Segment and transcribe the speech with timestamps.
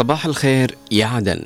[0.00, 1.44] صباح الخير يا عدن.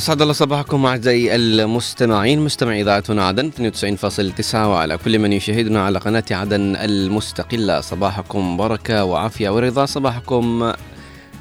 [0.00, 2.40] أسعد الله صباحكم أعزائي المستمعين.
[2.40, 7.80] مستمعي إذاعتنا عدن 92.9 وعلى كل من يشاهدنا على قناة عدن المستقلة.
[7.80, 9.86] صباحكم بركة وعافية ورضا.
[9.86, 10.72] صباحكم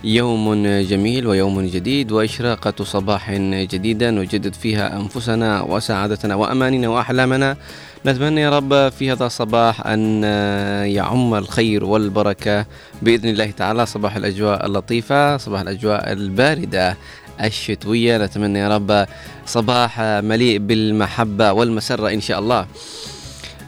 [0.03, 3.31] يوم جميل ويوم جديد وإشراقة صباح
[3.71, 7.57] جديدة نجدد فيها أنفسنا وسعادتنا وأماننا وأحلامنا.
[8.05, 10.23] نتمنى يا رب في هذا الصباح أن
[10.83, 12.65] يعم الخير والبركة.
[13.01, 16.97] بإذن الله تعالى صباح الأجواء اللطيفة صباح الأجواء الباردة.
[17.43, 18.17] الشتوية.
[18.17, 19.05] نتمنى يا رب
[19.45, 22.65] صباح مليء بالمحبة والمسرة إن شاء الله.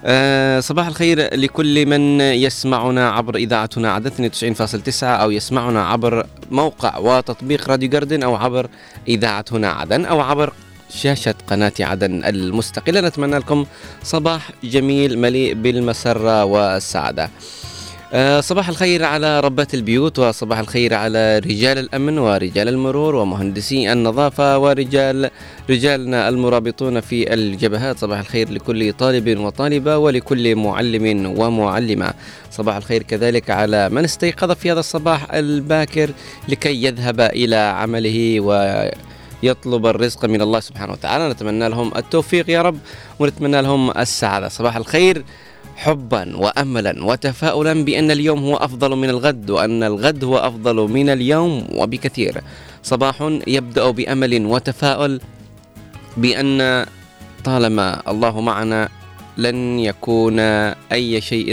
[0.05, 7.69] أه صباح الخير لكل من يسمعنا عبر إذاعتنا عدد 92.9 أو يسمعنا عبر موقع وتطبيق
[7.69, 8.69] راديو جاردن أو عبر
[9.07, 10.53] إذاعتنا عدن أو عبر
[10.89, 13.01] شاشة قناة عدن المستقلة.
[13.01, 13.65] نتمنى لكم
[14.03, 17.23] صباح جميل مليء بالمسرة والسعادة.
[17.23, 17.29] آه،
[18.39, 25.29] صباح الخير على ربات البيوت وصباح الخير على رجال الأمن ورجال المرور ومهندسي النظافة ورجال
[25.69, 27.97] رجالنا المرابطون في الجبهات.
[27.97, 32.13] صباح الخير لكل طالب وطالبة ولكل معلم ومعلمة.
[32.51, 36.09] صباح الخير كذلك على من استيقظ في هذا الصباح الباكر
[36.47, 38.89] لكي يذهب إلى عمله و
[39.43, 41.29] يطلب الرزق من الله سبحانه وتعالى.
[41.29, 42.77] نتمنى لهم التوفيق يا رب
[43.19, 44.49] ونتمنى لهم السعادة.
[44.49, 45.23] صباح الخير
[45.81, 51.67] حبا واملا وتفاؤلا بأن اليوم هو أفضل من الغد وأن الغد هو أفضل من اليوم
[51.73, 52.41] وبكثير.
[52.83, 55.21] صباح يبدأ بأمل وتفاؤل
[56.17, 56.85] بأن
[57.43, 58.89] طالما الله معنا
[59.37, 60.39] لن يكون
[60.93, 61.49] أي شيء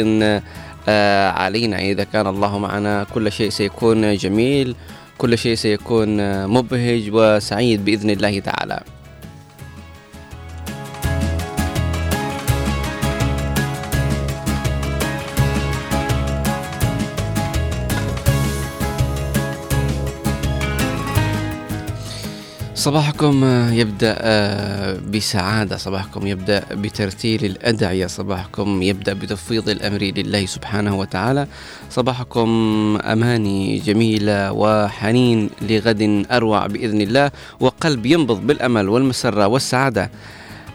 [0.88, 1.78] آه، علينا.
[1.78, 4.76] إذا كان الله معنا كل شيء سيكون جميل
[5.18, 8.97] كل شيء سيكون مبهج وسعيد بإذن الله تعالى.
[22.88, 25.76] صباحكم يبدأ آه، بسعادة.
[25.76, 28.06] صباحكم يبدأ بترتيل الأدعية.
[28.06, 31.46] صباحكم يبدأ بتفويض الأمر لله سبحانه وتعالى.
[31.90, 32.48] صباحكم
[33.04, 40.10] أماني جميلة وحنين لغد أروع بإذن الله وقلب ينبض بالأمل والمسرة والسعادة.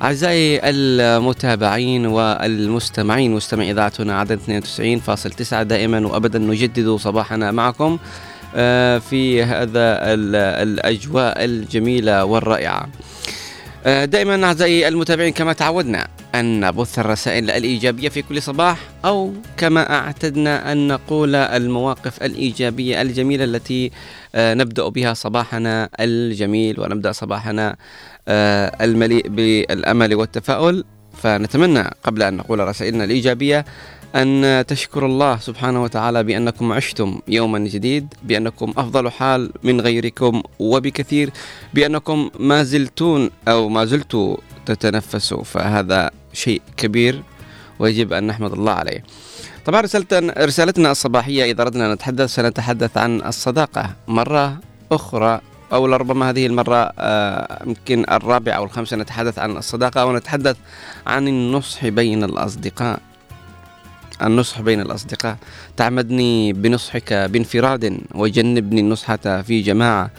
[0.01, 7.91] أعزائي المتابعين والمستمعين مستمعي إذاعتنا عدد 92.9 دائما وأبدا نجدد صباحنا معكم.
[7.94, 8.33] آه،
[9.00, 9.97] في هذا
[10.64, 12.90] الأجواء الجميلة والرائعة.
[13.86, 19.94] آه، دائما أعزائي المتابعين كما تعودنا أن نبث الرسائل الإيجابية في كل صباح أو كما
[19.94, 23.92] أعتدنا أن نقول المواقف الإيجابية الجميلة التي
[24.36, 27.75] آه، نبدأ بها صباحنا الجميل ونبدأ صباحنا
[28.81, 30.86] المليء بالأمل والتفاؤل.
[31.18, 33.66] فنتمنى قبل أن نقول رسائلنا الإيجابية
[34.16, 41.30] أن تشكر الله سبحانه وتعالى بأنكم عشتم يوما جديد بأنكم أفضل حال من غيركم وبكثير
[41.74, 47.24] بأنكم ما زلتون أو ما زلتوا تتنفسوا فهذا شيء كبير
[47.80, 49.04] ويجب أن نحمد الله عليه.
[49.65, 53.95] طبعا رسالتنا رسالتنا الصباحية إذا أردنا نتحدث سنتحدث عن الصداقة.
[54.07, 54.57] مرة
[54.92, 55.42] أخرى
[55.74, 60.57] أو لربما هذه المرة آه، يمكن الرابعة أو الخامسة نتحدث عن الصداقة ونتحدث
[61.07, 63.00] عن النصح بين الأصدقاء.
[64.21, 65.38] النصح بين الأصدقاء.
[65.77, 70.12] تعمدني بنصحك بانفراد وجنبني النصحة في جماعة.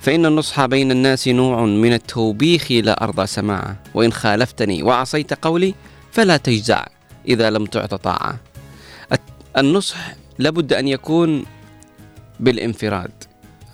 [0.00, 5.74] فإن النصح بين الناس نوع من التوبيخ لا أرضى سماعه وإن خالفتني وعصيت قولي
[6.12, 6.86] فلا تجزع
[7.28, 8.38] إذا لم تعط طاعة.
[9.56, 9.96] النصح
[10.38, 11.44] لابد أن يكون
[12.40, 13.10] بالانفراد.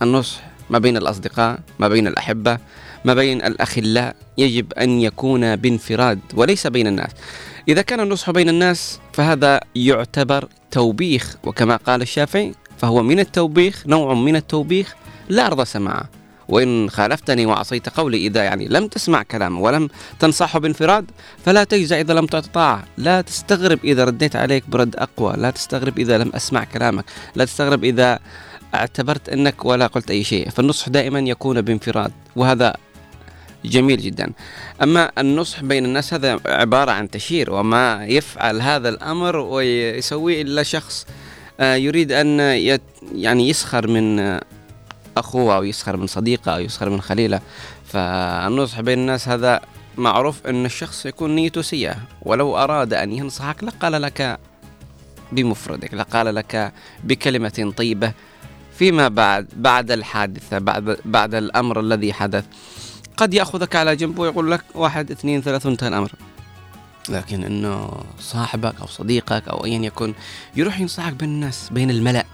[0.03, 2.59] النصح ما بين الأصدقاء ما بين الأحبة
[3.05, 7.11] ما بين الأخلاء يجب أن يكون بانفراد وليس بين الناس.
[7.69, 14.15] إذا كان النصح بين الناس فهذا يعتبر توبيخ وكما قال الشافعي فهو من التوبيخ نوع
[14.15, 14.95] من التوبيخ
[15.29, 16.09] لا أرضى سماعه
[16.49, 19.89] وإن خالفتني وعصيت قولي إذا يعني لم تسمع كلامه ولم
[20.19, 21.11] تنصحه بانفراد
[21.45, 25.99] فلا تجزع إذا لم تعطي طاعة لا تستغرب إذا رديت عليك برد أقوى لا تستغرب
[25.99, 28.19] إذا لم أسمع كلامك لا تستغرب إذا
[28.75, 30.51] اعتبرت أنك ولا قلت أي شيء.
[30.51, 32.75] فالنصح دائما يكون بانفراد وهذا
[33.65, 34.33] جميل جدا.
[34.83, 41.07] أما النصح بين الناس هذا عبارة عن تشير وما يفعل هذا الأمر ويسويه إلا شخص
[41.61, 42.41] آه، يريد أن
[43.15, 44.39] يعني يسخر من
[45.17, 47.41] أخوه أو يسخر من صديقه أو يسخر من خليله.
[47.87, 49.61] فالنصح بين الناس هذا
[49.97, 51.97] معروف أن الشخص يكون نيته سيئة.
[52.23, 54.39] ولو أراد أن ينصحك لقال لك
[55.33, 56.73] بمفردك لقال لك
[57.05, 58.13] بكلمة طيبة
[58.79, 62.45] فيما بعد بعد الحادثة بعد بعد الأمر الذي حدث.
[63.17, 66.13] قد يأخذك على جنب ويقول لك واحد اثنين ثلاثة انتهى الأمر.
[67.09, 67.91] لكن إنه
[68.21, 70.15] صاحبك أو صديقك أو ايا يكن
[70.57, 72.25] يروح ينصحك بين الناس بين الملأ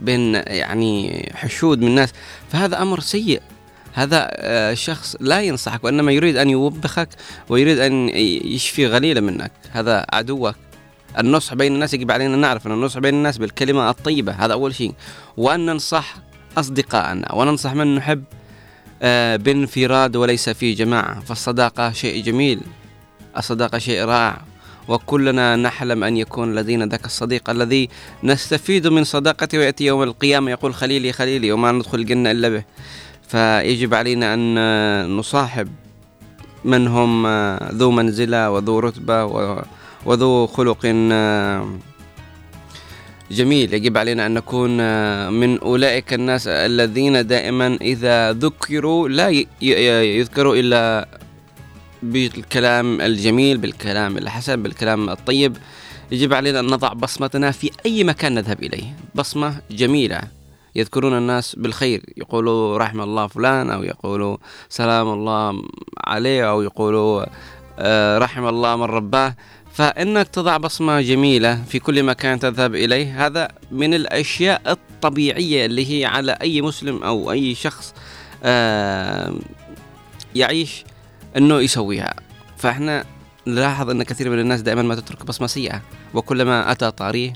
[0.00, 2.12] بين يعني حشود من الناس.
[2.52, 3.42] فهذا أمر سيء.
[3.92, 7.08] هذا آه، شخص لا ينصحك وإنما يريد أن يوبخك
[7.48, 8.08] ويريد أن
[8.44, 9.52] يشفي غليله منك.
[9.70, 10.54] هذا عدوك.
[11.18, 14.94] النصح بين الناس يجب علينا نعرف إن النصح بين الناس بالكلمة الطيبة هذا أول شيء.
[15.36, 16.16] وأن ننصح
[16.58, 18.24] اصدقائنا وننصح من نحب
[19.36, 22.60] بانفراد وليس في جماعة فالصداقة شيء جميل
[23.36, 24.40] الصداقة شيء رائع.
[24.88, 27.88] وكلنا نحلم أن يكون لدينا ذاك الصديق الذي
[28.24, 32.64] نستفيد من صداقته ويأتي يوم القيامة يقول خليلي خليلي وما ندخل الجنة إلا به.
[33.28, 35.68] فيجب علينا أن نصاحب
[36.64, 37.26] من هم
[37.72, 39.24] ذو منزلة وذو رتبة
[40.06, 40.86] وذو خلق
[43.30, 43.74] جميل.
[43.74, 44.76] يجب علينا أن نكون
[45.32, 49.28] من أولئك الناس الذين دائما إذا ذكروا لا
[50.02, 51.08] يذكروا إلا
[52.02, 55.56] بالكلام الجميل بالكلام الحسن بالكلام الطيب.
[56.12, 58.96] يجب علينا أن نضع بصمتنا في أي مكان نذهب إليه.
[59.14, 60.20] بصمة جميلة.
[60.76, 62.02] يذكرون الناس بالخير.
[62.16, 64.36] يقولوا رحم الله فلان أو يقولوا
[64.68, 65.62] سلام الله
[66.06, 67.24] عليه أو يقولوا
[67.80, 69.34] آه، رحم الله من رباه.
[69.78, 76.04] فإنك تضع بصمة جميلة في كل مكان تذهب إليه هذا من الأشياء الطبيعية اللي هي
[76.04, 77.94] على أي مسلم أو أي شخص
[78.44, 79.34] آه،
[80.34, 80.84] يعيش
[81.36, 82.14] إنه يسويها.
[82.56, 83.04] فإحنا
[83.46, 85.82] نلاحظ إن كثير من الناس دائما ما تترك بصمة سيئة
[86.14, 87.32] وكلما أتى طاريه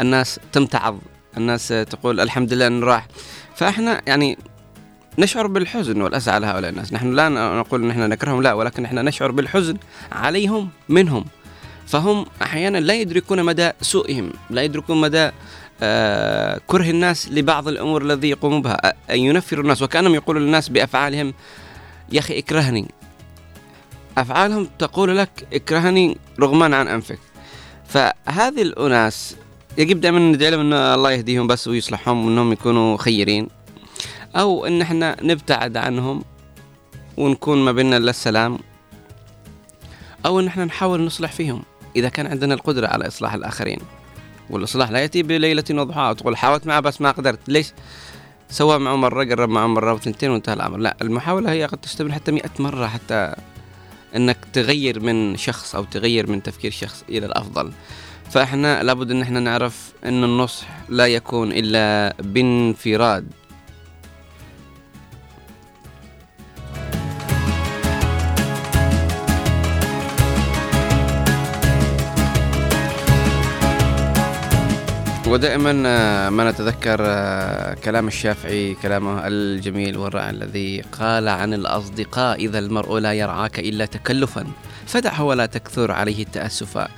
[0.00, 0.98] الناس تمتعض
[1.36, 3.06] الناس تقول الحمد لله إنه راح.
[3.54, 4.38] فإحنا يعني
[5.18, 6.92] نشعر بالحزن والاسى على هؤلاء الناس.
[6.92, 9.76] نحن لا نقول إن إحنا نكرههم لا ولكن إحنا نشعر بالحزن
[10.12, 11.24] عليهم منهم.
[11.86, 15.30] فهم أحيانا لا يدركون مدى سوءهم لا يدركون مدى
[15.82, 18.94] آه كره الناس لبعض الأمور الذي يقومون بها.
[19.10, 21.34] أن ينفروا الناس وكأنهم يقولوا للناس بأفعالهم
[22.12, 22.88] يا أخي اكرهني.
[24.18, 27.18] أفعالهم تقول لك اكرهني رغما عن أنفك.
[27.86, 29.36] فهذه الأناس
[29.78, 33.48] يجب دائما ندعي لهم أن الله يهديهم بس ويصلحهم وأنهم يكونوا خيرين
[34.36, 36.24] أو أن إحنا نبتعد عنهم
[37.16, 38.58] ونكون ما بيننا إلا السلام
[40.26, 41.62] أو أن إحنا نحاول نصلح فيهم.
[41.96, 43.78] إذا كان عندنا القدرة على إصلاح الآخرين.
[44.50, 46.12] والإصلاح لا يأتي بليلة وضحاها.
[46.12, 47.48] تقول حاولت معه بس ما قدرت.
[47.48, 47.72] ليش؟
[48.50, 50.78] سوى معه مرة قرب معه مرة وثنتين وانتهى الأمر.
[50.78, 53.34] لا المحاولة هي قد تستمر حتى مئة مرة حتى
[54.16, 57.72] إنك تغير من شخص أو تغير من تفكير شخص إلى الأفضل.
[58.30, 63.26] فإحنا لابد إن إحنا نعرف إن النصح لا يكون إلا بانفراد.
[75.26, 82.58] ودائما آه، ما نتذكر آه، كلام الشافعي كلامه الجميل والرائع الذي قال عن الأصدقاء إذا
[82.58, 84.46] المرء لا يرعاك إلا تكلفا
[84.86, 86.88] فدعه ولا تكثر عليه التأسفا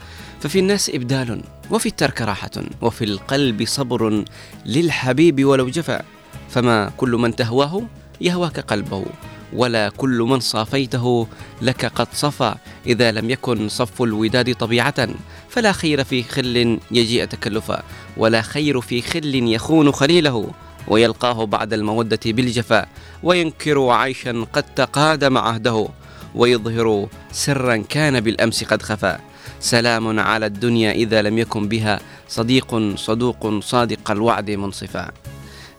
[0.40, 4.24] ففي الناس إبدال وفي الترك راحة وفي القلب صبر
[4.66, 6.02] للحبيب ولو جفا.
[6.50, 7.82] فما كل من تهواه
[8.20, 9.04] يهواك قلبه.
[9.52, 11.26] ولا كل من صافيته
[11.62, 12.54] لك قد صفى.
[12.86, 15.08] إذا لم يكن صف الوداد طبيعة
[15.48, 17.82] فلا خير في خل يجيء تكلفا
[18.16, 20.50] ولا خير في خل يخون خليله.
[20.88, 22.88] ويلقاه بعد المودة بالجفاء
[23.22, 25.88] وينكر عيشا قد تقادم عهده.
[26.34, 29.18] ويظهر سرا كان بالأمس قد خفا.
[29.60, 35.10] سلام على الدنيا إذا لم يكن بها صديق صدوق صادق الوعد منصفا.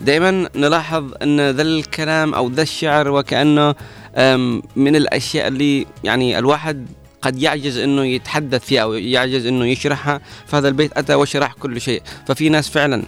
[0.02, 3.76] دائما نلاحظ إن ذا الكلام أو ذا الشعر وكأنه
[4.76, 6.88] من الأشياء اللي يعني الواحد
[7.22, 12.02] قد يعجز إنه يتحدث فيها أو يعجز إنه يشرحها فهذا البيت أتى وشرح كل شيء.
[12.28, 13.04] ففي ناس فعلا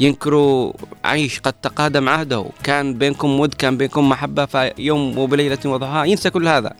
[0.00, 0.72] ينكروا
[1.04, 2.44] عيش قد تقادم عهده.
[2.62, 6.72] كان بينكم ود كان بينكم محبة فيوم وبليلة وضحاها ينسى كل هذا.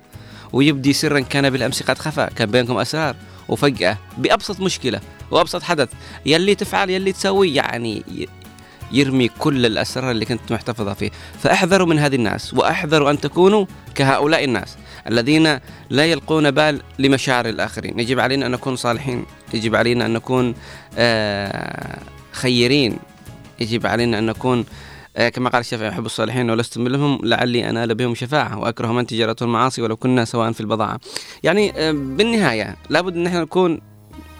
[0.52, 3.16] ويبدي سرا كان بالأمس قد خفى كان بينكم أسرار.
[3.48, 5.00] وفجأة بأبسط مشكلة
[5.30, 5.88] وأبسط حدث
[6.26, 8.02] يلي تفعل يلي تسوي يعني
[8.92, 11.10] يرمي كل الأسرار اللي كنت محتفظة فيه.
[11.38, 14.76] فأحذروا من هذه الناس وأحذروا أن تكونوا كهؤلاء الناس
[15.08, 15.58] الذين
[15.90, 18.00] لا يلقون بال لمشاعر الآخرين.
[18.00, 20.54] يجب علينا أن نكون صالحين يجب علينا أن نكون
[20.98, 21.98] آه،
[22.32, 22.98] خيرين
[23.60, 24.64] يجب علينا أن نكون
[25.16, 29.36] آه، كما قال الشافعي أحب الصالحين ولست منهم لعلي أنال بهم شفاعة وأكره من تجارة
[29.42, 31.00] المعاصي ولو كنا سواء في البضاعة.
[31.42, 33.80] يعني آه، بالنهاية لابد أن إحنا نكون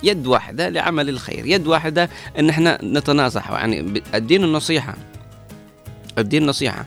[0.03, 4.95] يد واحدة لعمل الخير يد واحدة أن إحنا نتناصح يعني الدين النصيحة
[6.19, 6.87] الدين نصيحة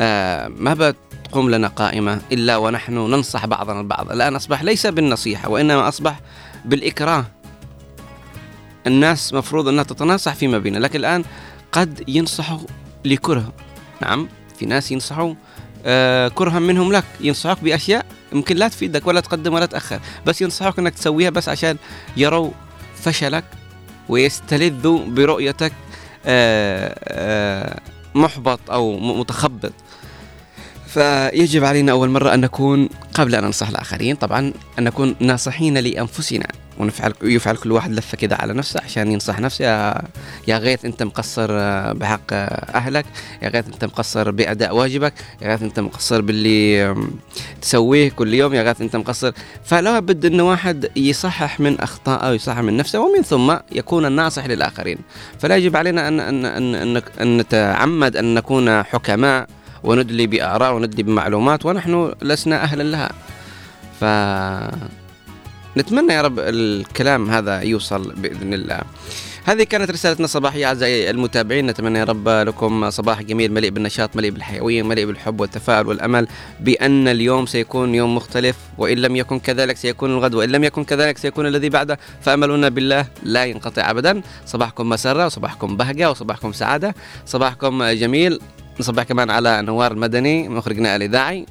[0.00, 4.12] آه ما بتقوم لنا قائمة إلا ونحن ننصح بعضنا البعض.
[4.12, 6.20] الآن أصبح ليس بالنصيحة وإنما أصبح
[6.64, 7.24] بالإكراه.
[8.86, 11.24] الناس مفروض أنها تتناصح فيما بينها لكن الآن
[11.72, 12.58] قد ينصحوا
[13.04, 13.52] لكره.
[14.02, 15.34] نعم في ناس ينصحوا
[15.86, 20.78] آه كرها منهم لك ينصحوك بأشياء يمكن لا تفيدك ولا تقدم ولا تأخر بس ينصحوك
[20.78, 21.76] أنك تسويها بس عشان
[22.16, 22.50] يروا
[22.96, 23.44] فشلك
[24.08, 25.72] ويستلذوا برؤيتك
[26.26, 27.80] آه آه
[28.14, 29.72] محبط أو متخبط.
[30.86, 34.16] فيجب علينا أول مرة أن نكون قبل أن ننصح الآخرين.
[34.16, 36.46] طبعا أن نكون ناصحين لأنفسنا.
[36.78, 39.64] ونفعل يفعل كل واحد لفة كده على نفسه عشان ينصح نفسه.
[39.64, 40.02] يا,
[40.48, 41.48] يا غيث أنت مقصر
[41.92, 42.32] بحق
[42.74, 43.06] أهلك
[43.42, 46.94] يا غيث أنت مقصر بأداء واجبك يا غيث أنت مقصر باللي
[47.62, 49.32] تسويه كل يوم يا غيث أنت مقصر.
[49.64, 54.98] فلا بد أن واحد يصحح من أخطائه ويصحح من نفسه ومن ثم يكون الناصح للآخرين.
[55.40, 59.46] فلا يجب علينا ان ان ان, أن, أن نتعمد أن نكون حكماء
[59.82, 63.10] وندلي بآراء وندلي بمعلومات ونحن لسنا أهلا لها.
[64.00, 64.04] ف
[65.76, 68.80] نتمنى يا رب الكلام هذا يوصل بإذن الله.
[69.44, 71.66] هذه كانت رسالتنا الصباحية أعزائي المتابعين.
[71.66, 76.26] نتمنى يا رب لكم صباح جميل مليء بالنشاط مليء بالحيوية مليء بالحب والتفاؤل والأمل
[76.60, 81.18] بأن اليوم سيكون يوم مختلف وإن لم يكن كذلك سيكون الغد وإن لم يكن كذلك
[81.18, 81.98] سيكون الذي بعده.
[82.22, 84.22] فأملنا بالله لا ينقطع أبدا.
[84.46, 86.94] صباحكم مسرة وصباحكم بهجة وصباحكم سعادة.
[87.26, 88.40] صباحكم جميل.
[88.80, 91.46] نصبح كمان على نوار المدني مخرجنا الإذاعي.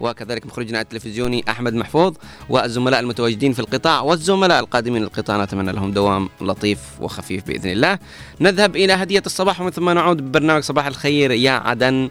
[0.00, 2.14] وكذلك مخرجنا التلفزيوني أحمد محفوظ
[2.48, 5.44] والزملاء المتواجدين في القطاع والزملاء القادمين للقطاع.
[5.44, 7.98] نتمنى لهم دوام لطيف وخفيف بإذن الله.
[8.40, 12.10] نذهب إلى هدية الصباح ومن ثم نعود ببرنامج صباح الخير يا عدن.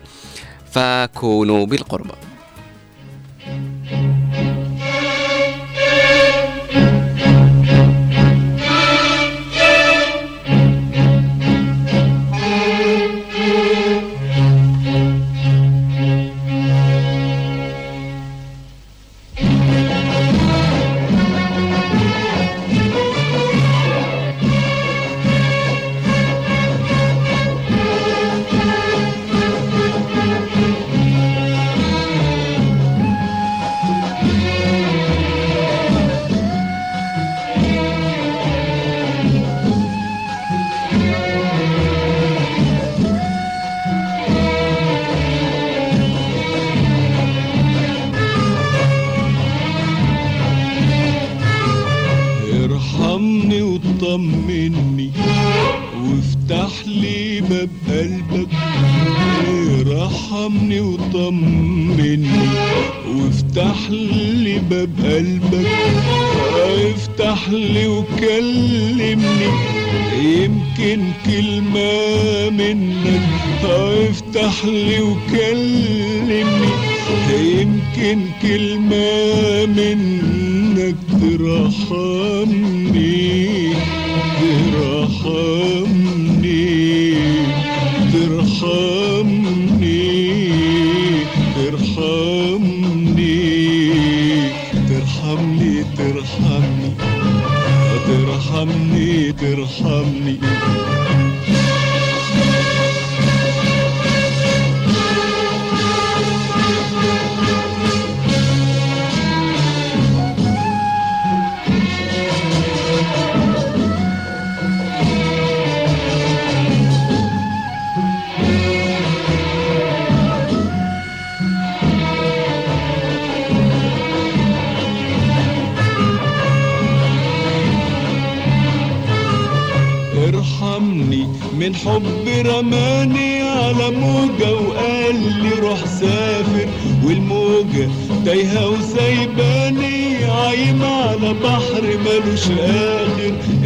[0.72, 1.66] فكونوا
[54.08, 55.12] طمني
[56.04, 58.48] وافتح لي باب قلبك
[59.88, 62.28] رحمني وطمني.
[63.16, 65.68] وافتح لي باب قلبك
[66.96, 69.52] افتح لي وكلمني.
[70.24, 73.22] يمكن كلمة منك.
[73.64, 76.97] افتح لي وكلمني.
[77.30, 82.68] يمكن كلمة منك ترحمني
[84.42, 85.58] ترحمني
[88.14, 89.18] ترحمني
[91.56, 92.98] ترحمني
[94.88, 96.92] ترحمني ترحمني
[98.08, 100.36] ترحمني ترحمني.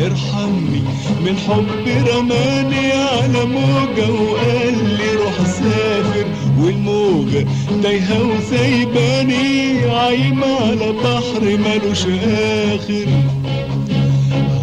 [0.06, 0.82] ارحمني.
[1.26, 1.66] من حب
[2.08, 6.26] رماني على موجة وقال لي روح سافر.
[6.60, 7.46] والموجة
[7.84, 12.06] تايهة وسايباني عايمة على بحر مالوش
[12.36, 13.08] آخر.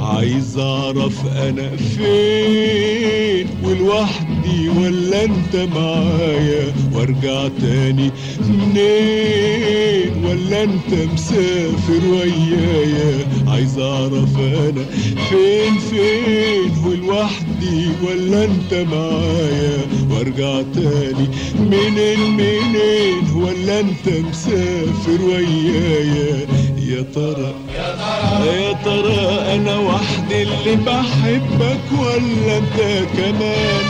[0.00, 8.10] عايز أعرف أنا فين ولوحدي ولا أنت معايا؟ وأرجع تاني
[8.48, 14.84] منين؟ ولا أنت مسافر ويايا؟ عايز أعرف أنا
[15.30, 19.78] فين فين؟ ولوحدي ولا أنت معايا؟
[20.10, 21.28] وأرجع تاني
[21.60, 26.46] منين منين؟ ولا أنت مسافر ويايا؟
[26.78, 33.84] يا ترى يا ترى يا ترى أنا وحدي اللي بحبك ولا أنت كمان؟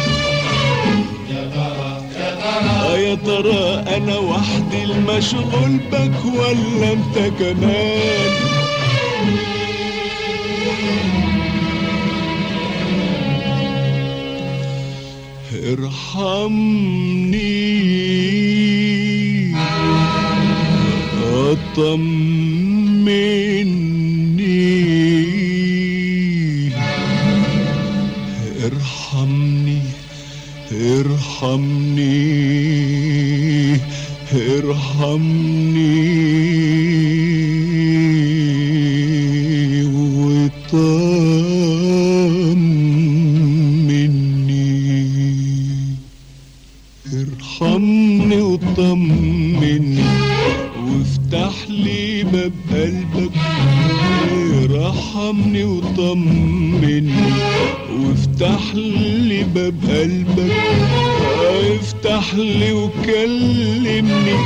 [2.84, 8.47] آه، يا ترى أنا وحدي المشغول بك ولا أنت كمان؟
[15.52, 16.88] ارحمني.
[21.28, 22.28] أطمني.
[28.64, 29.80] ارحمني
[30.72, 32.16] ارحمني
[34.32, 36.57] ارحمني.
[58.40, 60.52] افتح لي باب قلبك
[61.74, 64.36] افتح لي وكلمني.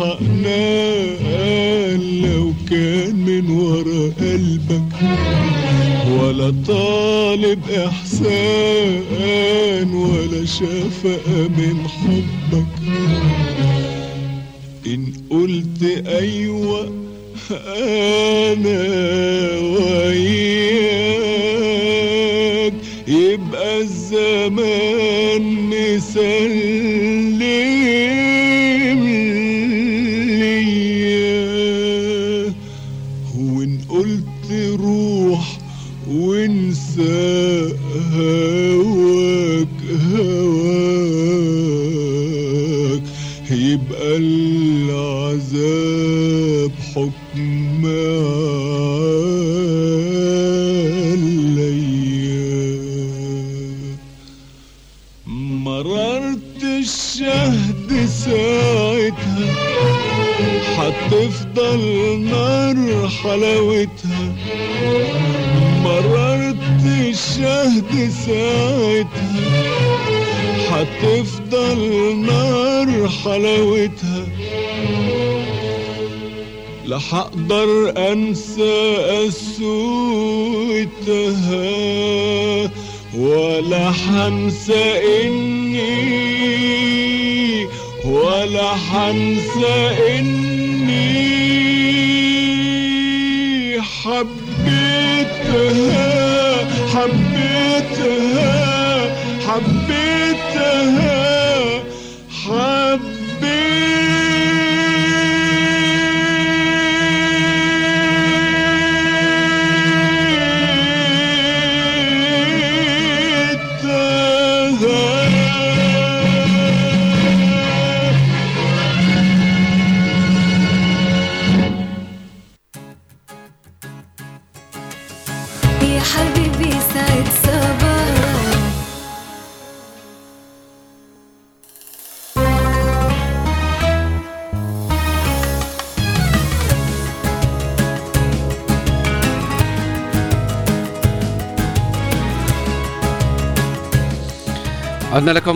[0.00, 4.92] حقناها لو كان من ورا قلبك
[6.20, 9.10] ولا طالب إحسان
[9.94, 11.79] ولا شفقة من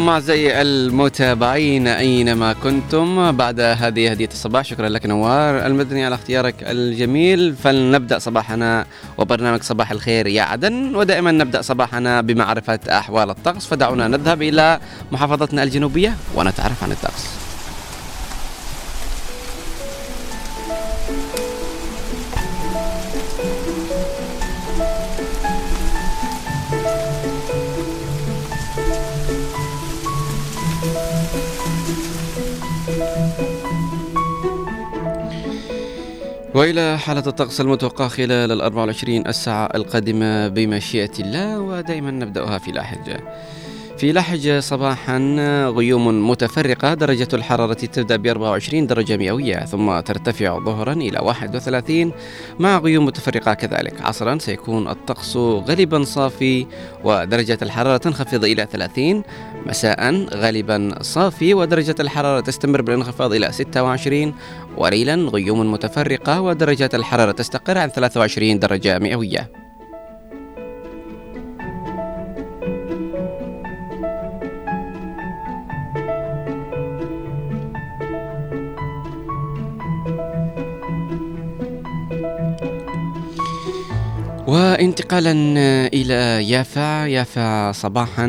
[0.05, 4.65] لكم أعزائي المتابعين أينما كنتم بعد هذه هدية الصباح.
[4.65, 5.67] شكرا لك نوار.
[5.67, 7.55] المدني على اختيارك الجميل.
[7.55, 8.87] فلنبدأ صباحنا
[9.19, 13.67] وبرنامج صباح الخير يا عدن ودائما نبدأ صباحنا بمعرفة أحوال الطقس.
[13.67, 14.81] فدعونا نذهب إلى
[15.13, 17.34] محافظتنا الجنوبية ونتعرف عن الطقس.
[36.55, 43.17] وإلى حالة الطقس المتوقع خلال ال 24 الساعة القادمة بمشيئة الله ودائما نبدأها في لاحج
[44.05, 45.19] في لحج صباحا
[45.77, 52.13] غيوم متفرقة درجة الحرارة تبدأ ب 24 درجة مئوية ثم ترتفع ظهرا إلى 31
[52.59, 56.67] مع غيوم متفرقة كذلك عصرا سيكون الطقس غالبا صافي
[57.05, 59.23] ودرجة الحرارة تنخفض إلى 30
[59.67, 64.35] مساء غالبا صافي ودرجة الحرارة تستمر بالانخفاض إلى 26
[64.77, 69.64] وليلا غيوم متفرقة ودرجة الحرارة تستقر عن 23 درجة مئوية.
[84.47, 85.33] وانتقالا
[85.87, 87.07] إلى يافا.
[87.07, 88.27] يافا صباحا.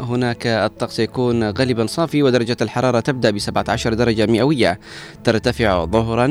[0.00, 4.80] هناك الطقس يكون غالبا صافي ودرجة الحرارة تبدأ ب 17 درجة مئوية.
[5.24, 6.26] ترتفع ظهرا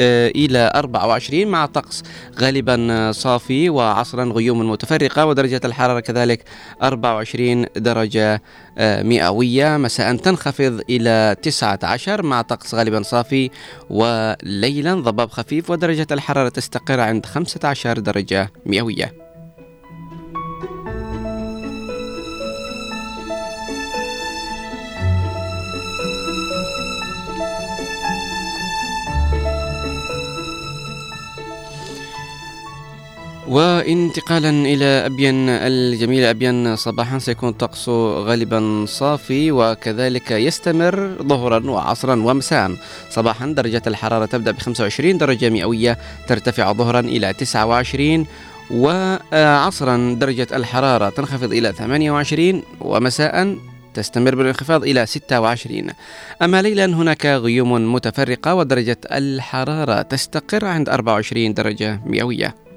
[0.00, 2.02] إلى 24 مع طقس
[2.40, 6.44] غالبا صافي وعصرا غيوم متفرقة ودرجة الحرارة كذلك
[6.82, 8.42] 24 درجة
[8.78, 9.76] آه، مئوية.
[9.76, 13.50] مساء تنخفض إلى 19 مع طقس غالبا صافي
[13.90, 19.27] وليلا ضباب خفيف ودرجة الحرارة تستقر عند 15 درجة مئوية.
[33.48, 36.24] وانتقالا إلى أبين الجميل.
[36.24, 37.18] أبين صباحا.
[37.18, 37.88] سيكون الطقس
[38.28, 42.70] غالبا صافي وكذلك يستمر ظهرا وعصرا ومساء.
[43.10, 48.26] صباحا درجة الحرارة تبدأ ب 25 درجة مئوية ترتفع ظهرا إلى 29
[48.70, 53.56] وعصرا درجة الحرارة تنخفض إلى 28 ومساء
[53.94, 55.90] تستمر بالانخفاض إلى 26
[56.42, 62.67] أما ليلا هناك غيوم متفرقة ودرجة الحرارة تستقر عند 24 درجة مئوية.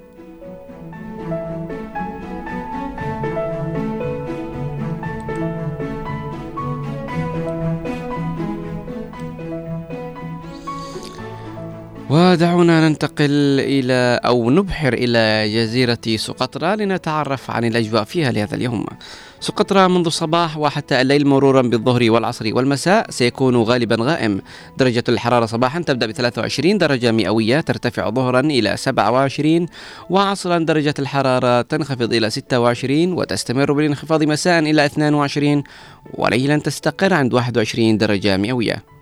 [12.12, 18.86] ودعونا ننتقل إلى أو نبحر إلى جزيرة سقطرى لنتعرف عن الأجواء فيها لهذا اليوم.
[19.40, 24.40] سقطرى منذ الصباح وحتى الليل مرورا بالظهر والعصر والمساء سيكون غالبا غائم.
[24.78, 29.66] درجة الحرارة صباحا تبدأ ب 23 درجة مئوية ترتفع ظهرا إلى 27
[30.10, 35.62] وعصرا درجة الحرارة تنخفض إلى 26 وتستمر بالانخفاض مساء إلى 22
[36.14, 39.01] وليلا تستقر عند 21 درجة مئوية.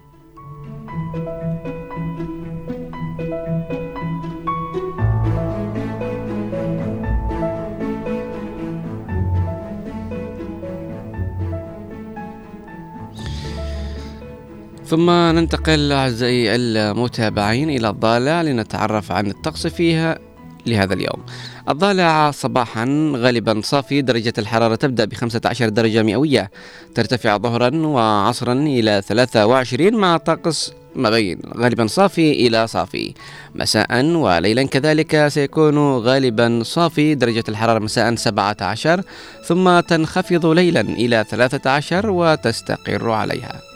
[14.91, 20.19] ثم ننتقل أعزائي المتابعين إلى الضالع لنتعرف عن الطقس فيها
[20.67, 21.25] لهذا اليوم.
[21.69, 26.51] الضالع صباحا غالبا صافي درجة الحرارة تبدأ ب 15 درجة مئوية
[26.95, 33.15] ترتفع ظهرا وعصرا إلى 23 مع طقس ما بين غالبا صافي إلى صافي.
[33.55, 39.03] مساء وليلا كذلك سيكون غالبا صافي درجة الحرارة مساء 17
[39.45, 43.70] ثم تنخفض ليلا إلى 13 وتستقر عليها.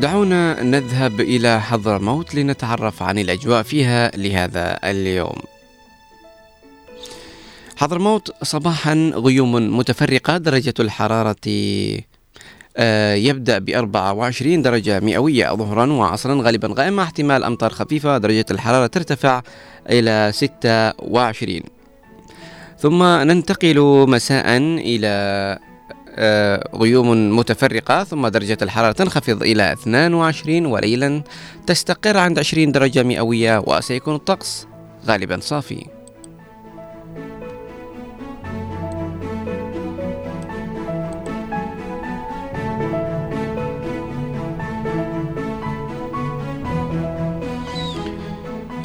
[0.00, 5.36] دعونا نذهب إلى حضرموت لنتعرف عن الأجواء فيها لهذا اليوم.
[7.76, 11.36] حضرموت صباحا غيوم متفرقة درجة الحرارة
[12.76, 18.86] آه، يبدأ ب 24 درجة مئوية ظهرا وعصرا غالبا غائمة احتمال أمطار خفيفة درجة الحرارة
[18.86, 19.42] ترتفع
[19.90, 21.60] إلى 26
[22.78, 25.58] ثم ننتقل مساء إلى
[26.74, 31.22] غيوم متفرقة ثم درجة الحرارة تنخفض إلى 22 وليلا
[31.66, 34.66] تستقر عند 20 درجة مئوية وسيكون الطقس
[35.06, 35.97] غالبا صافي.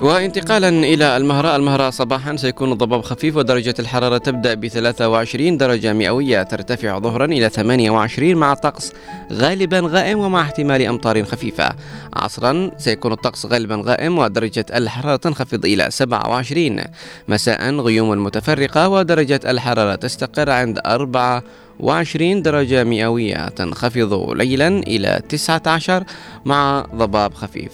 [0.04, 6.44] وانتقالا إلى المهراء المهراء صباحا سيكون الضباب خفيف ودرجة الحرارة تبدأ ب 23 درجة مئوية
[6.44, 8.94] ترتفع ظهرا إلى 28 مع طقس
[9.32, 11.70] غالبا غائم ومع احتمال أمطار خفيفة.
[12.14, 16.82] عصرا سيكون الطقس غالبا غائم ودرجة الحرارة تنخفض إلى 27
[17.28, 26.04] مساء غيوم متفرقة ودرجة الحرارة تستقر عند 24 درجة مئوية تنخفض ليلا إلى 19
[26.46, 27.72] مع ضباب خفيف.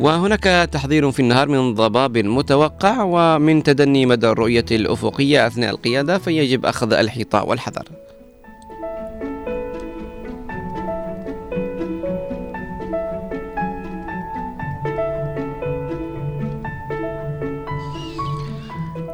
[0.00, 6.66] وهناك تحذير في النهار من ضباب متوقع ومن تدني مدى الرؤية الأفقية أثناء القيادة فيجب
[6.66, 7.84] أخذ الحيطة والحذر.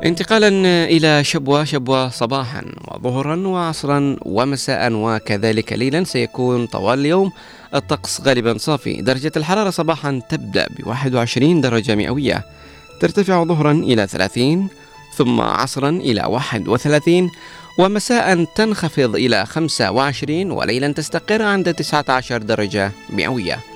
[0.04, 0.48] انتقالا
[0.84, 7.32] إلى شبوة شبوة صباحا وظهرا وعصرا ومساء وكذلك ليلا سيكون طوال اليوم
[7.74, 9.02] الطقس غالبا صافي.
[9.02, 12.44] درجة الحرارة صباحا تبدأ ب 21 درجة مئوية.
[13.00, 14.68] ترتفع ظهرا إلى 30
[15.16, 17.30] ثم عصرا إلى 31
[17.78, 23.75] ومساء تنخفض إلى 25 وليلا تستقر عند 19 درجة مئوية.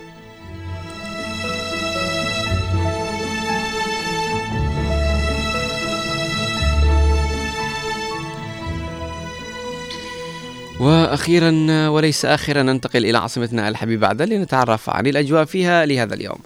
[10.80, 16.38] وأخيرا وليس اخرا ننتقل إلى عاصمتنا الحبيبة عدن لنتعرف عن الأجواء فيها لهذا اليوم.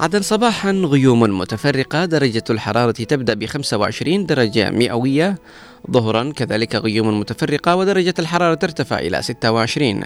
[0.00, 5.38] عدن صباحا غيوم متفرقة درجة الحرارة تبدأ ب 25 درجة مئوية.
[5.90, 10.02] ظهرا كذلك غيوم متفرقة ودرجة الحرارة ترتفع إلى 26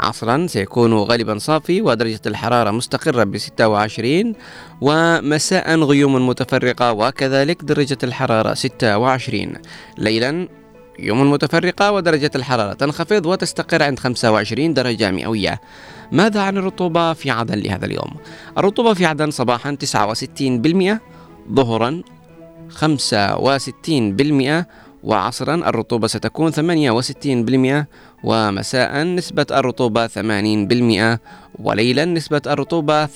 [0.00, 4.34] عصرا سيكون غالبا صافي ودرجة الحرارة مستقرة ب 26
[4.80, 9.52] ومساء غيوم متفرقة وكذلك درجة الحرارة 26
[9.98, 10.48] ليلا
[10.98, 15.60] يوم متفرقة ودرجة الحرارة تنخفض وتستقر عند 25 درجة مئوية
[16.12, 18.16] ماذا عن الرطوبة في عدن لهذا اليوم؟
[18.58, 22.02] الرطوبة في عدن صباحا 69% ظهرا
[22.70, 22.80] 65%
[25.02, 27.86] وعصرا الرطوبة ستكون 68%
[28.24, 31.18] ومساء نسبة الرطوبة 80%
[31.58, 33.10] وليلا نسبة الرطوبة 83%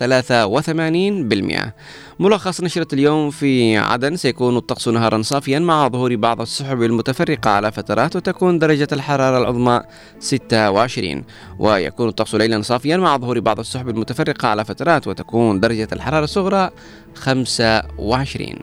[2.21, 7.73] ملخص نشرة اليوم في عدن سيكون الطقس نهارا صافيا مع ظهور بعض السحب المتفرقة على
[7.73, 9.81] فترات وتكون درجة الحرارة العظمى
[10.21, 11.25] 26
[11.59, 16.71] ويكون الطقس ليلا صافيا مع ظهور بعض السحب المتفرقة على فترات وتكون درجة الحرارة الصغرى
[17.15, 18.55] 25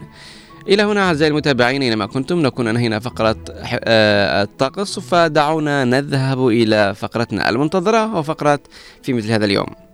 [0.69, 3.35] إلى هنا أعزائي المتابعين أينما كنتم نكون أنهينا فقرة
[3.83, 8.59] آه، الطقس فدعونا نذهب إلى فقرتنا المنتظرة وفقرة
[9.03, 9.88] في مثل هذا اليوم.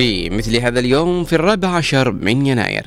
[0.00, 2.86] في مثل هذا اليوم في الرابع عشر من يناير.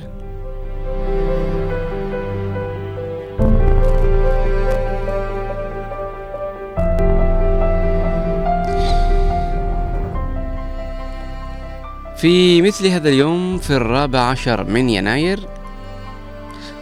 [12.16, 15.40] في مثل هذا اليوم في الرابع عشر من يناير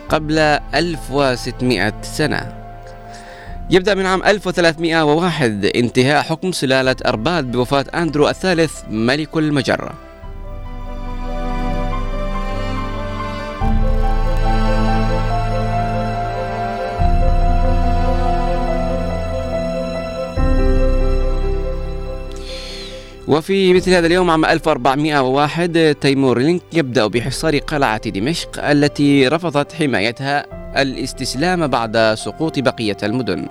[0.09, 0.39] قبل
[0.75, 2.55] 1600 سنة.
[3.71, 10.12] يبدأ من عام 1301 انتهاء حكم سلالة أرباد بوفاة أندرو الثالث ملك المجرة.
[23.33, 30.47] وفي مثل هذا اليوم عام 1401 تيمور لينك يبدأ بحصار قلعة دمشق التي رفضت حمايتها
[30.83, 33.47] الاستسلام بعد سقوط بقية المدن.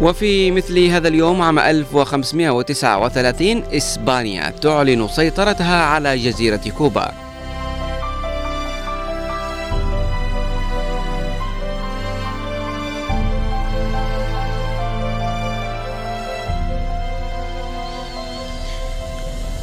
[0.00, 7.23] وفي مثل هذا اليوم عام 1539 إسبانيا تعلن سيطرتها على جزيرة كوبا.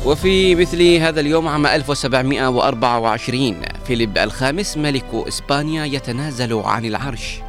[0.06, 7.40] وفي مثل هذا اليوم عام 1724 فيليب الخامس ملك إسبانيا يتنازل عن العرش.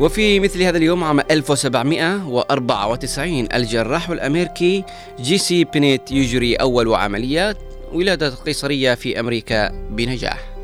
[0.00, 4.84] وفي مثل هذا اليوم عام 1794 الجراح الأمريكي
[5.20, 7.56] جيسي بينيت يجري أول عملية
[7.96, 10.56] ولادة قيصرية في أمريكا بنجاح.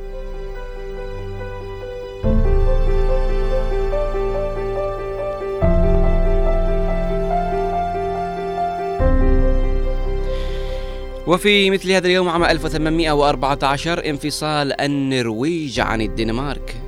[11.27, 16.82] وفي مثل هذا اليوم عام 1814 انفصال النرويج عن الدنمارك.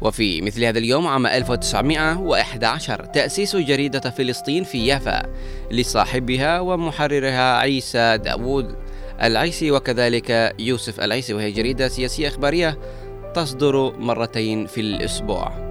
[0.00, 5.22] وفي مثل هذا اليوم عام 1911 تأسيس جريدة فلسطين في يافا
[5.70, 8.76] لصاحبها ومحررها عيسى داوود
[9.22, 12.78] العيسي وكذلك يوسف العيسي وهي جريدة سياسية إخبارية
[13.34, 15.69] تصدر مرتين في الأسبوع.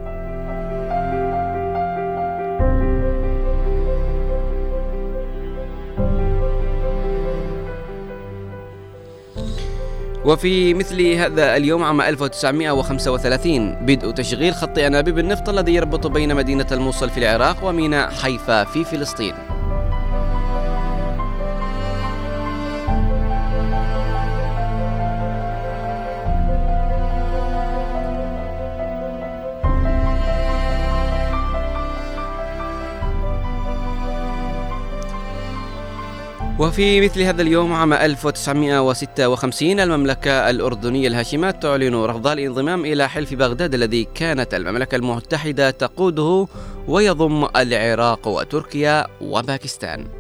[10.25, 16.67] وفي مثل هذا اليوم عام 1935 بدء تشغيل خط أنابيب النفط الذي يربط بين مدينة
[16.71, 19.34] الموصل في العراق وميناء حيفا في فلسطين.
[36.60, 43.74] وفي مثل هذا اليوم عام 1956 المملكة الأردنية الهاشمات تعلن رفضها الانضمام إلى حلف بغداد
[43.74, 46.48] الذي كانت المملكة المتحدة تقوده
[46.88, 50.18] ويضم العراق وتركيا وباكستان.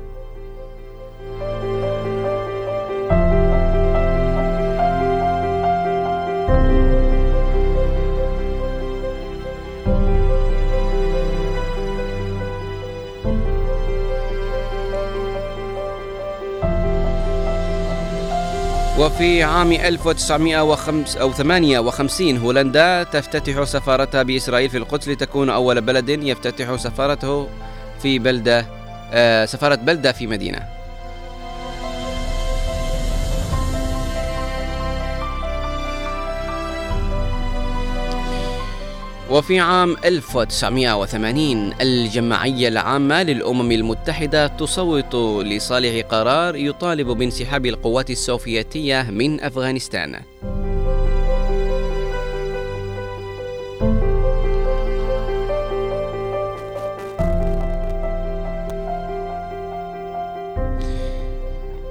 [18.99, 27.47] وفي عام 1958 هولندا تفتتح سفارتها بإسرائيل في القدس لتكون أول بلد يفتتح سفارته
[28.01, 28.65] في بلدة
[29.11, 30.78] آه سفارة بلدة في مدينة.
[39.31, 45.15] وفي عام 1980 الجمعية العامة للأمم المتحدة تصوت
[45.45, 50.19] لصالح قرار يطالب بانسحاب القوات السوفيتية من أفغانستان.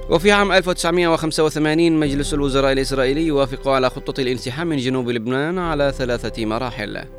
[0.09, 6.45] وفي عام 1985 مجلس الوزراء الإسرائيلي يوافق على خطة الانسحاب من جنوب لبنان على ثلاثة
[6.45, 7.18] مراحل.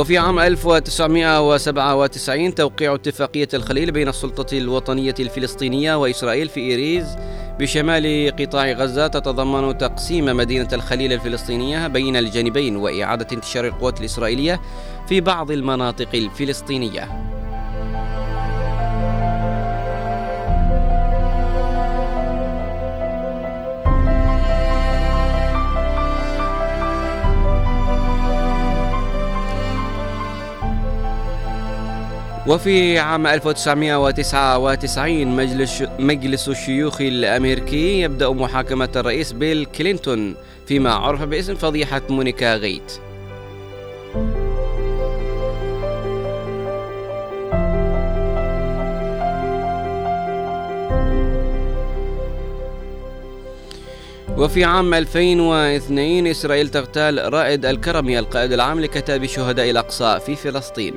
[0.00, 7.16] وفي عام 1997 توقيع اتفاقية الخليل بين السلطة الوطنية الفلسطينية وإسرائيل في إيريز
[7.58, 14.60] بشمال قطاع غزة تتضمن تقسيم مدينة الخليل الفلسطينية بين الجانبين وإعادة انتشار القوات الإسرائيلية
[15.08, 17.29] في بعض المناطق الفلسطينية.
[32.46, 40.34] وفي عام 1999 مجلس مجلس الشيوخ الأمريكي يبدأ محاكمة الرئيس بيل كلينتون
[40.66, 42.92] فيما عرف باسم فضيحة مونيكا غيت.
[54.38, 60.94] وفي عام 2002 إسرائيل تغتال رائد الكرمي القائد العام لكتاب شهداء الأقصى في فلسطين.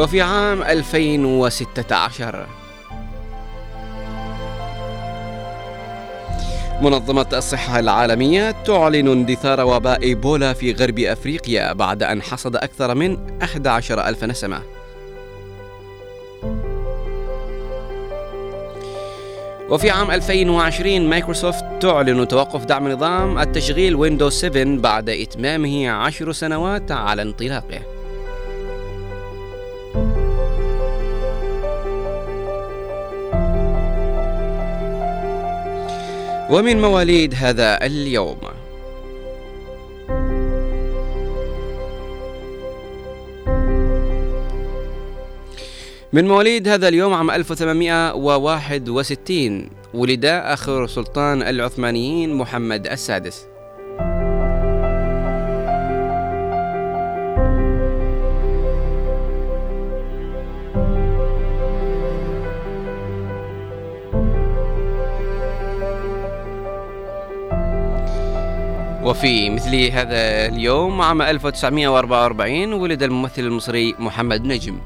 [0.00, 2.46] وفي عام 2016
[6.82, 13.40] منظمة الصحة العالمية تعلن اندثار وباء إيبولا في غرب أفريقيا بعد أن حصد أكثر من
[13.42, 14.62] 11 ألف نسمة.
[19.70, 26.92] وفي عام 2020 مايكروسوفت تعلن توقف دعم نظام التشغيل ويندوز 7 بعد إتمامه عشر سنوات
[26.92, 27.99] على انطلاقه.
[36.50, 38.38] ومن مواليد هذا اليوم.
[46.12, 53.46] من مواليد هذا اليوم عام 1861 ولد آخر سلطان العثمانيين محمد السادس.
[69.04, 74.78] وفي مثل هذا اليوم عام 1944 ولد الممثل المصري محمد نجم.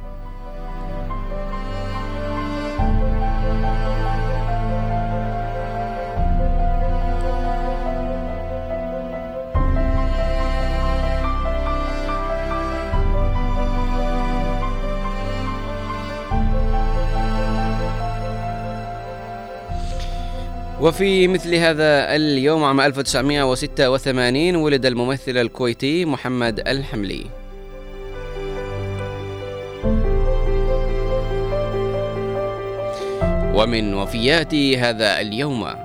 [20.85, 27.27] وفي مثل هذا اليوم عام 1986 ولد الممثل الكويتي محمد الحملي.
[33.55, 35.84] ومن وفيات هذا اليوم.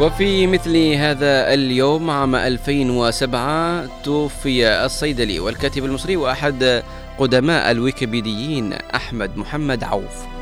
[0.00, 6.82] وفي مثل هذا اليوم عام 2007 توفي الصيدلي والكاتب المصري وأحد
[7.18, 10.39] قدماء الويكيبيديين أحمد محمد عوف.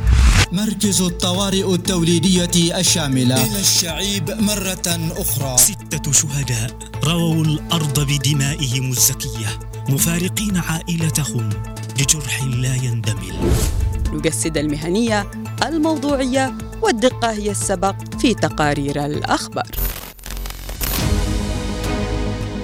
[0.52, 3.48] مركز الطوارئ التوليدية الشاملة.
[3.48, 5.58] إلى الشعيب مرة أخرى.
[5.58, 11.50] ستة شهداء رووا الأرض بدمائهم الزكية مفارقين عائلتهم
[12.00, 13.34] لجرح لا يندمل.
[14.14, 15.32] نجسد المهنية
[15.64, 19.72] الموضوعية والدقة هي السبق في تقارير الأخبار.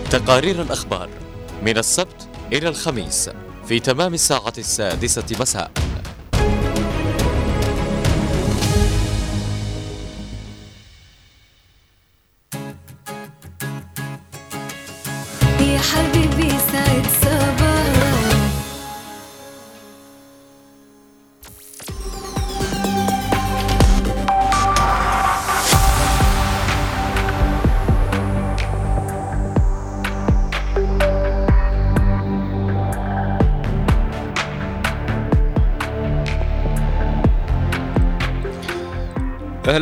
[0.10, 1.10] تقارير الأخبار
[1.64, 3.30] من السبت إلى الخميس
[3.68, 5.72] في تمام الساعة السادسة مساء.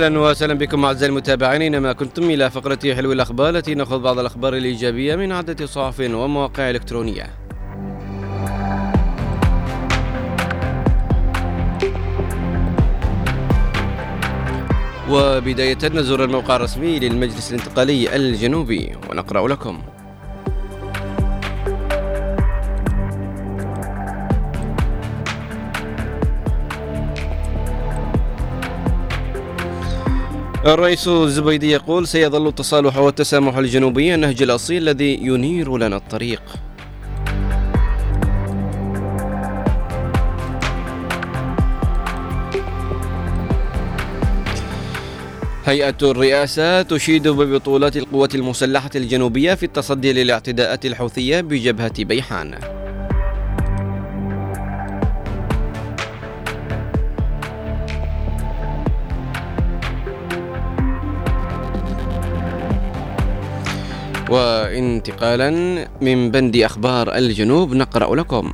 [0.01, 4.57] أهلا وسهلا بكم أعزائي المتابعين اينما كنتم إلى فقرة حلو الأخبار التي نأخذ بعض الأخبار
[4.57, 7.29] الإيجابية من عدة صحف ومواقع إلكترونية.
[15.09, 19.81] وبداية نزور الموقع الرسمي للمجلس الانتقالي الجنوبي ونقرأ لكم
[30.65, 36.41] الرئيس الزبيدي يقول سيظل التصالح والتسامح الجنوبي النهج الأصيل الذي ينير لنا الطريق
[45.65, 52.80] هيئة الرئاسة تشيد ببطولات القوات المسلحة الجنوبية في التصدي للاعتداءات الحوثية بجبهة بيحان.
[64.31, 65.49] وانتقالا
[66.01, 68.53] من بند أخبار الجنوب نقرأ لكم.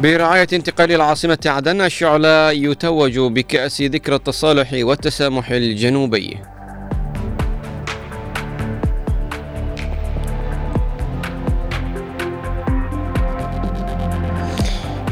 [0.00, 6.36] برعاية انتقال العاصمة عدن الشعلة يتوج بكأس ذكرى التصالح والتسامح الجنوبي.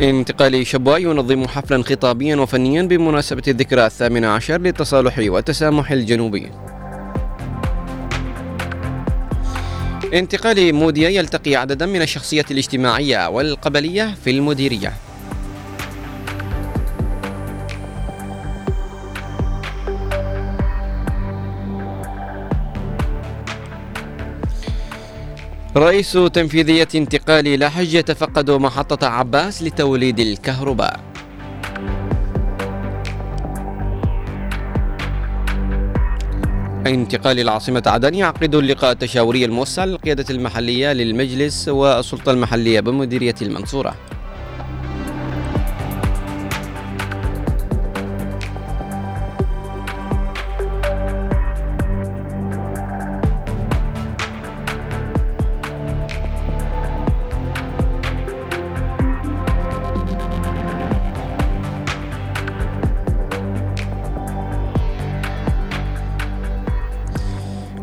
[0.02, 6.50] انتقالي شبوة ينظم حفلا خطابيا وفنيا بمناسبة الذكرى الثامنة عشر للتصالح والتسامح الجنوبي.
[10.14, 14.92] انتقال موديا يلتقي عددا من الشخصيات الاجتماعية والقبلية في المديرية.
[25.76, 31.00] رئيس تنفيذية انتقال لحج يتفقد محطة عباس لتوليد الكهرباء.
[36.86, 43.94] انتقال العاصمة عدن يعقد اللقاء التشاوري الموسع للقيادة المحلية للمجلس والسلطة المحلية بمديرية المنصورة.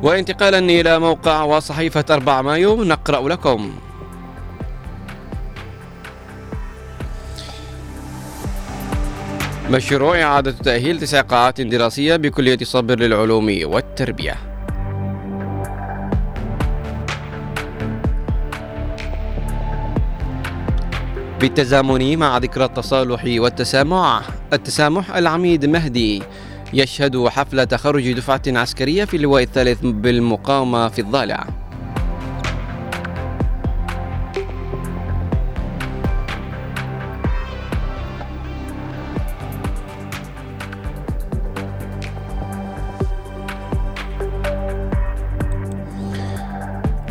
[0.04, 3.72] وانتقالا إلى موقع وصحيفة 4 مايو نقرأ لكم.
[9.70, 14.36] مشروع إعادة تأهيل تسع قاعات دراسية بكلية صبر للعلوم والتربية.
[21.39, 24.22] بالتزامن مع ذكرى التصالح والتسامح
[24.54, 26.24] التسامح العميد مهدي.
[26.74, 31.47] يشهد حفل تخرج دفعة عسكرية في اللواء الثالث بالمقاومة في الضالع.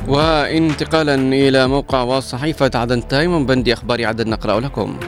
[0.09, 4.99] وانتقالا إلى موقع وصحيفة عدن تايم من بند أخبار عدن نقرأ لكم.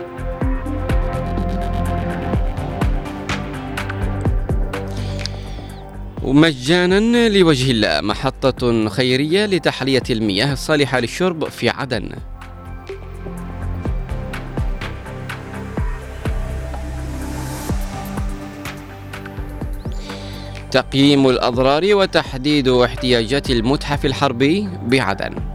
[6.24, 12.10] ومجانا لوجه الله محطة خيرية لتحلية المياه الصالحة للشرب في عدن.
[20.70, 25.53] تقييم الأضرار وتحديد احتياجات المتحف الحربي بعدن.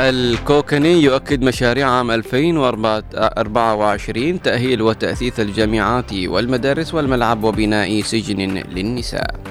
[0.00, 9.47] الكوكني يؤكد مشاريع عام 2024 تأهيل وتأثيث الجامعات والمدارس والملعب وبناء سجن للنساء.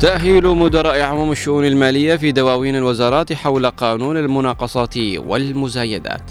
[0.00, 6.30] تأهيل مدراء عموم الشؤون المالية في دواوين الوزارات حول قانون المناقصات والمزايدات.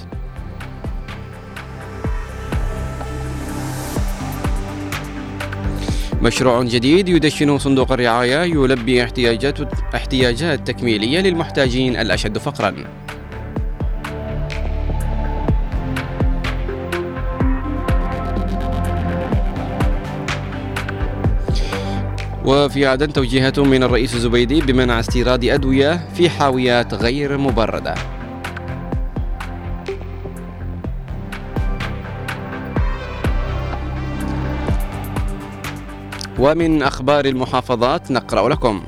[6.22, 12.74] مشروع جديد يدشن صندوق الرعاية يلبي احتياجات احتياجات تكميلية للمحتاجين الأشد فقرًا.
[22.47, 27.95] وفي عدن توجيهات من الرئيس الزبيدي بمنع استيراد أدوية في حاويات غير مبردة.
[36.39, 38.83] ومن أخبار المحافظات نقرأ لكم.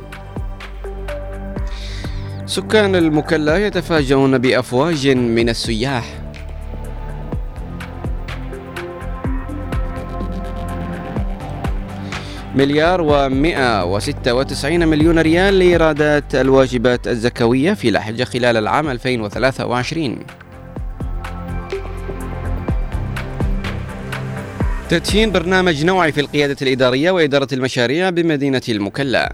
[2.45, 6.18] سكان المكلا يتفاجؤون بأفواج من السياح.
[12.59, 20.19] مليار ومئة وستة وتسعين مليون ريال لإيرادات الواجبات الزكوية في لحجة خلال العام 2023
[24.89, 29.33] تدشين برنامج نوعي في القيادة الإدارية وإدارة المشاريع بمدينة المكلا.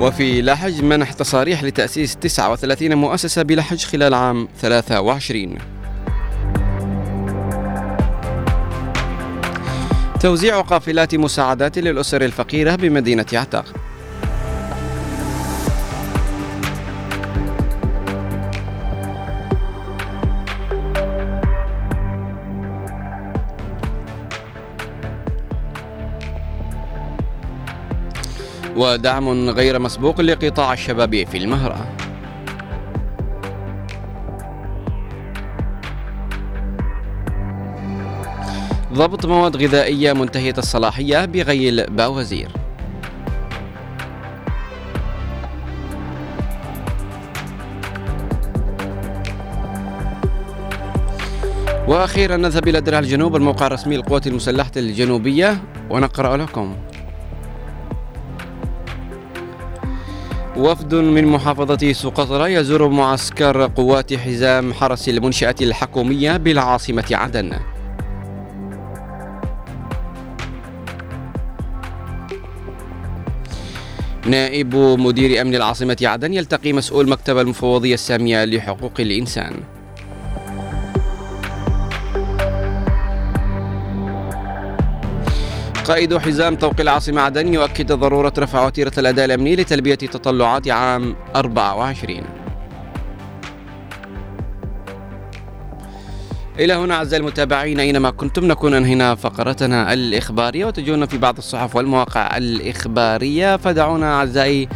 [0.00, 5.79] وفي لحج منح تصاريح لتأسيس 39 مؤسسة بلحج خلال عام 23
[10.20, 13.64] توزيع قافلات مساعدات للأسر الفقيرة بمدينة عتاق.
[28.76, 31.99] ودعم غير مسبوق لقطاع الشباب في المهرة.
[39.00, 42.50] ضبط مواد غذائية منتهية الصلاحية بغيل باوزير
[51.88, 56.76] وأخيرا نذهب إلى درع الجنوب الموقع الرسمي للقوات المسلحة الجنوبية ونقرأ لكم.
[60.56, 67.52] وفد من محافظة سقطرى يزور معسكر قوات حزام حرس المنشأة الحكومية بالعاصمة عدن.
[74.30, 79.52] نائب مدير أمن العاصمة عدن يلتقي مسؤول مكتب المفوضية السامية لحقوق الإنسان.
[85.84, 92.39] قائد حزام طوق العاصمة عدن يؤكد ضرورة رفع وتيرة الأداء الأمني لتلبية تطلعات عام 24
[96.60, 102.36] إلى هنا أعزائي المتابعين أينما كنتم نكون أنهينا فقرتنا الإخبارية وتجونا في بعض الصحف والمواقع
[102.36, 103.56] الإخبارية.
[103.56, 104.68] فدعونا أعزائي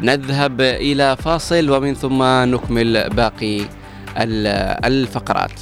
[0.00, 3.60] نذهب إلى فاصل ومن ثم نكمل باقي
[4.84, 5.52] الفقرات.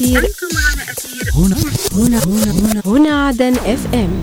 [0.00, 0.28] على
[0.90, 1.56] أثير هنا
[1.92, 2.82] هنا هنا هنا.
[2.86, 4.22] هنا عدن إف إم.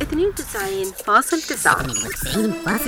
[0.00, 2.84] 92.9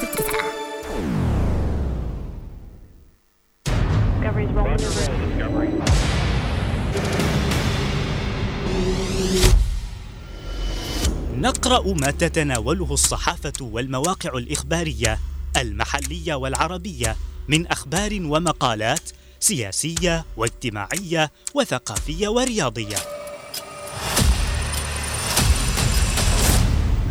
[11.38, 15.18] نقرأ ما تتناوله الصحافة والمواقع الإخبارية
[15.56, 17.16] المحلية والعربية
[17.48, 19.10] من أخبار ومقالات
[19.40, 22.96] سياسية واجتماعية وثقافية ورياضية.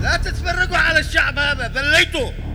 [0.01, 2.54] لا تتفرقوا على الشعب هذا ذليتوا.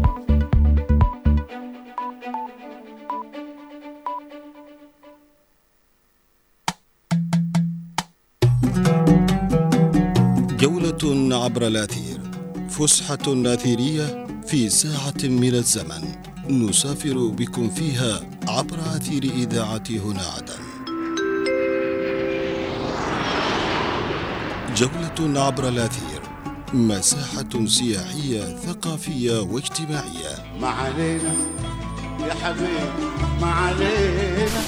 [10.91, 12.19] جولة عبر الأثير.
[12.69, 16.03] فسحة أثيرية في ساعة من الزمن.
[16.49, 20.63] نسافر بكم فيها عبر أثير إذاعة هنا عدن.
[24.75, 26.21] جولة عبر الأثير.
[26.73, 30.57] مساحة سياحية ثقافية واجتماعية.
[30.61, 31.35] ما علينا
[32.27, 32.91] يا حبيبي
[33.41, 34.61] ما علينا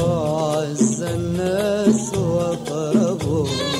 [0.00, 3.73] وعز الناس وقربوا.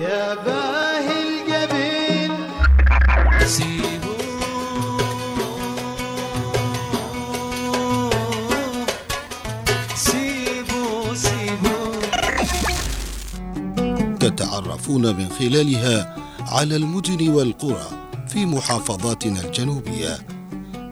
[0.00, 2.32] يا باهي الجبين
[14.20, 17.86] تتعرفون من خلالها على المدن والقرى
[18.28, 20.18] في محافظاتنا الجنوبية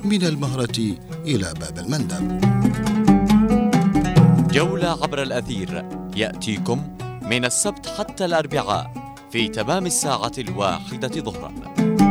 [0.04, 0.78] من المهرة
[1.24, 2.40] إلى باب المندب.
[4.52, 5.84] جولة عبر الأثير
[6.16, 8.97] يأتيكم من السبت حتى الأربعاء
[9.30, 12.07] في تمام الساعة الواحدة ظهراً.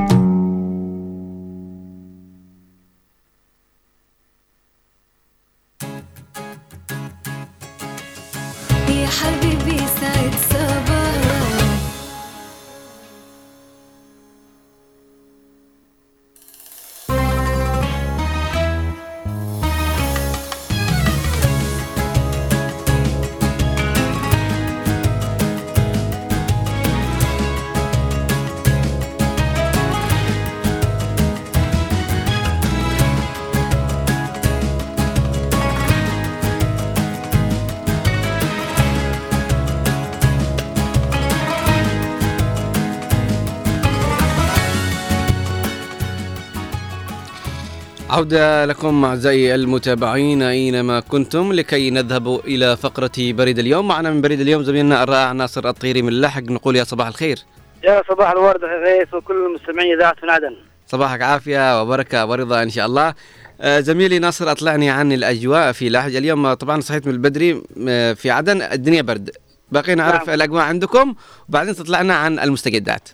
[48.17, 53.87] عودة لكم أعزائي المتابعين أينما كنتم لكي نذهب إلى فقرة بريد اليوم.
[53.87, 57.39] معنا من بريد اليوم زميلنا الرائع ناصر الطيري من اللحق نقول يا صباح الخير.
[57.83, 60.55] يا صباح الورد يا غيث وكل المستمعين إذاعة من عدن
[60.87, 63.13] صباحك عافية وبركة ورضا إن شاء الله.
[63.61, 66.53] آه، زميلي ناصر أطلعني عن الأجواء في لحج اليوم.
[66.53, 68.61] طبعا صحيت من البدري آه، في عدن.
[68.61, 69.31] الدنيا برد.
[69.71, 70.35] باقي نعرف نعم.
[70.35, 71.15] الأجواء عندكم.
[71.49, 73.09] وبعدين تطلعنا عن المستجدات.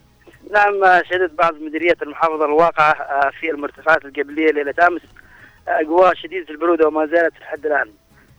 [0.54, 5.02] نعم آه، شهدت بعض مديريات المحافظة الواقعة آه، في المرتفعات الجبلية ليلة أمس.
[5.68, 7.92] آه، أجواء شديدة البرودة وما زالت لحد الآن.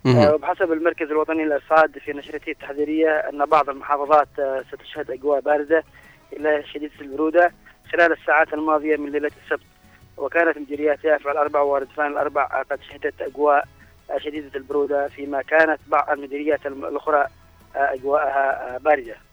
[0.06, 5.84] آه، وبحسب المركز الوطني للإرصاد في نشرته التحذيرية أن بعض المحافظات آه، ستشهد أجواء باردة
[6.32, 7.52] إلى شديدة البرودة
[7.92, 9.66] خلال الساعات الماضية من ليلة السبت.
[10.16, 13.64] وكانت مديريات يافع الأربع وردفان الأربع آه، قد شهدت أجواء
[14.10, 17.26] آه، شديدة البرودة فيما كانت بعض المديريات الم- الأخرى
[17.76, 19.12] آه، أجواءها آه، باردة.
[19.12, 19.23] آه،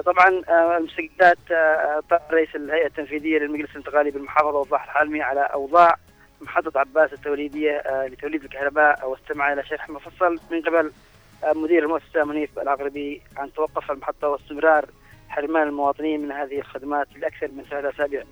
[0.00, 5.96] طبعا آه، المستجدات آه، طلب رئيس الهيئة التنفيذية للمجلس الانتقالي بالمحافظة وضاح الحالمي على أوضاع
[6.40, 10.92] محطة عباس التوليدية آه، لتوليد الكهرباء واستمع إلى شرح مفصل من قبل
[11.44, 14.84] آه، مدير المؤسسة منيف العقربي عن توقف المحطة واستمرار
[15.28, 18.22] حرمان المواطنين من هذه الخدمات لأكثر من ثلاثة أسابيع.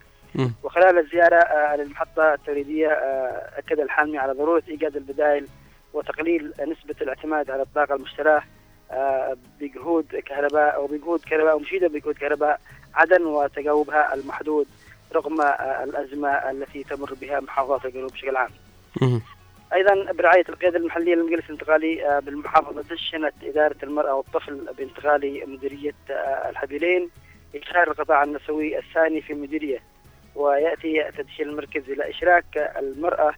[0.62, 5.46] وخلال الزيارة آه، للمحطة التوليدية آه، أكد الحالمي على ضرورة إيجاد البدائل
[5.92, 8.42] وتقليل نسبة الاعتماد على الطاقة المشتراه آه،
[9.60, 12.60] بجهود كهرباء أو بجهود كهرباء ومشيدة بجهود كهرباء
[12.94, 14.66] عدن وتجاوبها المحدود
[15.14, 15.40] رغم
[15.82, 18.50] الأزمة التي تمر بها محافظات الجنوب بشكل عام.
[19.74, 26.48] أيضا برعاية القيادة المحلية للمجلس الانتقالي آه، بالمحافظة دشنت إدارة المرأة والطفل بانتقال مديرية آه،
[26.50, 27.10] الحبيلين
[27.54, 29.78] إشهار القطاع النسوي الثاني في المديريه
[30.34, 33.34] ويأتي تدشين المركز إلى إشراك المرأة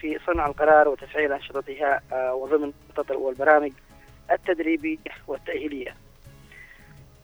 [0.00, 3.72] في صنع القرار وتفعيل أنشطتها آه، وضمن الخطط والبرامج
[4.32, 5.94] التدريبية والتأهيلية.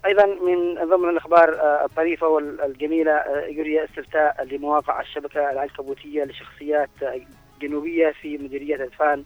[0.07, 7.20] أيضا من ضمن الأخبار آه، الطريفة والجميلة آه، يجري استفتاء لمواقع الشبكة العنكبوتية لشخصيات آه،
[7.61, 9.24] جنوبية في مديرية أدفان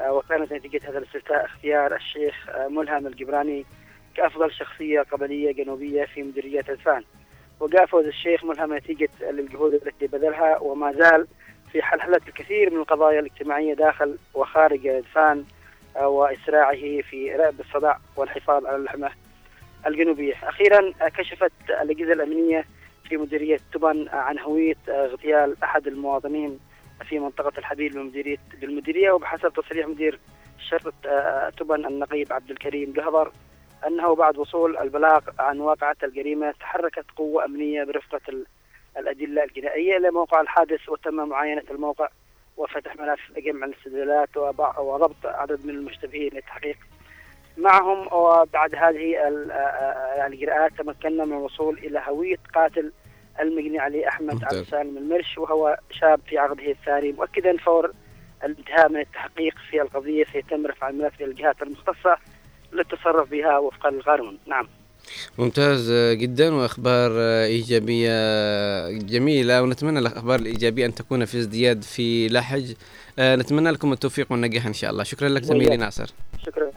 [0.00, 3.64] آه، وكانت نتيجة هذا الاستفتاء اختيار الشيخ آه، ملهم الجبراني
[4.14, 7.04] كأفضل شخصية قبلية جنوبية في مديرية أدفان
[7.60, 11.26] وجاء فوز الشيخ ملهم نتيجة للجهود التي بذلها وما زال
[11.72, 15.44] في حلحلة الكثير من القضايا الاجتماعية داخل وخارج أدفان
[15.96, 19.10] وإسراعه في رأب الصدع والحفاظ على اللحمة
[19.86, 20.34] الجنوبية.
[20.42, 22.64] أخيرا كشفت الأجهزة الأمنية
[23.08, 26.58] في مديرية تبن عن هوية اغتيال أحد المواطنين
[27.08, 30.18] في منطقة الحبيل بمديرية بالمديرية وبحسب تصريح مدير
[30.68, 33.32] شرطة آه، تبن النقيب عبد الكريم جهضر
[33.86, 38.46] أنه بعد وصول البلاغ عن واقعة الجريمة تحركت قوة أمنية برفقة ال-
[38.98, 42.08] الأدلة الجنائية إلى موقع الحادث وتم معاينة الموقع
[42.60, 44.36] وفتح ملف جمع الاستدلالات
[44.78, 46.76] وضبط عدد من المشتبهين للتحقيق
[47.58, 48.06] معهم.
[48.12, 52.92] وبعد هذه ال- آه، آه، تمكنا من الوصول إلى هوية قاتل
[53.40, 54.44] المجني عليه أحمد.
[54.44, 57.92] عبد السالم المرش وهو شاب في عقده الثاني مؤكدا فور
[58.44, 62.16] الانتهاء من التحقيق في القضية سيتم رفع الملف إلى الجهات المختصة
[62.72, 64.68] للتصرف بها وفقا للقانون نعم.
[65.38, 67.12] ممتاز جدا وأخبار
[67.44, 72.72] إيجابية جميلة ونتمنى الاخبار الإيجابية أن تكون في ازدياد في لحج
[73.18, 75.76] آه، نتمنى لكم التوفيق والنجاح إن شاء الله شكرا لك زميلي.
[75.76, 76.10] ناصر
[76.46, 76.70] شكرا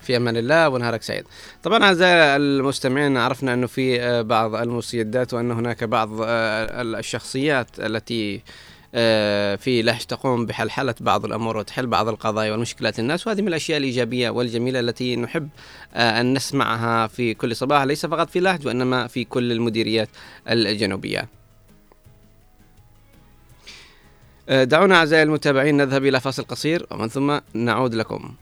[0.00, 1.24] في أمان الله ونهارك سعيد.
[1.62, 8.42] طبعا أعزائي المستمعين عرفنا أنه في آه، بعض المسيدات وأن هناك بعض آه، الشخصيات التي
[9.56, 13.26] في لحج تقوم بحلحلة بعض الأمور وتحل بعض القضايا والمشكلات الناس.
[13.26, 15.48] وهذه من الأشياء الإيجابية والجميلة التي نحب
[15.94, 20.08] آه، أن نسمعها في كل صباح ليس فقط في لحج وإنما في كل المديريات
[20.48, 21.28] الجنوبية.
[24.48, 28.34] آه، دعونا أعزائي المتابعين نذهب إلى فاصل قصير ومن ثم نعود لكم.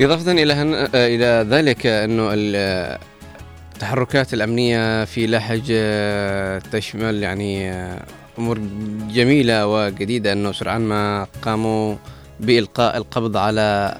[0.00, 0.74] إضافة إلى هن...
[0.74, 2.30] آه، إلى ذلك أنه
[3.74, 8.02] التحركات الأمنية في لحج آه، تشمل يعني آه،
[8.38, 8.58] أمور
[9.10, 10.32] جميلة وجديدة.
[10.32, 11.96] أنه سرعان ما قاموا
[12.40, 13.98] بإلقاء القبض على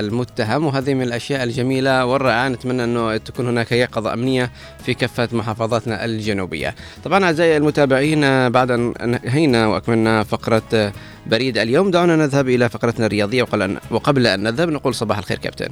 [0.00, 0.64] المتهم.
[0.66, 2.48] وهذه من الأشياء الجميلة والرائعة.
[2.48, 4.50] نتمنى أنه تكون هناك يقظة أمنية
[4.84, 6.74] في كافة محافظاتنا الجنوبية.
[7.04, 10.92] طبعا أعزائي المتابعين بعد أن انهينا وأكملنا فقرة
[11.26, 13.46] بريد اليوم دعونا نذهب إلى فقرتنا الرياضية.
[13.90, 15.68] وقبل أن نذهب نقول صباح الخير كابتن.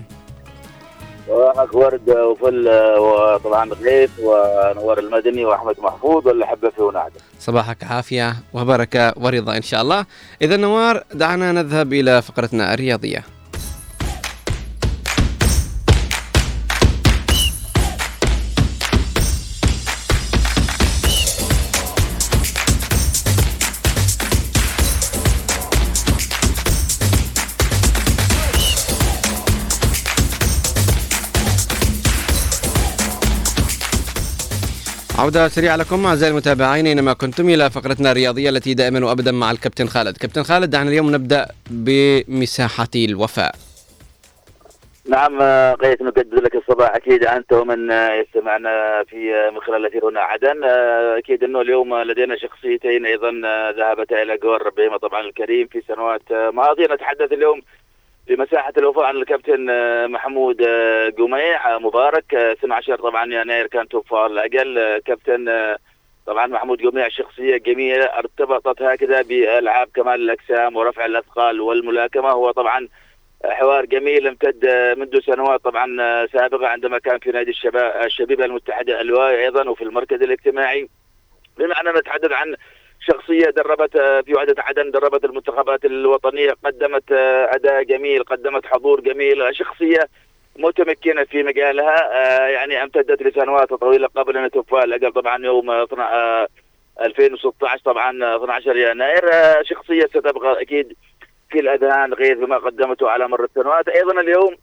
[1.27, 2.69] صباحك ورد وفل
[2.99, 9.83] وطبعا غيث ونوار المدني وأحمد محفوظ والأحبة في ونعدة صباحك عافية وبركة ورضا إن شاء
[9.83, 10.07] الله.
[10.43, 13.36] إذا نوار دعنا نذهب إلى فقرتنا الرياضية.
[35.19, 39.87] عودة سريعة لكم أعزائي المتابعين أينما كنتم إلى فقرتنا الرياضية التي دائما وأبدا مع الكابتن
[39.87, 40.17] خالد.
[40.17, 43.55] كابتن خالد دعنا اليوم نبدأ بمساحة الوفاء.
[45.09, 45.39] نعم
[45.75, 46.95] قيس نجدد لك الصباح.
[46.95, 50.65] أكيد أنت ومن يستمعنا في من خلال الأثير هنا عدن.
[51.19, 53.31] أكيد أنه اليوم لدينا شخصيتين أيضا
[53.79, 56.95] ذهبتا إلى جوار ربهما طبعا الكريم في سنوات ماضية.
[56.95, 57.63] نتحدث اليوم
[58.29, 62.35] بمساحة الوفاء عن الكابتن آه، محمود آه، قميع آه، مبارك.
[62.35, 65.77] 12 طبعا يناير كان توفى الأقل كابتن
[66.27, 72.31] طبعا محمود قميع شخصية جميلة ارتبطت هكذا بألعاب كمال الأجسام ورفع الأثقال والملاكمة.
[72.31, 72.89] هو طبعا
[73.45, 74.67] حوار جميل امتد
[74.99, 75.87] منذ سنوات طبعا
[76.27, 80.89] سابقة عندما كان في نادي الشباب الشبيبة المتحدة ألواي أيضا وفي المركز الاجتماعي.
[81.59, 82.57] بما أننا نتحدث عن
[83.07, 89.01] شخصية دربت آه، في وحده عدن دربت المنتخبات الوطنية قدمت آه، أداء جميل قدمت حضور
[89.01, 90.09] جميل شخصية
[90.59, 95.71] متمكنة في مجالها آه، يعني امتدت لسنوات طويلة قبل أن توفى الاجل طبعا يوم
[97.01, 99.31] 2016 طبعا 12 يناير.
[99.63, 100.97] شخصية ستبقى أكيد
[101.51, 103.89] في الأذهان غير بما قدمته على مر السنوات.
[103.89, 104.57] أيضا اليوم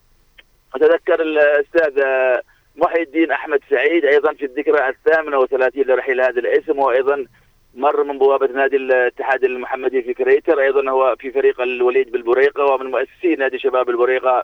[0.76, 2.04] اتذكر الأستاذ
[2.76, 7.26] محي الدين أحمد سعيد أيضا في الذكرى الثامنة وثلاثين لرحيل هذا الاسم وأيضا
[7.76, 10.62] مر من بوابة نادي الاتحاد المحمدي في كريتر.
[10.62, 14.44] أيضا هو في فريق الوليد بالبريقه ومن مؤسسي نادي شباب البريقه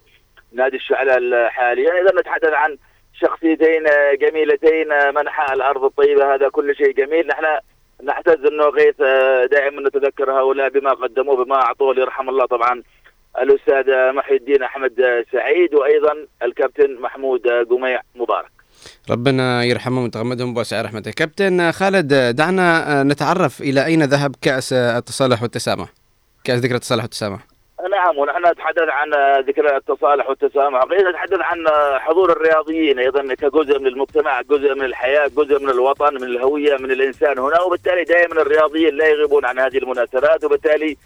[0.54, 2.78] نادي الشعلة حاليا اذا نتحدث عن
[3.14, 7.28] شخصيتين جميلتين منحى الأرض الطيبة هذا كل شيء جميل.
[7.28, 7.46] نحن
[8.04, 8.98] نحتز أنه غيث
[9.52, 12.84] دائما نتذكر هؤلاء بما قدموا بما أعطوه يرحم الله طبعا
[13.42, 18.59] الأستاذ محي الدين أحمد سعيد وأيضا الكابتن محمود قميع مبارك.
[19.10, 21.12] ربنا يرحمهم ويتغمدهم بواسع رحمته.
[21.12, 25.90] كابتن خالد دعنا نتعرف إلى أين ذهب كأس التصالح والتسامح؟
[26.44, 27.40] كأس ذكرى التصالح والتسامح.
[27.92, 29.10] نعم ونحن نتحدث عن
[29.48, 30.82] ذكرى التصالح والتسامح.
[31.10, 31.66] نتحدث عن
[32.00, 36.92] حضور الرياضيين أيضا كجزء من المجتمع جزء من الحياة جزء من الوطن من الهوية من
[36.92, 37.62] الإنسان هنا.
[37.62, 40.44] وبالتالي دائما الرياضيين لا يغيبون عن هذه المناسبات.
[40.44, 40.98] وبالتالي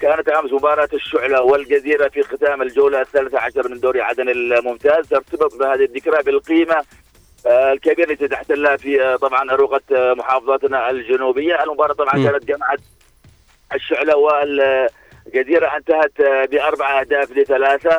[0.00, 5.08] كانت أمس مباراة الشعلة والجزيرة في ختام الجولة الثالثة عشر من دوري عدن الممتاز.
[5.08, 6.84] ترتبط بهذه الذكرى بالقيمة آه،
[7.46, 11.62] الكبير التي تحتلها في آه، طبعا اروقه آه، محافظتنا الجنوبية.
[11.62, 12.30] المباراة طبعا م.
[12.30, 12.80] كانت جمعت
[13.74, 15.76] الشعلة والجزيرة.
[15.76, 16.12] انتهت
[16.50, 17.90] باربع أهداف لثلاثة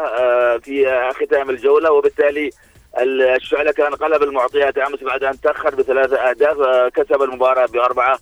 [0.58, 1.92] في ختام الجولة.
[1.92, 2.50] وبالتالي
[3.36, 6.58] الشعلة كان قلب المعطيات أمس بعد أن تأخر بثلاثة أهداف
[6.94, 8.20] كسب المباراة بأربعة.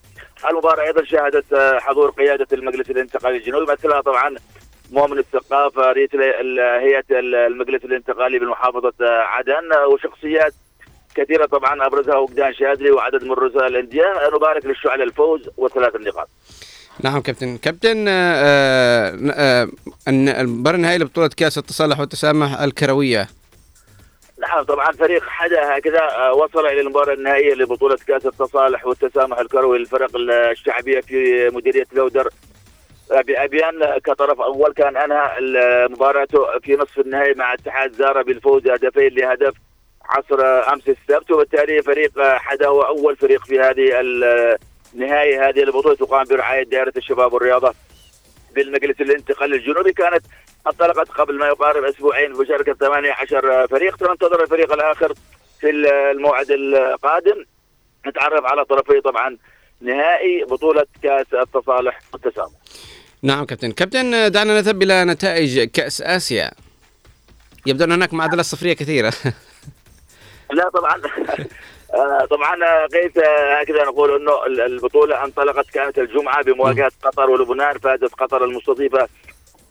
[0.50, 4.36] المباراة أيضا شهدت حضور قيادة المجلس الانتقالي الجنوبي مثلها طبعا
[4.92, 10.54] مؤمن الثقافه رئيس هيئة المجلس الانتقالي بمحافظة عدن وشخصيات
[11.16, 14.14] كثيرة طبعا أبرزها وجدان شاذلي وعدد من رؤساء الأندية.
[14.36, 16.30] نبارك للشعله الفوز وثلاث النقاط.
[17.04, 17.58] نعم كابتن.
[17.58, 19.68] كابتن آه آه
[20.08, 23.28] المباراة النهائية لبطولة كأس التصالح والتسامح الكروية.
[24.42, 29.80] نعم طبعا فريق حدا هكذا آه، وصل إلى المباراة النهائية لبطولة كأس التصالح والتسامح الكروي
[29.80, 32.30] للفرق الشعبية في مديرية لودر.
[33.12, 35.30] آه، بابيان كطرف أول كان أنهى
[35.88, 39.54] مباراته في نصف النهائي مع اتحاد زارا بالفوز هدفين لهدف
[40.12, 40.42] عصر
[40.74, 44.00] أمس السبت وبالتالي فريق حدا هو أول فريق في هذه
[44.96, 47.74] النهايه هذه البطولة تقام برعاية دائرة الشباب والرياضة
[48.56, 50.26] بالمجلس الانتقال الجنوبي كانت
[50.68, 55.14] انطلقت قبل ما يقارب أسبوعين بمشاركه 18 فريق سننتظر الفريق الآخر
[55.60, 57.46] في الموعد القادم
[58.08, 59.38] نتعرف على طرفي طبعا
[59.82, 62.52] نهائي بطولة كأس التصالح والتسامح.
[63.24, 66.52] نعم كابتن، كابتن دعنا نذهب إلى نتائج كأس آسيا.
[67.66, 69.14] يبدو أن هناك معادلات صفرية كثيرة.
[70.52, 71.02] لا طبعا
[71.94, 73.12] آه، طبعا قيس
[73.62, 79.08] هكذا نقول إنه البطولة انطلقت كانت الجمعة بمواجهة قطر ولبنان فازت قطر المستضيفة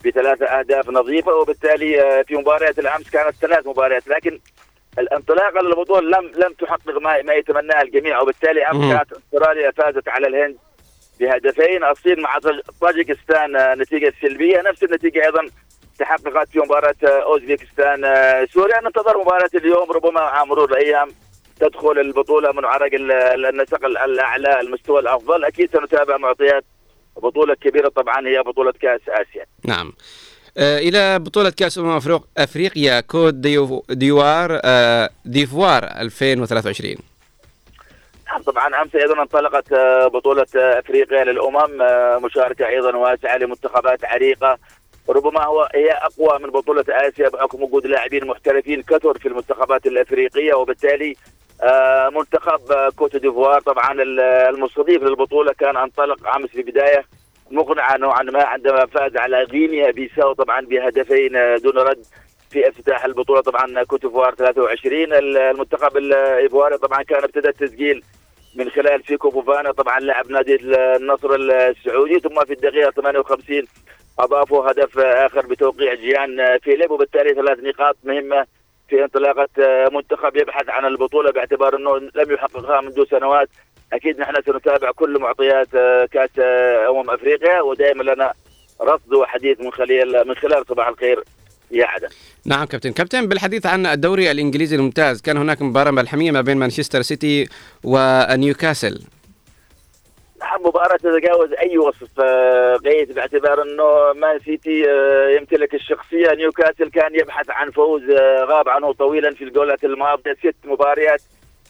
[0.05, 4.39] بثلاثة أهداف نظيفة وبالتالي آه، في مباريات الأمس كانت ثلاث مباريات لكن
[4.99, 8.93] الانطلاقة للبطولة لم لم تحقق ما ما يتمناه الجميع وبالتالي مم.
[8.97, 10.57] كانت أستراليا فازت على الهند
[11.19, 15.45] بهدفين الصين مع طاج- طاجكستان آه، نتيجة سلبية نفس النتيجة أيضا
[15.99, 18.01] تحققت في مباراة أوزبكستان.
[18.53, 19.91] سوريا ننتظر مباراة اليوم.
[19.91, 21.09] ربما مع مرور الأيام
[21.59, 25.45] تدخل البطولة من عرق ال- النسق ال- الأعلى المستوى الأفضل.
[25.45, 26.63] أكيد سنتابع معطيات
[27.17, 27.89] بطولة كبيرة.
[27.89, 29.45] طبعا هي بطولة كأس آسيا.
[29.65, 29.93] نعم.
[30.57, 36.95] آه، إلى بطولة كأس أمم أفريق- أفريقيا كود ديو- ديوار آه، ديفوار 2023
[38.27, 41.77] نعم طبعا أمس أيضا انطلقت آه، بطولة أفريقيا للأمم.
[42.25, 44.57] مشاركة أيضا واسعة لمنتخبات عريقة.
[45.09, 50.53] ربما هو هي أقوى من بطولة آسيا بحكم وجود لاعبين محترفين كثر في المنتخبات الأفريقية
[50.53, 51.15] وبالتالي
[51.63, 57.05] آه، منتخب كوت ديفوار طبعا ال- المستضيف للبطولة كان أنطلق امس في بدايه
[57.51, 62.03] مقنعه نوعا ما عندما فاز على غينيا بيساو طبعا بهدفين آه، دون رد
[62.51, 63.41] في افتتاح البطولة.
[63.41, 68.03] طبعا كوت ديفوار 23 ال- المنتخب الايفواري طبعا كان ابتدى التسجيل
[68.55, 73.63] من خلال فيكو فوفانا طبعا لاعب نادي النصر السعودي ثم في الدقيقة 58
[74.23, 78.45] أضافوا هدف آخر بتوقيع جيان فيليب وبالتالي ثلاث نقاط مهمة
[78.89, 79.47] في انطلاقة
[79.91, 83.49] منتخب يبحث عن البطولة باعتبار إنه لم يحققها منذ سنوات.
[83.93, 85.67] أكيد نحن سنتابع كل معطيات
[86.11, 86.29] كأس
[86.89, 88.33] أمم أفريقيا ودائما لنا
[88.81, 91.23] رصد وحديث من خلال من خلال صباح الخير
[91.71, 92.07] يا عدن.
[92.45, 92.91] نعم كابتن.
[92.91, 97.49] كابتن بالحديث عن الدوري الإنجليزي الممتاز كان هناك مباراة ملحمية ما بين مانشستر سيتي
[97.83, 99.01] ونيوكاسل.
[100.59, 102.19] مباراة تتجاوز أي وصف
[102.85, 106.31] قيد باعتبار أنه مان سيتي آه، يمتلك الشخصية.
[106.33, 110.33] نيوكاسل كان يبحث عن فوز آه، غاب عنه طويلا في الجولة الماضية.
[110.33, 111.21] ست مباريات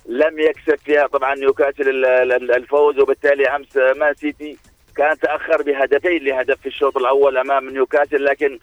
[0.06, 4.58] لم يكسب فيها طبعا نيوكاسل ال- ال- الفوز وبالتالي أمس مان سيتي
[4.98, 8.26] كان تأخر بهدفين لهدف في الشوط الأول أمام نيوكاسل.
[8.26, 8.60] لكن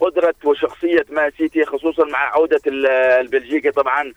[0.00, 4.12] قدرة وشخصية مان سيتي خصوصا مع عودة ال- البلجيكي طبعا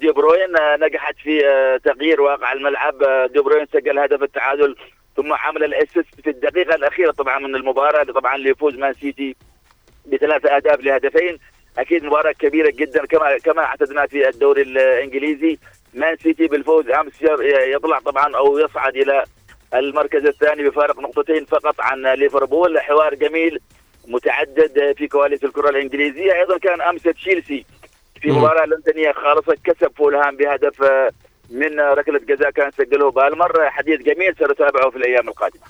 [0.00, 3.02] دي بروين آه، نجحت في آه، تغيير واقع الملعب.
[3.02, 4.76] آه، دي بروين سجل هدف التعادل
[5.16, 9.36] ثم عمل ال assist في الدقيقة الأخيرة طبعا من المباراة طبعا ليفوز مان سيتي
[10.06, 11.38] بثلاث أهداف لهدفين.
[11.78, 15.58] أكيد مباراة كبيرة جدا كما كما أعتدنا في الدوري الإنجليزي.
[15.94, 16.84] مان سيتي بالفوز
[17.20, 17.42] ير-
[17.76, 19.24] يطلع طبعا أو يصعد إلى
[19.74, 22.80] المركز الثاني بفارق نقطتين فقط عن ليفربول.
[22.80, 23.58] حوار جميل
[24.08, 26.32] متعدد في كواليس الكرة الإنجليزية.
[26.32, 27.64] أيضا كان أمس تشيلسي
[28.26, 28.38] في مم.
[28.38, 31.10] مباراة لندنية خالصة كسب فولهام بهدف آه،
[31.50, 33.70] من ركلة جزاء كان سجله بالمر.
[33.70, 35.62] حديث جميل سنتابعه في الأيام القادمة.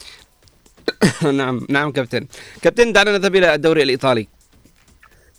[1.38, 2.26] نعم نعم كابتن.
[2.62, 4.28] كابتن دعنا نذهب إلى الدوري الإيطالي.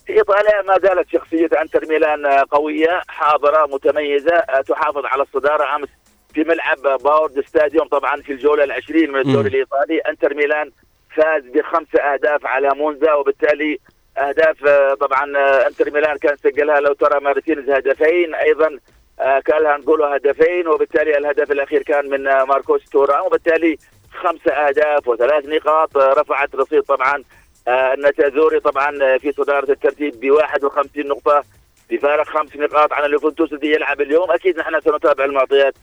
[0.06, 4.38] في إيطاليا ما زالت شخصية أنتر ميلان قوية حاضرة متميزة
[4.68, 5.88] تحافظ على الصدارة أمس
[6.34, 9.48] في ملعب باور ستاديوم طبعا في الجولة العشرين من الدوري.
[9.48, 9.98] الإيطالي.
[9.98, 10.70] أنتر ميلان
[11.16, 13.78] فاز بخمس أهداف على مونزا وبالتالي
[14.18, 18.78] أهداف آه، طبعا آه، إنتر ميلان كان سجلها لوتارو مارتينيز هدفين أيضا
[19.20, 23.78] آه، كالهانجولو هدفين وبالتالي الهدف الأخير كان من ماركوس تورام وبالتالي
[24.22, 27.24] خمسة أهداف وثلاث نقاط رفعت رصيد طبعا
[27.68, 31.44] النيراتزوري طبعا في صدارة الترتيب ب 51 نقطة
[31.90, 34.30] بفارق خمس نقاط عن اليوفنتوس الذي يلعب اليوم.
[34.30, 35.74] أكيد نحن سنتابع المعطيات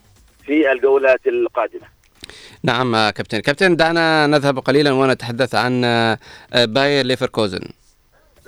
[0.45, 1.87] في الجولات القادمة.
[2.63, 3.39] نعم كابتن.
[3.39, 5.81] كابتن دعنا نذهب قليلا ونتحدث عن
[6.53, 7.69] باير ليفركوزن.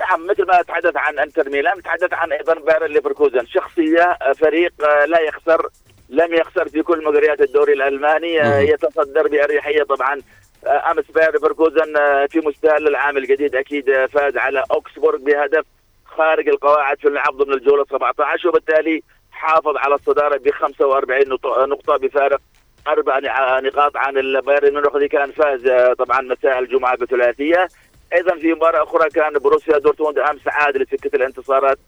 [0.10, 4.74] نعم مثل ما نتحدث عن انتر ميلان نتحدث عن أيضا بايرن ليفركوزن شخصية آه، فريق
[4.86, 5.68] آه، لا يخسر
[6.10, 8.60] لم يخسر في كل مجريات الدوري الألماني آه،.
[8.60, 10.22] يتصدر بأريحية طبعا
[10.68, 11.94] أمس بايرن ليفركوزن
[12.30, 15.66] في مستهل العام الجديد أكيد فاز على أوكسبورغ بهدف
[16.06, 19.02] خارج القواعد في اللعب ضمن الجولة 17 وبالتالي
[19.32, 22.40] حافظ على الصدارة ب 45 نط- نقطة بفارق
[22.88, 23.20] أربع
[23.60, 27.68] نقاط عن البايرن ميونخ الذي كان فاز طبعا مساء الجمعة بثلاثيه
[28.14, 31.80] أيضا في مباراة أخرى كان بروسيا دورتموند أمس عاد لسكة الانتصارات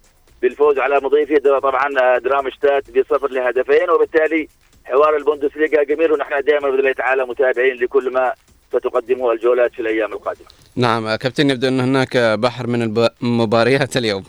[0.42, 4.48] بالفوز على مضيفه طبعا دارمشتات بصفر لهدفين وبالتالي
[4.86, 8.34] حوار البوندسليغا جميل ونحن دائما باذن الله تعالى متابعين لكل ما
[8.70, 10.46] ستقدمه الجولات في الأيام القادمة.
[10.76, 12.82] نعم كابتن يبدو أن هناك بحر من
[13.24, 14.24] المباريات اليوم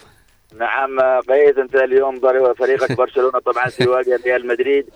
[0.59, 2.21] نعم قيد أنت اليوم
[2.55, 4.87] فريقك برشلونة طبعا سيواجه ريال مدريد.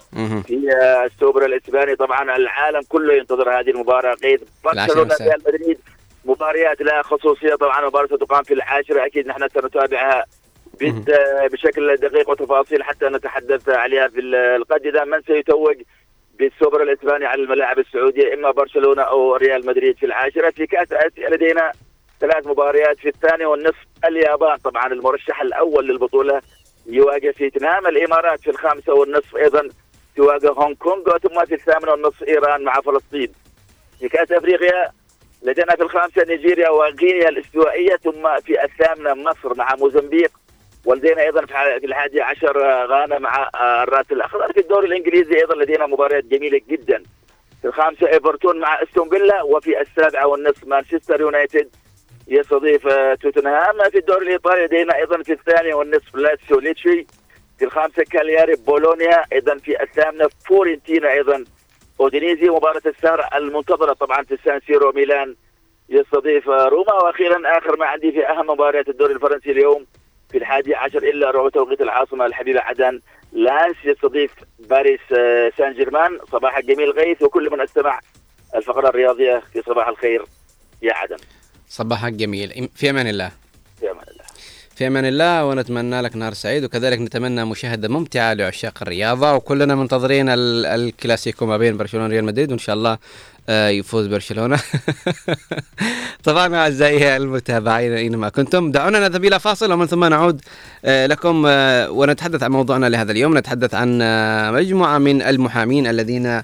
[0.47, 0.71] في
[1.07, 4.41] السوبر الإسباني طبعا العالم كله ينتظر هذه المباراة في
[4.73, 5.15] العاشرة برشلونة.
[5.21, 5.79] ريال مدريد
[6.25, 9.07] مباريات لها خصوصية طبعا مباراة ستقام في العاشرة.
[9.07, 10.25] أكيد نحن سنتابعها
[11.53, 15.77] بشكل دقيق وتفاصيل حتى نتحدث عليها في ال- القادمه من سيتوج
[16.39, 20.51] بالسوبر الإسباني على الملاعب السعودية إما برشلونة أو ريال مدريد في العاشرة.
[20.51, 21.73] في كأس آسيا لدينا
[22.21, 23.85] ثلاث مباريات في الثاني والنصف.
[24.05, 26.41] اليابان طبعا المرشح الأول للبطولة
[26.87, 29.37] يواجه فيتنام الإمارات في الخامسة والنصف.
[29.37, 29.69] أيضا
[30.17, 33.33] تواجه هونغ كونغ ثم في الثامنة والنصف إيران مع فلسطين.
[34.01, 34.91] في كأس أفريقيا
[35.45, 40.31] لدينا في الخامسة نيجيريا وغينيا الاستوائية ثم في الثامنة مصر مع موزمبيق
[40.85, 43.51] ولدينا أيضا في الحادي عشر غانا مع
[43.83, 44.53] الراس الأخضر.
[44.53, 47.03] في الدوري الإنجليزي أيضا لدينا مباريات جميلة جدا.
[47.63, 51.69] في الخامسة إيفرتون مع أستون فيلا وفي السابعة والنصف مانشستر يونايتد
[52.29, 52.89] يستضيف
[53.23, 53.91] توتنهام.
[53.91, 57.07] في الدوري الإيطالي لدينا أيضا في الثانية والنصف لاتسيو ليتشي.
[57.59, 61.45] في الخامسة كالياري بولونيا أيضا في الثامنة فورنتينا أيضا
[62.01, 65.37] أودينيزي مباراة السهره المنتظرة طبعا في السان سيرو ميلان.
[65.89, 66.93] يستضيف روما.
[66.93, 69.87] وأخيرا آخر ما عندي في أهم مباريات الدوري الفرنسي اليوم.
[70.31, 73.01] في الحادي عشر إلا ربع توقيت العاصمة الحبيبة عدن
[73.33, 77.23] لانس يستضيف باريس آه، سان جيرمان صباح الجميل غيث.
[77.23, 78.01] وكل من استمع
[78.55, 80.25] الفقرة الرياضية في صباح الخير
[80.83, 81.17] يا عدن.
[81.69, 83.44] صباحك جميل في أمان الله.
[84.77, 89.35] في أمان الله ونتمنى لك نهار سعيد وكذلك نتمنى مشاهدة ممتعة لعشاق الرياضة.
[89.35, 92.99] وكلنا منتظرين الكلاسيكو ما بين برشلونة وريال مدريد وإن شاء الله
[93.49, 94.61] آه، يفوز برشلونة.
[96.25, 100.41] طبعا أعزائي المتابعين اينما كنتم دعونا نذهب إلى فاصل ومن ثم نعود
[100.85, 103.39] آه، لكم آه، ونتحدث عن موضوعنا لهذا اليوم.
[103.39, 103.99] نتحدث عن
[104.55, 106.43] مجموعة من المحامين الذين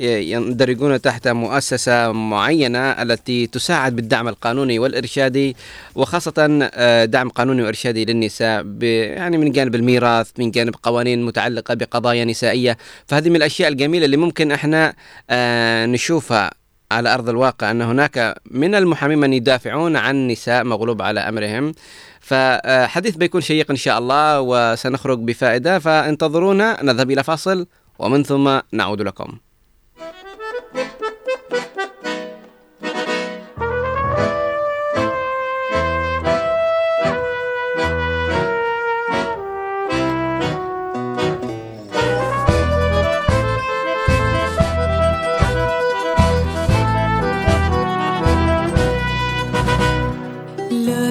[0.00, 5.56] يندرجون تحت مؤسسة معينة التي تساعد بالدعم القانوني والإرشادي
[5.94, 12.24] وخاصة آه، دعم قانوني وإرشادي للنساء يعني من جانب الميراث من جانب قوانين متعلقة بقضايا
[12.24, 12.78] نسائية.
[13.06, 14.94] فهذه من الأشياء الجميلة اللي ممكن إحنا
[15.30, 16.50] آه، نشوفها
[16.92, 21.74] على أرض الواقع أن هناك من المحامين من يدافعون عن نساء مغلوب على أمرهم.
[22.20, 25.78] فحديث بيكون شيق إن شاء الله وسنخرج بفائدة.
[25.78, 27.66] فانتظرونا نذهب إلى فاصل.
[28.00, 29.30] ومن ثم نعود لكم.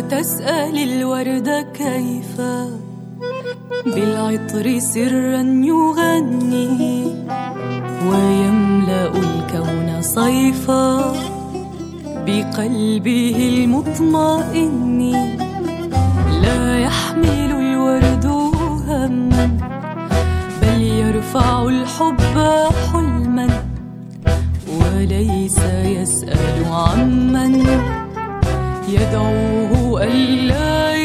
[0.09, 2.41] تسأل الوردة كيف
[3.85, 7.15] بالعطر سرا يغني
[8.09, 11.13] ويملأ الكون صيفا
[12.25, 14.99] بقلبه المطمئن.
[16.41, 19.57] لا يحمل الورد هما
[20.61, 22.37] بل يرفع الحب
[22.93, 23.47] حلما
[24.79, 27.55] وليس يسأل عمن.
[28.89, 30.98] يدعوه ألا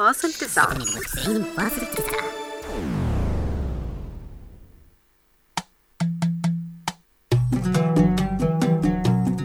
[0.00, 0.08] 92.9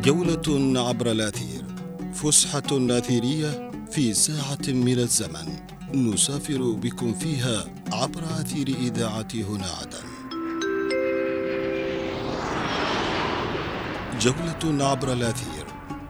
[0.01, 1.63] جولة عبر الأثير.
[2.13, 5.59] فسحة أثيرية في ساعة من الزمن.
[5.93, 10.07] نسافر بكم فيها عبر أثير إذاعة هنا عدن.
[14.19, 15.64] جولة عبر الأثير.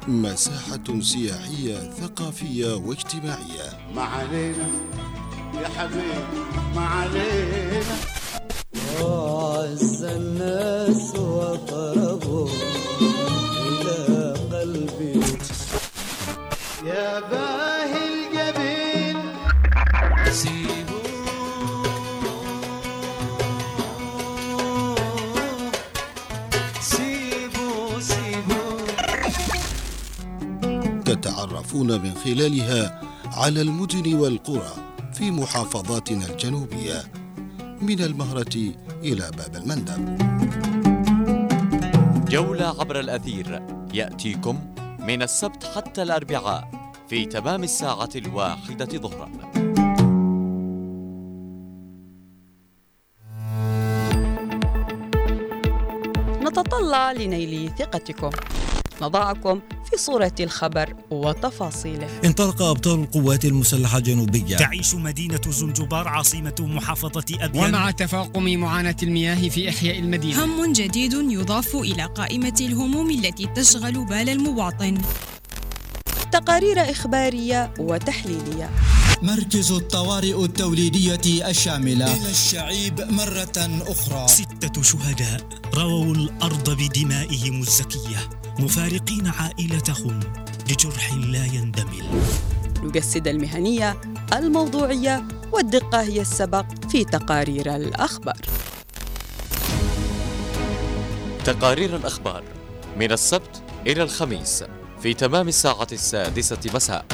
[0.08, 3.92] مساحة سياحية ثقافية واجتماعية.
[3.96, 4.68] ما علينا
[5.62, 6.44] يا حبيبي
[6.76, 7.96] ما علينا.
[9.02, 12.50] وأعز الناس وأقربهم
[13.68, 15.22] إلى قلبي.
[16.86, 17.55] يا باهي
[31.26, 34.74] تتعرفون من خلالها على المدن والقرى
[35.14, 37.04] في محافظاتنا الجنوبية
[37.82, 38.56] من المهرة
[39.04, 40.18] إلى باب المندب.
[42.30, 43.62] جولة عبر الأثير.
[43.94, 44.60] يأتيكم
[45.00, 49.30] من السبت حتى الأربعاء في تمام الساعة الواحدة ظهرا.
[56.42, 58.30] نتطلع لنيل ثقتكم.
[59.02, 59.62] نضعكم
[59.96, 62.08] في صورة الخبر وتفاصيله.
[62.26, 67.66] انطلق أبطال القوات المسلحة الجنوبية تعيش مدينة زنجبار عاصمة محافظة أبيان.
[67.66, 70.46] ومع تفاقم معاناة المياه في إحياء المدينة.
[70.46, 75.02] هم جديد يضاف إلى قائمة الهموم التي تشغل بال المواطن.
[76.32, 78.70] تقارير إخبارية وتحليلية.
[79.22, 82.14] مركز الطوارئ التوليدية الشاملة.
[82.14, 84.28] إلى الشعيب مرة أخرى.
[84.28, 85.42] ستة شهداء
[85.74, 88.45] رووا الأرض بدمائهم الزكية.
[88.60, 90.20] مفارقين عائلتهم
[90.70, 92.06] لجرح لا يندمل.
[92.84, 94.02] نجسد المهنية
[94.34, 98.42] الموضوعية والدقة هي السبق في تقارير الأخبار.
[101.46, 102.44] تقارير الأخبار
[102.98, 104.64] من السبت إلى الخميس
[105.02, 107.06] في تمام الساعة السادسة مساء.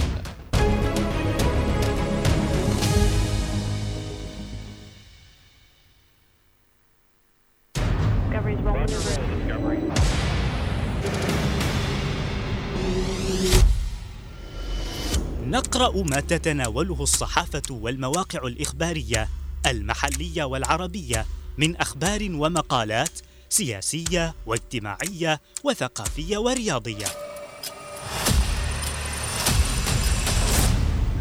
[15.82, 19.30] نقرأ ما تتناوله الصحافة والمواقع الإخبارية
[19.66, 21.26] المحلية والعربية
[21.58, 27.06] من أخبار ومقالات سياسية واجتماعية وثقافية ورياضية.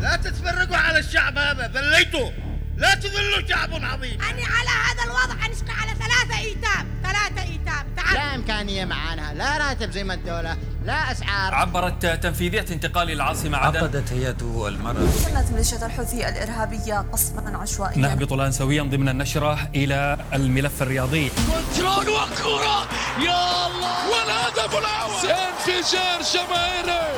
[0.00, 2.30] لا تتفرقوا على الشعب هذا ذليتوا
[2.76, 4.22] لا تذلوا شعب عظيم.
[4.22, 7.94] أني على هذا الوضع أنشق على ثلاثة إيتام ثلاثة إيتام.
[7.96, 8.14] تعال.
[8.14, 9.34] لا إمكانية معانا.
[9.34, 10.56] لا راتب زي ما الدولة.
[10.84, 11.54] لا أسعار.
[11.54, 13.78] عبرت تنفيذية انتقال العاصمة عدن.
[13.78, 15.08] عقدت هيئة المرأة.
[15.24, 17.98] شنت ميليشيا الحوثي الإرهابية قصفا عشوائيا.
[17.98, 21.30] نهبط الآن سويا ضمن النشرة إلى الملف الرياضي.
[21.30, 22.88] كنترول وكرة!
[23.24, 24.10] يا الله!
[24.10, 25.30] والهدف الأول!
[25.30, 27.10] انفجار جماهيري!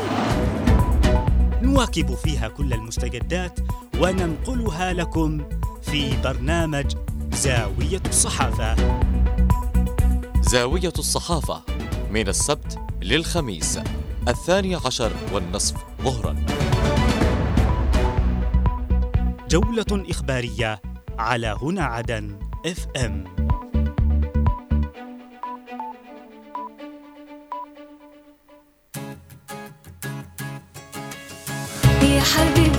[1.63, 3.61] نواكب فيها كل المستجدات
[3.99, 5.45] وننقلها لكم
[5.83, 6.95] في برنامج
[7.33, 8.77] زاوية الصحافة.
[10.41, 11.63] زاوية الصحافة.
[12.13, 13.81] من السبت للخميس
[14.29, 16.37] الثاني عشر والنصف ظهرا.
[19.51, 20.83] جولة إخبارية
[21.19, 23.25] على هنا عدن إف إم.
[32.03, 32.72] يا حبيبي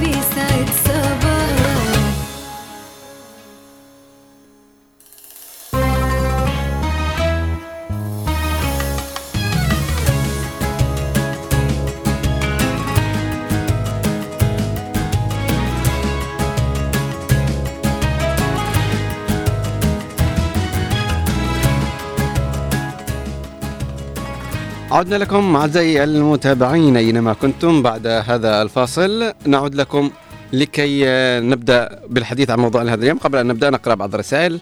[24.93, 29.33] عدنا لكم أعزائي المتابعين أينما كنتم بعد هذا الفاصل.
[29.45, 30.11] نعود لكم
[30.53, 31.03] لكي
[31.39, 33.17] نبدأ بالحديث عن موضوعنا هذا اليوم.
[33.17, 34.59] قبل أن نبدأ نقرأ بعض الرسائل.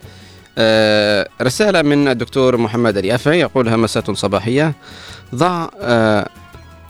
[0.57, 4.73] آه، رسالة من الدكتور محمد اليافعي يقول همسة صباحية.
[5.35, 6.29] ضع آه،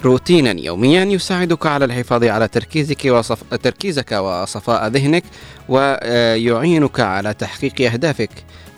[0.06, 3.44] روتينا يوميا يساعدك على الحفاظ على تركيزك وصف...
[3.64, 5.24] تركيزك وصفاء ذهنك
[5.70, 8.32] ويعينك على تحقيق أهدافك.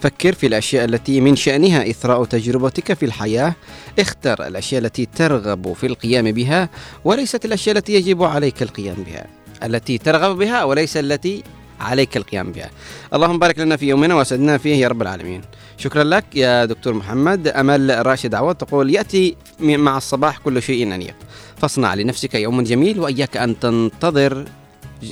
[0.03, 3.55] فكر في الأشياء التي من شأنها إثراء تجربتك في الحياة.
[3.99, 6.69] اختر الأشياء التي ترغب في القيام بها
[7.03, 9.25] وليست الأشياء التي يجب عليك القيام بها.
[9.63, 11.43] التي ترغب بها وليس التي
[11.79, 12.69] عليك القيام بها.
[13.13, 15.41] اللهم بارك لنا في يومنا واسعدنا فيه يا رب العالمين.
[15.77, 17.47] شكرا لك يا دكتور محمد.
[17.47, 21.15] أمل راشد عوض تقول يأتي مع الصباح كل شيء أنيق
[21.57, 24.45] فاصنع لنفسك يوما جميل وإياك أن تنتظر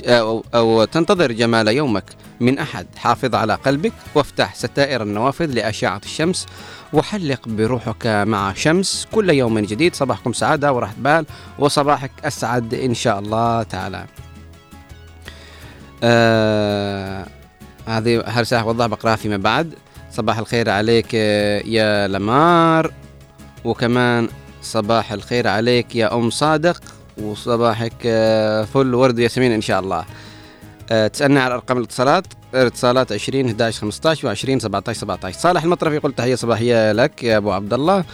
[0.04, 2.04] أو, أو تنتظر جمال يومك
[2.40, 2.86] من أحد.
[2.96, 6.46] حافظ على قلبك وافتح ستائر النوافذ لأشعة الشمس
[6.92, 9.06] وحلق بروحك مع شمس.
[9.12, 11.26] كل يوم جديد صباحكم سعادة وراحة بال
[11.58, 14.04] وصباحك أسعد إن شاء الله تعالى.
[16.02, 17.26] آه
[17.86, 19.74] هذه هرسة وضح بقرأها فيما بعد.
[20.12, 21.14] صباح الخير عليك
[21.64, 22.92] يا لمار
[23.64, 24.28] وكمان
[24.62, 26.82] صباح الخير عليك يا أم صادق.
[27.18, 30.04] وصباحك آه، فل ورد وياسمين إن شاء الله.
[30.90, 32.26] آه، تسألنا على أرقام الاتصالات.
[32.54, 37.36] اتصالات 20 11 15 و 20 17 17 صالح المطرف يقول تحية صباحية لك يا
[37.36, 38.04] أبو عبد الله.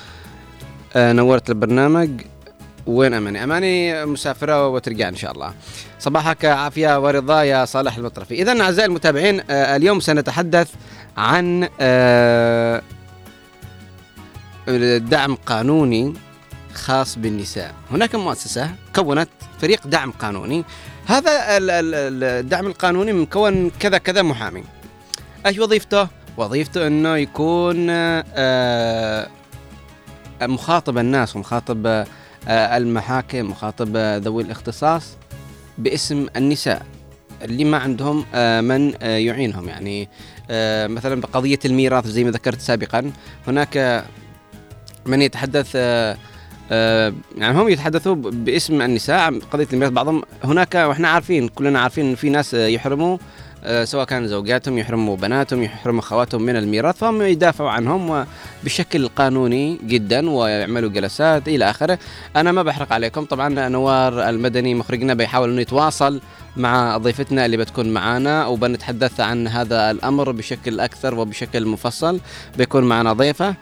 [0.96, 2.10] آه، نورت البرنامج.
[2.86, 5.52] وين أماني؟ أماني مسافرة وترجع إن شاء الله.
[5.98, 10.70] صباحك عافية ورضا يا صالح المطرفي إذا أعزائي المتابعين اليوم سنتحدث
[11.16, 11.68] عن
[14.98, 16.14] دعم قانوني
[16.78, 17.74] خاص بالنساء.
[17.90, 19.28] هناك مؤسسة كونت
[19.60, 20.64] فريق دعم قانوني.
[21.06, 24.64] هذا الدعم القانوني مكون كذا كذا محامي.
[25.46, 29.28] أيش وظيفته؟ وظيفته إنه يكون آه،
[30.42, 32.06] مخاطب الناس ومخاطب آه،
[32.48, 35.16] المحاكم مخاطب ذوي الاختصاص
[35.78, 36.82] باسم النساء
[37.42, 39.68] اللي ما عندهم آه، من يعينهم.
[39.68, 40.08] يعني
[40.88, 43.12] مثلا بقضية الميراث زي ما ذكرت سابقا
[43.46, 44.04] هناك
[45.08, 46.16] من يتحدث آه،
[46.70, 52.54] يعني هم يتحدثوا باسم النساء قضية الميراث بعضهم هناك وإحنا عارفين كلنا عارفين في ناس
[52.54, 53.18] يحرموا
[53.64, 58.26] آه، سواء كان زوجاتهم يحرموا بناتهم يحرموا اخواتهم من الميراث فهم يدافعوا عنهم
[58.64, 61.98] بشكل قانوني جدا ويعملوا جلسات إلى آخره.
[62.36, 66.20] أنا ما بحرق عليكم طبعا نوار المدني مخرجنا بيحاول إنه يتواصل
[66.56, 72.20] مع ضيفتنا اللي بتكون معنا وبنتحدث عن هذا الأمر بشكل أكثر وبشكل مفصل
[72.58, 73.54] بيكون معنا ضيفة.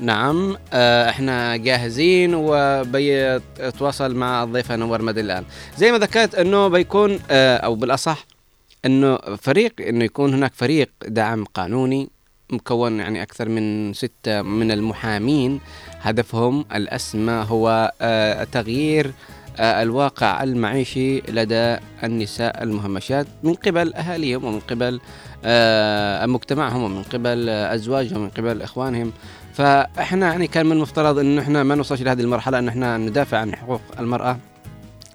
[0.00, 5.44] نعم آه، إحنا جاهزين وبيتواصل مع الضيفة نور مدى الآن.
[5.78, 8.26] زي ما ذكرت إنه بيكون آه، أو بالأصح
[8.84, 12.08] إنه فريق إنه يكون هناك فريق دعم قانوني
[12.50, 15.60] مكون يعني أكثر من ستة من المحامين.
[16.00, 19.12] هدفهم الأسمى هو آه، تغيير
[19.60, 25.00] الواقع المعيشي لدى النساء المهمشات من قبل أهاليهم ومن قبل
[26.32, 29.12] مجتمعهم ومن قبل أزواجهم ومن قبل إخوانهم.
[29.54, 33.56] فإحنا يعني كان من المفترض إنه إحنا ما نوصلش لهذه المرحلة إن إحنا ندافع عن
[33.56, 34.38] حقوق المرأة.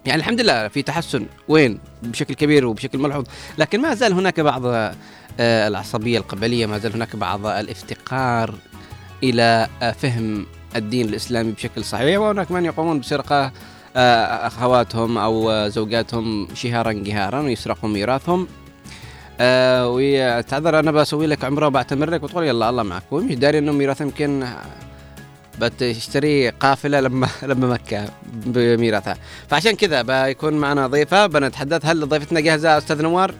[0.06, 3.24] يعني الحمد لله في تحسن وين؟ بشكل كبير وبشكل ملحوظ.
[3.58, 4.94] لكن ما زال هناك بعض آه،
[5.40, 8.54] العصبية القبلية ما زال هناك بعض الافتقار
[9.22, 10.46] إلى آه، فهم
[10.76, 12.18] الدين الإسلامي بشكل صحيح.
[12.18, 13.52] وهناك من يقومون بسرقة
[13.96, 18.46] آه، أخواتهم أو زوجاتهم شهارا جهارا ويسرقوا ميراثهم.
[19.40, 23.72] آه وتعذر أنا بسوي لك عمرة وبعتمر لك وتقول يلا الله معك ومش داري إنه
[23.72, 24.46] ميراث يمكن
[25.60, 29.16] بتشتري قافلة لما لما مكة بميراثها.
[29.48, 31.86] فعشان كذا بيكون معنا ضيفة بنتحدث.
[31.86, 33.34] هل ضيفتنا جاهزة أستاذ نوار؟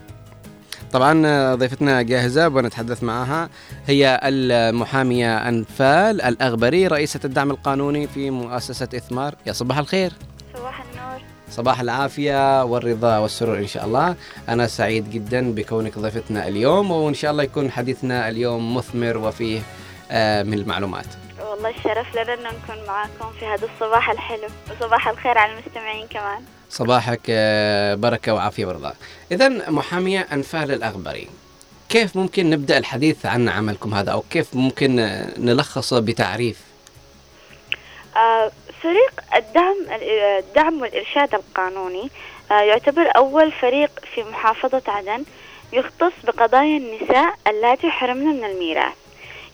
[0.93, 3.49] طبعا ضيفتنا جاهزة ونتحدث معها.
[3.87, 9.35] هي المحامية أنفال الأغبري رئيسة الدعم القانوني في مؤسسة إثمار.
[9.47, 10.13] يا صباح الخير.
[11.51, 14.15] صباح العافية والرضا والسرور إن شاء الله.
[14.49, 19.61] أنا سعيد جدا بكونك ضيفتنا اليوم وإن شاء الله يكون حديثنا اليوم مثمر وفيه
[20.11, 21.07] آه، من المعلومات.
[21.51, 26.43] والله الشرف لنا أن نكون معكم في هذا الصباح الحلو وصباح الخير على المستمعين كمان.
[26.71, 28.95] صباحك آه، بركة وعافية ورضا.
[29.33, 31.29] إذا محامية أنفال الأغبري
[31.89, 34.97] كيف ممكن نبدأ الحديث عن عملكم هذا أو كيف ممكن
[35.39, 36.61] نلخصه بتعريف؟
[38.17, 38.53] آه
[38.83, 39.77] فريق الدعم
[40.39, 42.11] الدعم والإرشاد القانوني
[42.51, 45.25] آه، يعتبر أول فريق في محافظة عدن
[45.73, 48.93] يختص بقضايا النساء اللاتي حرمن من الميراث.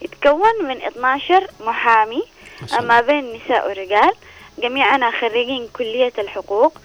[0.03, 2.23] يتكون من 12 محامي
[2.81, 4.13] ما بين نساء ورجال
[4.59, 6.79] جميعنا خريجين كلية الحقوق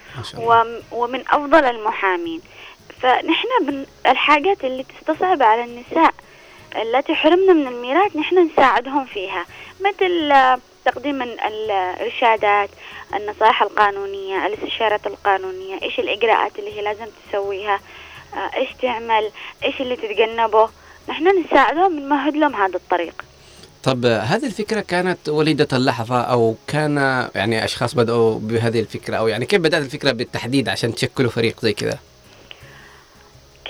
[0.92, 2.42] ومن أفضل المحامين.
[3.02, 6.14] فنحن من الحاجات اللي تستصعب على النساء
[6.82, 9.46] التي حرمنا من الميراث نحن نساعدهم فيها
[9.82, 10.34] مثل
[10.86, 12.70] تقديم الإرشادات
[13.16, 17.80] النصائح القانونية الاستشارات القانونية إيش الإجراءات اللي هي لازم تسويها
[18.34, 19.32] آه، إيش تعمل
[19.64, 20.70] إيش اللي تتجنبه
[21.10, 23.26] نحن نساعدهم نمهد لهم هذا الطريق
[23.84, 26.98] طب هذه الفكرة كانت وليدة اللحظة أو كان
[27.36, 31.74] يعني أشخاص بدأوا بهذه الفكرة أو يعني كيف بدأت الفكرة بالتحديد عشان تشكلوا فريق زي
[31.74, 32.00] كذا؟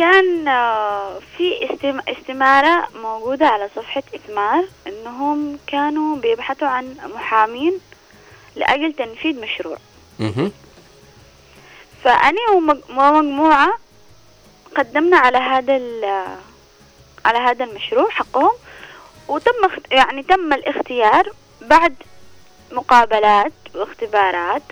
[0.01, 1.69] كان آه، في
[2.07, 7.79] استمارة موجودة على صفحة إثمار إنهم كانوا بيبحثوا عن محامين
[8.55, 9.77] لأجل تنفيذ مشروع.
[12.03, 12.39] فأنا
[12.89, 13.77] ومجموعة
[14.75, 15.75] قدمنا على هذا
[17.25, 18.51] على هذا المشروع حقهم
[19.27, 21.95] وتم يعني تم الاختيار بعد
[22.71, 24.63] مقابلات واختبارات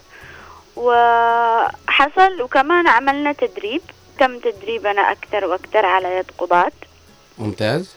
[0.76, 3.82] وحصل وكمان عملنا تدريب.
[4.20, 6.72] تم تدريبنا أكثر وأكثر على يد قضاة؟
[7.38, 7.96] ممتاز.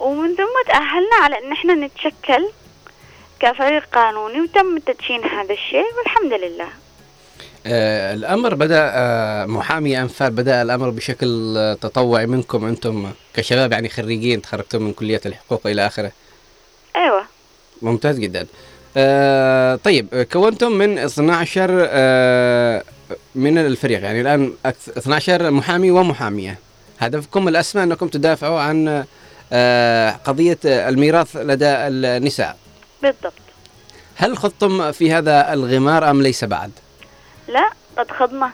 [0.00, 2.48] ومن ثم تأهلنا على أن إحنا نتشكل
[3.40, 6.68] كفريق قانوني وتم تدشين هذا الشيء والحمد لله.
[7.66, 13.88] آه الأمر بدأ آه محامي انفال بدأ الأمر بشكل آه تطوعي منكم أنتم كشباب يعني
[13.88, 16.12] خريجين تخرجتم من كلية الحقوق إلى آخره.
[16.96, 17.22] أيوة.
[17.82, 18.46] ممتاز جدا.
[18.96, 22.82] آه طيب كونتم من 12 آه
[23.34, 24.02] من الفريق.
[24.02, 26.58] يعني الآن أكث- 12 محامي ومحامية.
[27.00, 29.04] هدفكم الأسمى أنكم تدافعوا عن
[29.52, 32.56] آه قضية الميراث لدى النساء.
[33.02, 33.32] بالضبط.
[34.16, 36.70] هل خضتم في هذا الغمار أم ليس بعد؟
[37.48, 38.50] لا قد خضنا.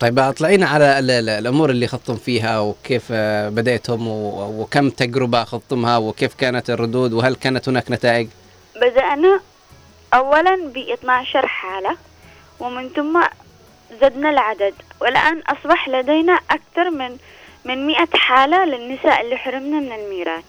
[0.00, 3.12] طيب أطلعينا على ال- ال- الأمور اللي خضتم فيها وكيف
[3.48, 8.28] بديتم وكم تجربة خضتمها وكيف كانت الردود وهل كانت هناك نتائج؟
[8.76, 9.40] بدأنا
[10.14, 11.96] أولا ب 12 حالة
[12.60, 13.22] ومن ثم
[14.02, 14.74] زدنا العدد.
[15.00, 17.16] والآن أصبح لدينا أكثر من
[17.64, 20.44] من 100 حالة للنساء اللي حرمنا من الميراث.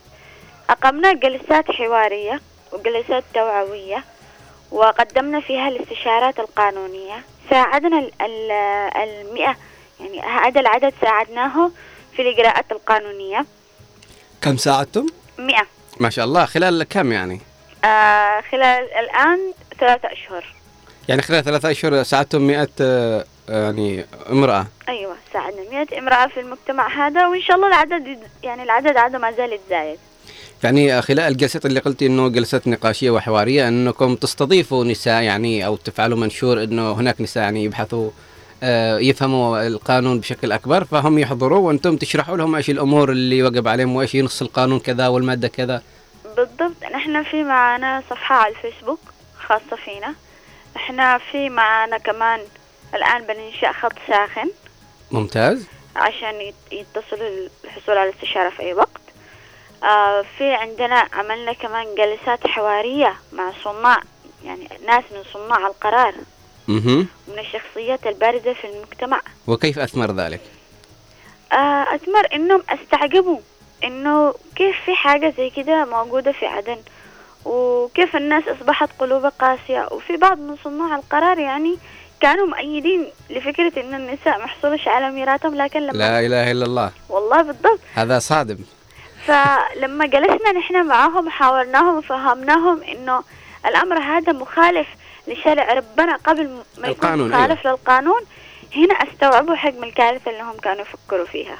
[0.69, 2.41] أقمنا جلسات حوارية
[2.71, 4.03] وجلسات توعوية
[4.71, 7.23] وقدمنا فيها الاستشارات القانونية.
[7.49, 8.51] ساعدنا ال- ال-
[9.09, 9.55] المئة
[9.99, 11.71] يعني هذا العدد ساعدناه
[12.15, 13.45] في الإجراءات القانونية.
[14.41, 15.05] كم ساعدتم؟
[15.39, 15.67] مئة.
[15.99, 16.45] ما شاء الله.
[16.45, 17.41] خلال كم يعني؟
[17.85, 20.53] آه خلال الآن ثلاثة أشهر.
[21.09, 24.67] يعني خلال ثلاثة أشهر ساعدتم 100 آه، يعني امرأة.
[24.89, 25.61] أيوة ساعدنا.
[25.71, 29.99] 100 امرأة في المجتمع هذا وإن شاء الله العدد يعني العدد هذا ما زال يتزايد.
[30.63, 36.17] يعني خلال الجلسات اللي قلتي إنه جلسات نقاشية وحوارية إنكم تستضيفوا نساء يعني أو تفعلوا
[36.17, 38.09] منشور إنه هناك نساء يعني يبحثوا
[38.63, 43.95] آه، يفهموا القانون بشكل أكبر فهم يحضروا وأنتم تشرحوا لهم إيش الأمور اللي وجب عليهم
[43.95, 45.81] وإيش نص القانون كذا والمادة كذا.
[46.37, 46.83] بالضبط.
[46.93, 48.99] نحن في معنا صفحة على الفيسبوك
[49.39, 50.15] خاصة فينا.
[50.75, 52.39] إحنا في معنا كمان
[52.95, 54.49] الآن بننشأ خط ساخن.
[55.11, 55.67] ممتاز.
[55.95, 59.01] عشان يت- يتصلوا للحصول على الاستشارة في أي وقت.
[59.83, 63.97] آه في عندنا عملنا كمان جلسات حوارية مع صناع
[64.45, 66.13] يعني ناس من صناع القرار.
[66.69, 69.21] أها من الشخصيات البارزة في المجتمع.
[69.47, 70.41] وكيف أثمر ذلك؟
[71.53, 73.39] آه أثمر إنهم أستعجبوا
[73.83, 76.77] إنه كيف في حاجة زي كده موجودة في عدن
[77.45, 79.87] وكيف الناس أصبحت قلوبها قاسية.
[79.91, 81.77] وفي بعض من صناع القرار يعني
[82.21, 86.91] كانوا مؤيدين لفكرة إن النساء محصولش على ميراثهم لكن لما لا إله إلا الله.
[87.09, 87.79] والله بالضبط.
[87.95, 88.57] هذا صادم.
[89.25, 93.23] فلما جلسنا نحن معاهم حاورناهم وفهمناهم إنه
[93.65, 94.87] الأمر هذا مخالف
[95.27, 98.21] لشرع ربنا قبل ما يكون مخالف للقانون.
[98.75, 101.57] هنا استوعبوا حجم الكارثة اللي هم كانوا يفكروا فيها.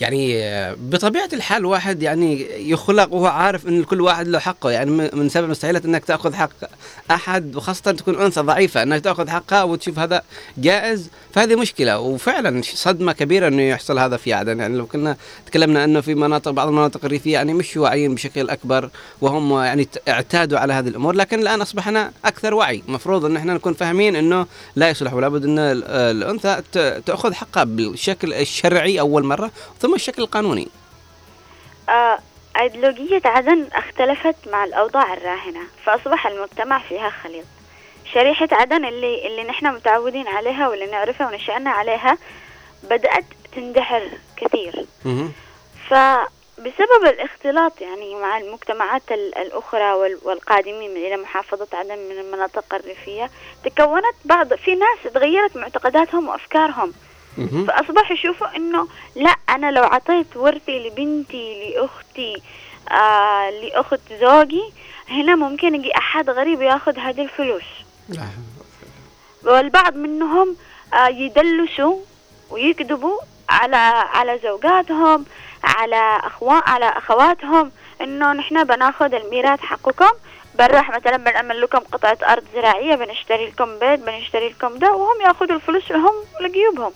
[0.00, 0.42] يعني
[0.74, 4.70] بطبيعة الحال واحد يعني يخلق وهو عارف إن كل واحد له حقه.
[4.70, 6.50] يعني من سبب مستحيلة إنك تأخذ حق
[7.10, 10.22] أحد وخاصة تكون أنثى ضعيفة إنك تأخذ حقها وتشوف هذا
[10.58, 11.98] جائز فهذه مشكلة.
[11.98, 14.58] وفعلا صدمة كبيرة إنه يحصل هذا في عدن.
[14.58, 15.16] يعني لو كنا
[15.46, 18.90] تكلمنا إنه في مناطق بعض المناطق الريفية يعني مش واعيين بشكل أكبر
[19.20, 21.14] وهم يعني اعتادوا على هذه الأمور.
[21.14, 22.82] لكن الآن أصبحنا أكثر وعي.
[22.88, 24.46] مفروض إن إحنا نكون فاهمين إنه
[24.76, 26.62] لا يصلح ولا بد إن ال- الأنثى
[27.06, 29.50] تأخذ حقها بالشكل الشرعي أول مرة
[29.94, 30.68] الشكل القانوني.
[31.88, 32.18] آه،
[32.60, 37.44] أيديولوجية عدن اختلفت مع الأوضاع الراهنة فأصبح المجتمع فيها خليط.
[38.14, 42.18] شريحة عدن اللي اللي نحن متعودين عليها واللي نعرفها ونشأنا عليها
[42.82, 43.24] بدأت
[43.56, 44.02] تندحر
[44.36, 44.86] كثير.
[45.90, 53.30] فبسبب الاختلاط يعني مع المجتمعات ال- الأخرى وال- والقادمين إلى محافظة عدن من المناطق الريفية
[53.64, 56.92] تكونت بعض في ناس تغيرت معتقداتهم وأفكارهم.
[57.66, 62.42] فأصبحوا يشوفوا إنه لا أنا لو عطيت ورثي لبنتي لأختي
[62.90, 64.62] آه لأخت زوجي
[65.10, 67.62] هنا ممكن يجي أحد غريب ياخذ هذه الفلوس.
[69.44, 70.56] والبعض منهم
[70.94, 71.96] آه يدلسوا
[72.50, 73.18] ويكذبوا
[73.48, 73.76] على
[74.14, 75.24] على زوجاتهم
[75.64, 80.10] على أخوان على أخواتهم إنه نحن بناخذ الميراث حقكم
[80.54, 85.56] بنروح مثلا بنعمل لكم قطعة أرض زراعية بنشتري لكم بيت بنشتري لكم ده وهم ياخذوا
[85.56, 86.92] الفلوس لهم لجيوبهم.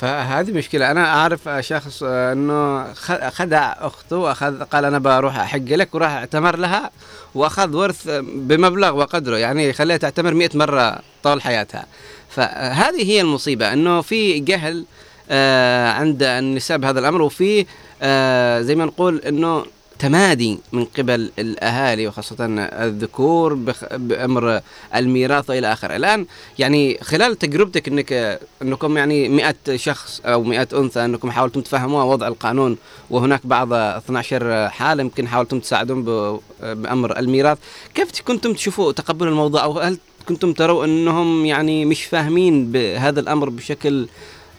[0.00, 0.90] فهذه مشكلة.
[0.90, 2.92] أنا أعرف شخص أنه
[3.30, 6.90] خدع أخته وأخذ قال أنا بروح أحق لك وراح أعتمر لها
[7.34, 11.86] وأخذ ورث بمبلغ وقدره يعني خليها تعتمر مئة مرة طول حياتها.
[12.30, 14.84] فهذه هي المصيبة أنه في جهل
[15.30, 17.66] آه، عند النساء بهذا الأمر وفي
[18.02, 19.64] آه، زي ما نقول أنه
[20.00, 23.54] تمادي من قبل الأهالي وخاصة الذكور
[23.92, 24.60] بأمر
[24.94, 26.26] الميراث والى آخره الآن
[26.58, 32.28] يعني خلال تجربتك انك إنكم يعني 100 شخص أو 100 أنثى إنكم حاولتم تفهموا وضع
[32.28, 32.76] القانون
[33.10, 37.58] وهناك بعض 12 حالة يمكن حاولتم تساعدون ب- بأمر الميراث
[37.94, 39.98] كيف كنتم تشوفوا تقبلوا الموضوع أو هل
[40.28, 44.08] كنتم تروا إنهم يعني مش فاهمين بهذا الأمر بشكل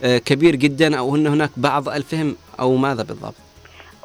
[0.02, 3.34] آه، كبير جدا أو إن هناك بعض الفهم أو ماذا بالضبط؟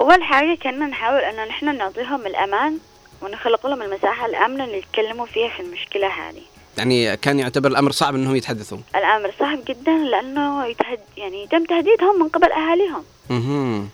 [0.02, 2.78] أول حاجة كنا نحاول أن نحن نعطيهم الأمان
[3.22, 6.41] ونخلق لهم المساحة الآمنة اللي يتكلموا فيها في المشكلة هذه
[6.78, 8.78] يعني كان يعتبر الأمر صعب إنهم يتحدثوا.
[8.95, 13.88] الأمر صعب جدا لأنه يتهد يعني يتم تهديدهم من قبل أهاليهم أها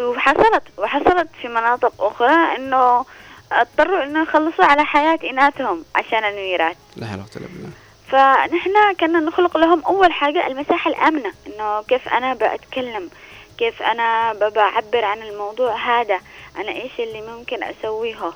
[0.00, 3.04] وحصلت وحصلت في مناطق أخرى إنه
[3.52, 7.70] اضطروا إنه يخلصوا على حياة إناثهم عشان الميراث لا حول ولا إلا بالله.
[8.08, 13.10] فنحن كنا نخلق لهم أول حاجة المساحة الآمنة إنه كيف أنا بأتكلم
[13.58, 16.20] كيف أنا بعبر عن الموضوع هذا؟
[16.56, 18.32] أنا إيش اللي ممكن أسويه؟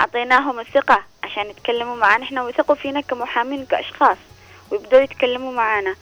[0.00, 4.16] أعطيناهم الثقة عشان يتكلموا معنا إحنا ويثقوا فينا كمحامين كأشخاص
[4.70, 5.96] ويبدأوا يتكلموا معنا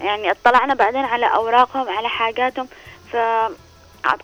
[0.00, 2.68] يعني اطلعنا بعدين على أوراقهم على حاجاتهم.
[3.12, 3.16] ف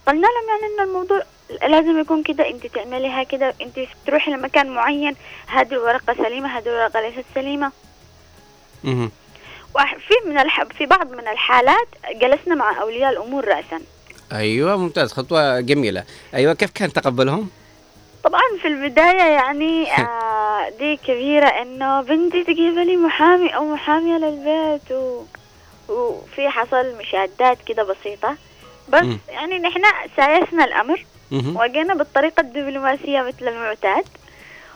[0.06, 1.22] قلنا لهم يعني إن الموضوع
[1.62, 2.48] لازم يكون كده.
[2.48, 3.54] أنت تعمليها كده.
[3.62, 5.16] أنت تروحي لمكان معين.
[5.46, 7.72] هذه الورقة سليمة هذه الورقة ليست سليمة.
[9.78, 10.62] وفي من الح...
[10.62, 11.88] في بعض من الحالات
[12.20, 13.80] جلسنا مع أولياء الأمور رأسا
[14.32, 16.04] أيوه ممتاز خطوة جميلة.
[16.34, 17.50] أيوه كيف كان تقبلهم؟
[18.24, 24.92] طبعا في البداية يعني آه دي كبيرة إنه بنتي تجيب لي محامي أو محامية للبيت
[24.92, 25.22] و...
[25.88, 28.36] وفي حصل مشادات كده بسيطة
[28.88, 29.18] بس مم.
[29.28, 29.82] يعني نحن
[30.16, 31.56] سايسنا الأمر مهم.
[31.56, 34.04] وجينا بالطريقة الدبلوماسية مثل المعتاد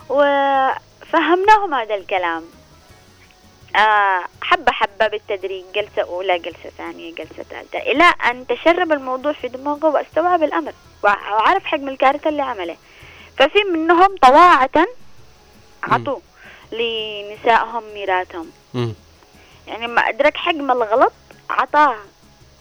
[0.09, 2.43] وفهمناهم هذا الكلام
[3.77, 9.49] آه حبة حبة بالتدريج جلسة أولى جلسة ثانية جلسة ثالثة إلى أن تشرب الموضوع في
[9.49, 10.73] دماغه واستوعب الأمر
[11.05, 12.77] وع- وعرف حجم الكارثة اللي عمله
[13.39, 14.87] ففي منهم طواعة
[15.83, 16.19] عطوا
[16.73, 18.51] لنسائهم ميراثهم.
[19.67, 21.13] يعني ما أدرك حجم الغلط
[21.51, 21.97] عطاه.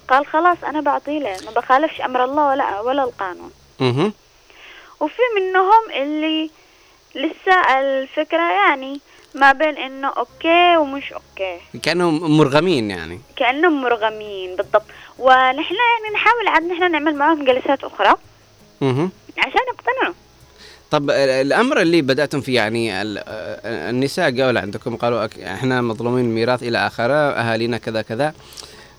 [0.10, 3.52] قال خلاص أنا بعطيه له ما بخالفش أمر الله ولا ولا القانون.
[5.00, 6.50] وفي منهم اللي
[7.16, 9.02] لسه الفكرة يعني
[9.36, 11.80] ما بين إنه okay ومش okay.
[11.84, 13.20] كأنهم مرغمين يعني.
[13.36, 14.84] كأنهم مرغمين بالضبط.
[15.20, 18.16] ونحن يعني نحاول عاد نحن نعمل معاهم جلسات أخرى.
[18.82, 20.14] أها عشان يقتنعوا.
[20.92, 26.26] طب ال- الأمر اللي بدأتم فيه يعني ال- آه، النساء قالوا عندكم قالوا إحنا مظلومين
[26.26, 28.34] الميراث إلى آخره أهالينا كذا كذا.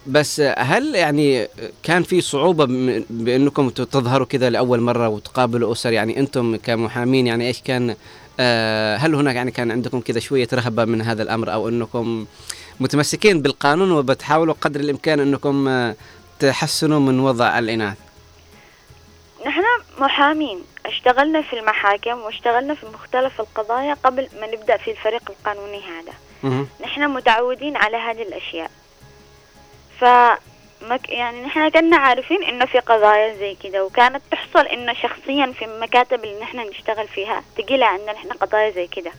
[0.06, 1.48] بس هل يعني
[1.82, 2.66] كان في صعوبة
[3.10, 7.96] بأنكم تظهروا كذا لأول مرة وتقابلوا أسر؟ يعني أنتم كمحامين يعني إيش كان آه،
[8.96, 12.26] هل هناك يعني كان عندكم كذا شوية رهبة من هذا الأمر أو أنكم
[12.80, 15.96] متمسكين بالقانون وبتحاولوا قدر الإمكان أنكم آه،
[16.40, 17.96] تحسنوا من وضع الإناث؟
[19.46, 19.62] نحن
[19.98, 20.58] محامين.
[20.86, 26.12] اشتغلنا في المحاكم واشتغلنا في مختلف القضايا قبل ما نبدأ في الفريق القانوني هذا.
[26.82, 28.70] نحن متعودين على هذه الأشياء.
[30.00, 30.04] ف
[30.88, 35.64] مك يعني نحن كنا عارفين إنه في قضايا زي كده وكانت تحصل إنه شخصيا في
[35.64, 39.12] المكاتب اللي نحن نشتغل فيها تجي عندنا نحن قضايا زي كده.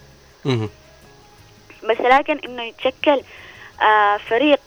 [1.84, 3.22] بس لكن إنه يتشكل
[3.81, 4.60] آه فريق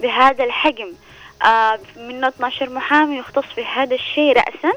[0.00, 0.92] بهذا الحجم
[1.46, 4.72] آه منه 12 محامي يختص في هذا الشيء رأسا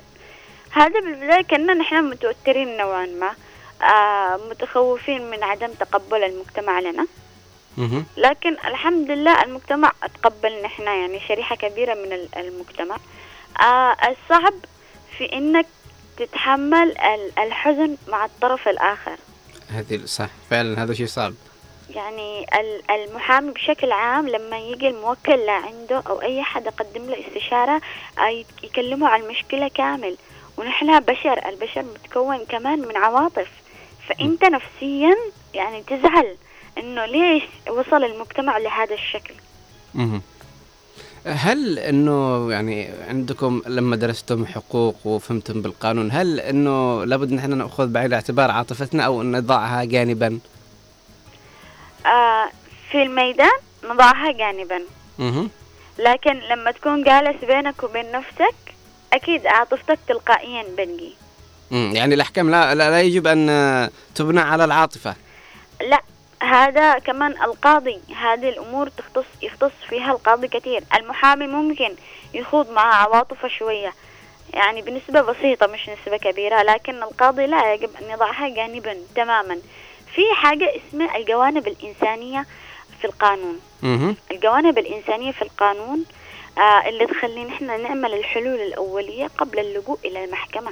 [0.72, 3.34] هذا بالبداية كنا نحن متوترين نوعا ما
[3.88, 7.07] آه متخوفين من عدم تقبل المجتمع لنا.
[8.18, 9.91] لكن الحمد لله المجتمع
[10.22, 12.98] تقبل نحن يعني شريحة كبيرة من ال- المجتمع.
[13.61, 14.53] آه الصعب
[15.18, 15.65] في إنك
[16.18, 19.15] تتحمل ال- الحزن مع الطرف الآخر.
[19.69, 21.34] هذه صح فعلا هذا شيء صعب.
[21.89, 27.81] يعني ال- المحامي بشكل عام لما يجي الموكل لعنده أو أي حد يقدم له استشارة
[28.19, 30.18] آه، يكلمه عن المشكلة كامل.
[30.57, 33.48] ونحن بشر البشر متكون كمان من عواطف.
[34.07, 35.15] فأنت نفسيا
[35.53, 36.35] يعني تزعل.
[36.77, 39.34] إنه ليش وصل المجتمع لهذا الشكل؟
[39.93, 40.22] مهم.
[41.26, 48.06] هل إنه يعني عندكم لما درستم حقوق وفهمتم بالقانون هل إنه لابد نحن نأخذ بعين
[48.06, 50.39] الاعتبار عاطفتنا أو نضعها جانبا؟
[52.06, 52.49] آه
[52.91, 54.81] في الميدان نضعها جانبا.
[55.19, 55.48] أها
[55.99, 58.56] لكن لما تكون جالس بينك وبين نفسك
[59.14, 61.14] أكيد عاطفتك تلقائيا بنجي.
[61.72, 65.15] يعني الأحكام لا, لا لا يجب أن تبنى على العاطفة.
[65.89, 66.02] لا
[66.41, 68.01] هذا كمان القاضي.
[68.15, 70.84] هذه الأمور تختص يختص فيها القاضي كثير.
[70.95, 71.95] المحامي ممكن
[72.34, 73.93] يخوض مع عواطفه شوية.
[74.53, 79.57] يعني بنسبة بسيطة مش نسبة كبيرة لكن القاضي لا يجب أن يضعها جانبا تماما.
[80.15, 82.45] في حاجة اسمها الجوانب الإنسانية
[83.01, 83.59] في القانون.
[84.31, 86.05] الجوانب الإنسانية في القانون
[86.57, 90.72] آه اللي تخلينا إحنا نعمل الحلول الأولية قبل اللجوء إلى المحكمة.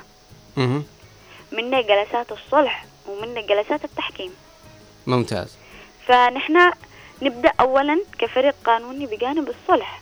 [1.52, 4.34] منها جلسات الصلح ومنها جلسات التحكيم.
[5.08, 5.58] ممتاز.
[6.08, 6.72] فنحن
[7.22, 10.02] نبدأ أولا كفريق قانوني بجانب الصلح.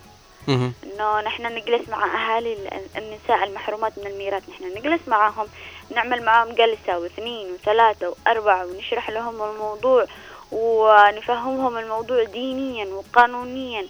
[0.84, 4.50] إنه نحن نجلس مع أهالي ال- النساء المحرومات من الميراث.
[4.50, 5.48] نحن نجلس معهم
[5.96, 10.06] نعمل معهم جلسة واثنين وثلاثة وأربعة ونشرح لهم الموضوع
[10.52, 13.88] ونفهمهم الموضوع دينيا وقانونيا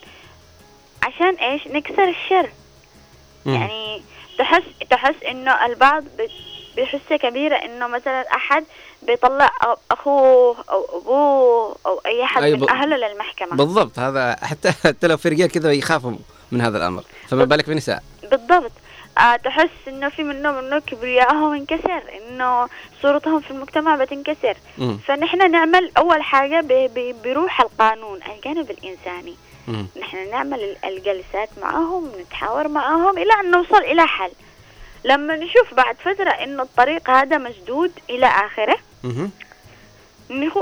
[1.04, 2.50] عشان إيش؟ نكسر الشر.
[3.46, 4.02] يعني
[4.38, 6.04] تحس تحس إنه البعض
[6.78, 8.64] بحسة كبيرة إنه مثلا أحد
[9.02, 9.52] بيطلع
[9.92, 13.56] أخوه أو أبوه أو أي احد أي من أهله للمحكمة.
[13.58, 16.12] بالضبط هذا حتى حتى لو في رجال كذا يخافوا
[16.52, 17.04] من هذا الأمر.
[17.30, 18.72] فما بالك بنساء؟ بالضبط.
[19.18, 22.68] آه تحس إنه في منهم إنه كبريائهم انكسر إنه
[23.02, 24.58] صورتهم في المجتمع بتنكسر.
[24.78, 24.98] مم.
[25.08, 26.24] فنحن نعمل أول
[26.96, 29.36] ب- بروح القانون الجانب الإنساني.
[29.68, 29.88] مم.
[30.00, 34.32] نحن نعمل ال- الجلسات معهم نتحاور معهم إلى أن نوصل إلى حل.
[35.06, 38.78] لما نشوف بعد فترة إنه الطريق هذا مسدود إلى آخره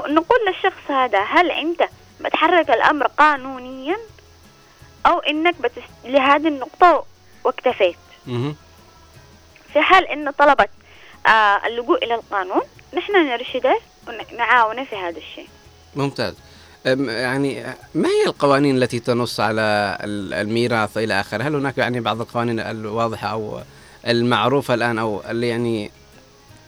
[0.09, 1.83] نقول للشخص هذا هل أنت
[2.21, 3.97] بتحرك الأمر قانونيا؟
[5.05, 5.81] أو إنك بتس...
[6.05, 7.05] لهذه النقطة
[7.43, 7.95] واكتفيت.
[9.73, 10.69] في حال انه طلبت
[11.27, 12.61] آه اللجوء إلى القانون
[12.97, 15.47] نحن نرشده ونعاونه في هذا الشيء.
[15.95, 16.33] ممتاز.
[17.07, 17.63] يعني
[17.95, 22.59] ما هي القوانين التي تنص على ال- الميراث إلى آخره؟ هل هناك يعني بعض القوانين
[22.59, 23.61] الواضحة أو
[24.07, 25.91] المعروفة الآن أو اللي يعني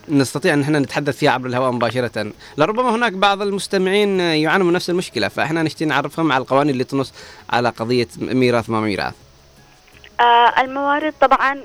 [0.09, 4.89] نستطيع أن إحنا نتحدث فيها عبر الهواء مباشرة؟ لربما هناك بعض المستمعين يعانوا من نفس
[4.89, 7.13] المشكلة فاحنا نشتي نعرفهم على القوانين اللي تنص
[7.49, 9.13] على قضية ميراث ما ميراث.
[10.19, 11.61] آه الموارد طبعا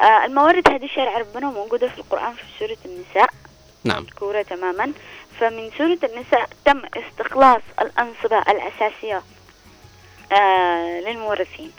[0.00, 3.30] آه الموارد هذه شرع ربنا موجودة في القرآن في سورة النساء
[3.84, 4.02] نعم.
[4.02, 4.92] مذكورة تماما
[5.40, 9.22] فمن سورة النساء تم استخلاص الأنصبة الأساسية
[10.32, 11.70] آه للمورثين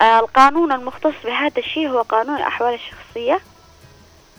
[0.00, 3.40] آه القانون المختص بهذا الشيء هو قانون الأحوال الشخصية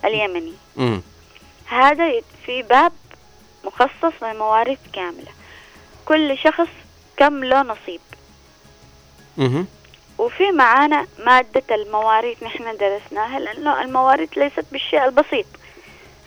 [0.06, 0.54] اليمني.
[0.78, 1.02] امم
[1.66, 2.92] هذا في باب
[3.64, 5.32] مخصص للمواريث كاملة.
[6.06, 6.68] كل شخص
[7.18, 8.02] كم له نصيب.
[9.40, 9.66] أها
[10.18, 15.46] وفي معانا مادة المواريث نحن درسناها لأنه المواريث ليست بالشيء البسيط.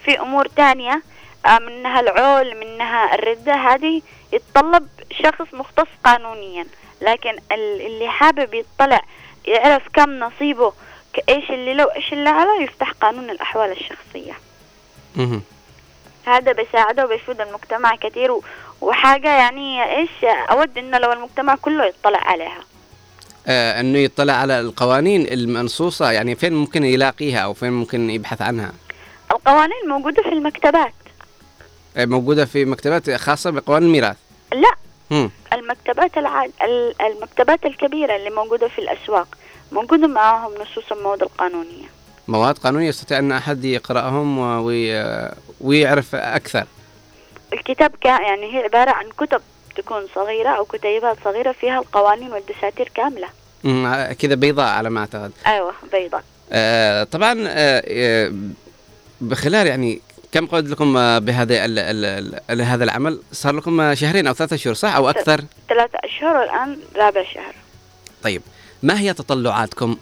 [0.04, 1.02] في أمور تانية
[1.46, 4.02] آه، منها العول منها الردة هذه
[4.32, 4.88] يتطلب
[5.22, 6.66] شخص مختص قانونيا.
[7.02, 9.00] لكن ال- اللي حابب يطلع
[9.46, 10.72] يعرف كم نصيبه
[11.14, 14.32] ك- إيش اللي له إيش اللي عليه يفتح قانون الأحوال الشخصية
[15.18, 15.40] أها
[16.26, 18.40] هذا بيساعده وبيفيد المجتمع كثير
[18.80, 22.60] وحاجة يعني إيش أود إنه لو المجتمع كله يطلع عليها
[23.46, 28.72] آه إنه يطلع على القوانين المنصوصة يعني فين ممكن يلاقيها أو فين ممكن يبحث عنها؟
[29.30, 30.92] القوانين موجودة في المكتبات
[31.96, 34.16] آه، موجودة في مكتبات خاصة بقوانين الميراث.
[34.52, 34.72] لا
[35.10, 35.30] مم.
[35.52, 36.52] المكتبات العاد...
[36.62, 39.28] ال- المكتبات الكبيرة اللي موجودة في الأسواق
[39.72, 41.86] موجودة معاهم نصوص المواد القانونية.
[42.28, 44.38] مواد قانونية يستطيع أن أحد يقرأهم.
[45.60, 46.66] ويعرف أكثر.
[47.52, 49.40] الكتاب يعني هي عبارة عن كتب
[49.76, 53.28] تكون صغيرة أو كتيبات صغيرة فيها القوانين والدساتير كاملة.
[54.14, 55.32] كذا بيضاء على ما أعتقد.
[55.46, 56.24] أيوة بيضاء.
[56.52, 58.32] آه طبعا آه آه،
[59.20, 60.00] بخلال يعني
[60.32, 61.78] كم قعد لكم آه، بهذا ال...
[61.78, 62.40] ال...
[62.50, 62.62] ال...
[62.62, 66.78] هذا العمل؟ صار لكم آه، شهرين أو ثلاثة شهور صح؟ أو أكثر؟ ثلاثة أشهر والآن
[66.96, 67.54] رابع شهر.
[68.22, 68.42] طيب.
[68.82, 69.96] ما هي تطلعاتكم؟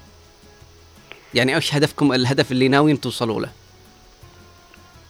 [1.34, 3.50] يعني إيش هدفكم؟ الهدف اللي ناويين توصلوا له.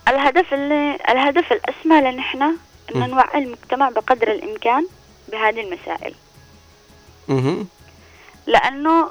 [0.08, 2.56] الهدف اللي الهدف الأسمى لنا إحنا
[2.94, 3.02] مم.
[3.02, 4.86] أن نوعي المجتمع بقدر الإمكان
[5.28, 6.14] بهذه المسائل.
[7.30, 7.64] أها
[8.46, 9.10] لأنه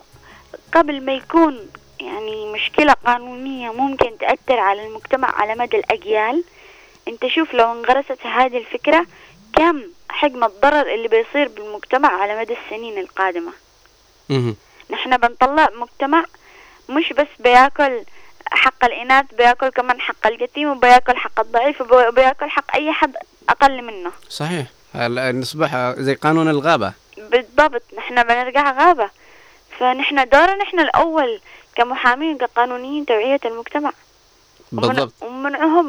[0.74, 1.60] قبل ما يكون
[2.00, 6.44] يعني مشكلة قانونية ممكن تأثر على المجتمع على مدى الأجيال
[7.08, 9.06] أنت شوف لو انغرست هذه الفكرة
[9.54, 13.52] كم حجم الضرر اللي بيصير بالمجتمع على مدى السنين القادمة.
[14.90, 16.26] نحن بنطلع مجتمع
[16.90, 18.04] مش بس بياكل
[18.52, 23.16] حق الإناث بياكل كمان حق اليتيم وبياكل حق الضعيف وبي- وبياكل حق أي حد
[23.50, 24.12] أقل منه.
[24.30, 24.66] صحيح.
[25.32, 26.94] نصبح زي قانون الغابة.
[27.18, 27.84] بالضبط.
[27.98, 29.10] نحن بنرجع غابة.
[29.80, 31.40] فنحن دورنا نحن الأول
[31.76, 33.92] كمحامين كقانونيين توعية المجتمع.
[34.72, 35.14] بالضبط.
[35.22, 35.86] ومنعهم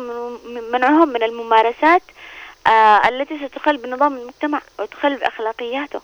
[0.55, 2.03] من منعهم من الممارسات
[2.67, 6.01] آه التي ستخل بنظام المجتمع وتخل بأخلاقياته.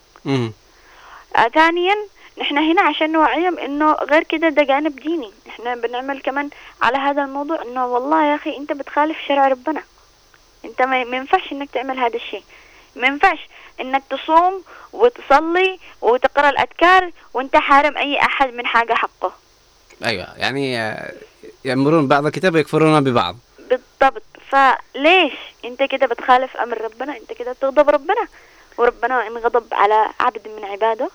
[1.35, 1.95] آه ثانيا
[2.37, 5.31] نحن هنا عشان نوعيهم إنه غير كده ده جانب ديني.
[5.47, 6.49] نحن بنعمل كمان
[6.81, 9.83] على هذا الموضوع إنه والله يا أخي أنت بتخالف شرع ربنا.
[10.65, 12.43] أنت ما ما ينفعش إنك تعمل هذا الشيء.
[12.95, 13.39] ما ينفعش
[13.81, 14.63] إنك تصوم
[14.93, 19.33] وتصلي وتقرأ الأذكار وأنت حارم أي أحد من حاجة حقه.
[20.05, 21.13] أيوه يعني آه،
[21.65, 23.35] يأمرون بعض الكتاب ويكفرون ببعض.
[23.59, 24.23] بالضبط.
[24.49, 25.33] فليش
[25.65, 28.27] أنت كده بتخالف أمر ربنا؟ أنت كده بتغضب ربنا.
[28.77, 31.09] وربنا ان غضب على عبد من عباده.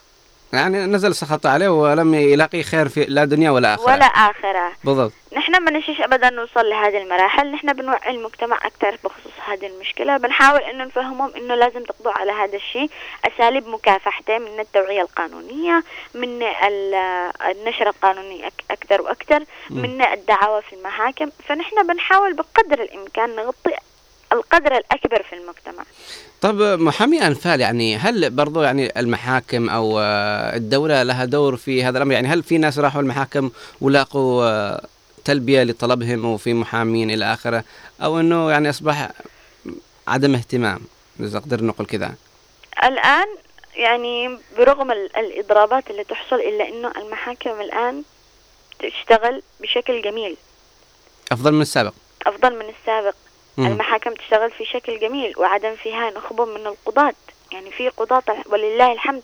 [0.53, 3.85] يعني نزل سخط عليه ولم يلاقي خير في لا دنيا ولا آخرة.
[3.93, 4.73] ولا آخرة.
[4.85, 5.13] بالضبط.
[5.37, 7.53] نحن ما نشيش ابدا نوصل لهذه المراحل.
[7.53, 10.17] نحن بنوعي المجتمع أكثر بخصوص هذه المشكلة.
[10.17, 12.91] بنحاول إنه نفهمهم إنه لازم تقضوا على هذا الشيء.
[13.25, 16.95] أساليب مكافحته من التوعية القانونية من ال-
[17.51, 19.83] النشر القانوني أك- أكثر وأكثر مم.
[19.83, 21.31] من الدعاوى في المحاكم.
[21.49, 23.71] فنحن بنحاول بقدر الإمكان نغطي
[24.33, 25.85] القدر الأكبر في المجتمع.
[26.41, 31.99] طب محامي أنفال يعني هل برضو يعني المحاكم أو آه، الدولة لها دور في هذا
[31.99, 33.51] الأمر؟ يعني هل في ناس راحوا المحاكم
[33.81, 34.87] ولاقوا آه،
[35.25, 37.65] تلبية لطلبهم وفي محامين إلى آخره؟
[38.03, 39.09] أو إنه يعني أصبح
[40.09, 40.81] عدم اهتمام
[41.21, 42.15] إذا أقدر نقول كذا؟
[42.85, 43.27] الآن
[43.77, 48.03] يعني برغم ال- الإضرابات اللي تحصل إلا أنه المحاكم الآن
[48.79, 50.37] تشتغل بشكل جميل.
[51.33, 51.93] أفضل من السابق؟
[52.27, 53.15] أفضل من السابق.
[53.59, 57.15] المحاكم تشتغل في شكل جميل وعدم فيها نخبة من القضاة.
[57.53, 59.23] يعني في قضاة ولله الحمد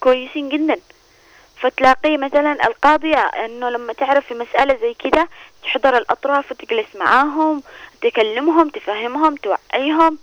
[0.00, 0.76] كويسين جدا.
[1.60, 5.28] فتلاقي مثلا القاضية إنه لما تعرف في مسألة زي كده
[5.62, 7.62] تحضر الأطراف وتجلس معاهم
[8.02, 10.18] تكلمهم تفهمهم توعيهم.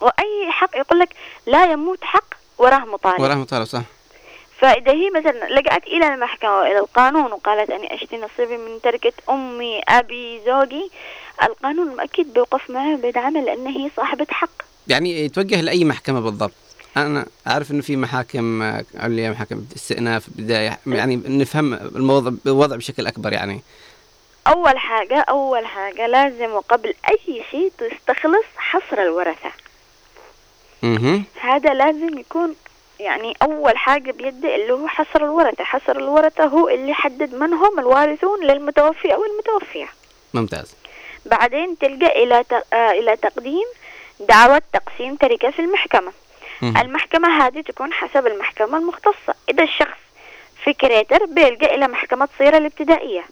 [0.00, 1.08] وأي حق يقول لك
[1.46, 3.20] لا يموت حق وراه مطالب.
[3.20, 3.82] وراه مطالب صح.
[4.58, 9.82] فإذا هي مثلا لجأت إلى المحكمة وإلى القانون وقالت أني أشتي نصيبي من تركة أمي
[9.88, 10.90] أبي زوجي
[11.42, 14.50] القانون أكيد بيوقف معه وبيدعمها لأن هي صاحبة حق
[14.88, 16.52] يعني يتوجه لأي محكمة بالضبط؟
[16.96, 18.62] أنا أعرف إنه في محاكم
[18.94, 23.62] عليا محاكم استئناف بداية يعني نفهم الموضوع الوضع بشكل أكبر يعني.
[24.46, 29.52] أول حاجة أول حاجة لازم وقبل أي شيء تستخلص حصر الورثة.
[30.84, 32.54] أها هذا لازم يكون
[33.00, 35.64] يعني أول حاجة بيدي اللي هو حصر الورثة.
[35.64, 39.88] حصر الورثة هو اللي يحدد من هم الوارثون للمتوفي أو المتوفية.
[40.34, 40.74] ممتاز.
[41.26, 43.64] بعدين تلجأ إلى آه، إلى تقديم
[44.20, 46.12] دعوة تقسيم تركة في المحكمة.
[46.62, 49.34] المحكمة هذه تكون حسب المحكمة المختصة.
[49.48, 49.98] إذا الشخص
[50.64, 53.24] في كريتر بيلجأ إلى محكمة صيرة الابتدائية.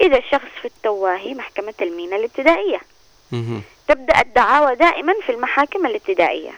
[0.00, 2.80] إذا الشخص في التواهي محكمة المينا الابتدائية.
[3.88, 6.52] تبدأ الدعاوى دائما في المحاكم الابتدائية.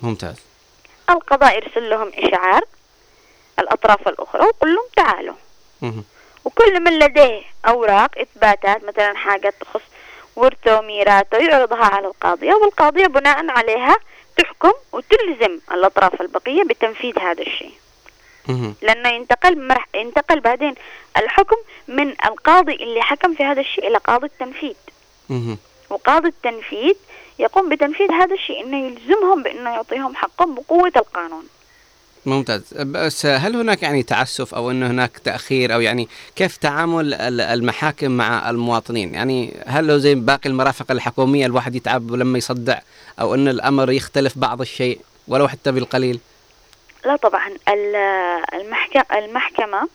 [0.00, 0.36] ممتاز.
[1.10, 2.62] القضاء يرسل لهم إشعار
[3.58, 5.34] الأطراف الأخرى ويقول لهم تعالوا.
[6.44, 9.82] وكل من لديه أوراق إثباتات مثلا حاجة تخص
[10.36, 13.96] ورثه وميراثه يعرضها على القاضية والقاضية بناء عليها
[14.38, 17.74] تحكم وتلزم الأطراف البقية بتنفيذ هذا الشيء.
[18.82, 19.88] لأنه ينتقل مرح...
[19.94, 20.74] ينتقل بعدين
[21.16, 21.56] الحكم
[21.88, 24.74] من القاضي اللي حكم في هذا الشيء إلى قاضي التنفيذ.
[25.90, 26.94] وقاضي التنفيذ
[27.38, 31.46] يقوم بتنفيذ هذا الشيء إنه يلزمهم بإنه يعطيهم حقهم بقوة القانون
[32.26, 32.62] ممتاز.
[32.74, 38.10] بس هل هناك يعني تعسف أو انه هناك تأخير أو يعني كيف تعامل ال- المحاكم
[38.10, 42.78] مع المواطنين؟ يعني هل لو زي باقي المرافق الحكومية الواحد يتعب لما يصدع
[43.20, 46.20] أو إن الأمر يختلف بعض الشيء ولو حتى بالقليل؟
[47.06, 47.48] لا طبعا.
[47.68, 47.96] ال-
[48.60, 49.88] المحكمة المحكمة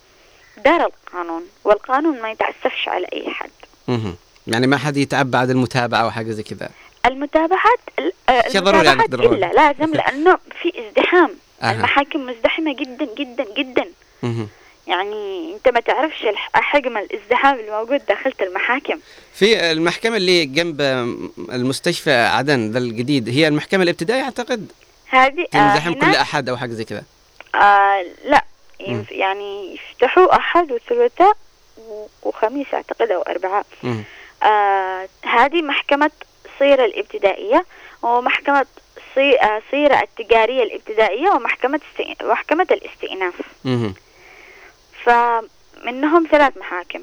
[0.66, 3.50] دار القانون والقانون ما يتعسفش على أي حد.
[3.88, 4.16] مهم.
[4.48, 6.70] يعني ما حد يتعب بعد المتابعة أو حاجة زي كذا؟
[7.06, 11.30] المتابعات ال- آه، ضروري يعني المتابعات إلا لازم لأنه في ازدحام.
[11.64, 11.72] أها.
[11.72, 13.86] المحاكم مزدحمة جدا جدا جدا
[14.24, 14.48] مهم.
[14.88, 19.00] يعني أنت ما تعرفش حجم الازدحام الموجود داخل المحاكم
[19.34, 20.82] في المحكمة اللي جنب
[21.52, 24.72] المستشفى عدن ذا الجديد هي المحكمة الابتدائية أعتقد
[25.10, 27.04] هذه آه تنزحم كل أحد أو حاجة زي كذا
[27.56, 28.44] آه لا.
[28.80, 31.34] ينف- يعني يفتحوا أحد وثلاثاء
[32.24, 34.04] وخميس أعتقد أو أربعاء مهم.
[34.44, 36.12] آه هذه محكمة
[36.60, 37.66] صيرة الابتدائية
[38.02, 38.66] ومحكمة
[39.18, 39.40] صي...
[39.40, 42.24] آه صيرة التجارية الابتدائية ومحكمة است...
[42.24, 43.34] محكمة الاستئناف.
[43.66, 43.94] مهم.
[45.04, 47.00] فمنهم ثلاث محاكم.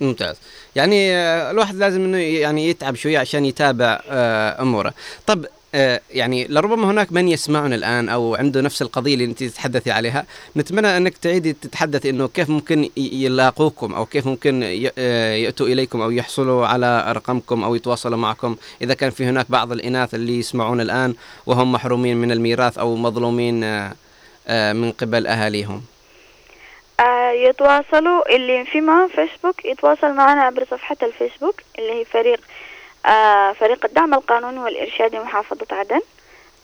[0.00, 0.40] ممتاز.
[0.76, 4.94] يعني آه، الواحد لازم إنه يعني يتعب شوية عشان يتابع آه، أموره.
[5.26, 5.46] طب
[6.10, 10.26] يعني لربما هناك من يسمعنا الآن أو عنده نفس القضية اللي انت تتحدثي عليها.
[10.56, 14.62] نتمنى أنك تعيدي تتحدثي إنه كيف ممكن يلاقوكم أو كيف ممكن
[14.98, 18.56] آه، يأتوا إليكم أو يحصلوا على أرقامكم أو يتواصلوا معكم.
[18.82, 21.14] إذا كان في هناك بعض الإناث اللي يسمعون الآن
[21.46, 23.92] وهم محرومين من الميراث أو مظلومين آه،
[24.48, 25.82] آه، من قبل أهاليهم.
[27.00, 32.69] آه يتواصلوا اللي في معهم فيسبوك يتواصل معنا عبر صفحة الفيسبوك اللي هي فريق آه
[33.60, 36.00] فريق الدعم القانوني والإرشادي محافظة عدن.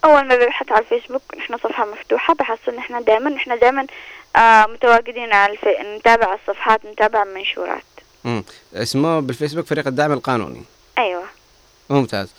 [0.05, 3.87] أول ما بيبحث على الفيسبوك نحن صفحة مفتوحة بحصل نحن دائما نحن دائما
[4.37, 5.65] آه متواجدين على الف...
[5.99, 7.83] نتابع الصفحات نتابع المنشورات.
[8.75, 10.63] اسمه بالفيسبوك فريق الدعم القانوني.
[10.99, 11.25] أيوة.
[11.91, 12.33] ممتاز.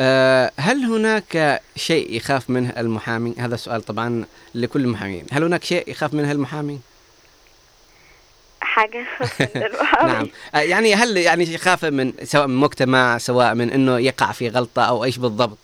[0.00, 4.24] أه هل هناك شيء يخاف منه المحامي هذا سؤال طبعا
[4.54, 5.26] لكل المحامين.
[5.32, 6.80] هل هناك شيء يخاف منه المحامي
[9.56, 10.12] المحامي.
[10.12, 10.26] نعم.
[10.54, 14.82] أه يعني هل يعني يخاف من سواء من مجتمع سواء من إنه يقع في غلطة
[14.84, 15.58] أو إيش بالضبط؟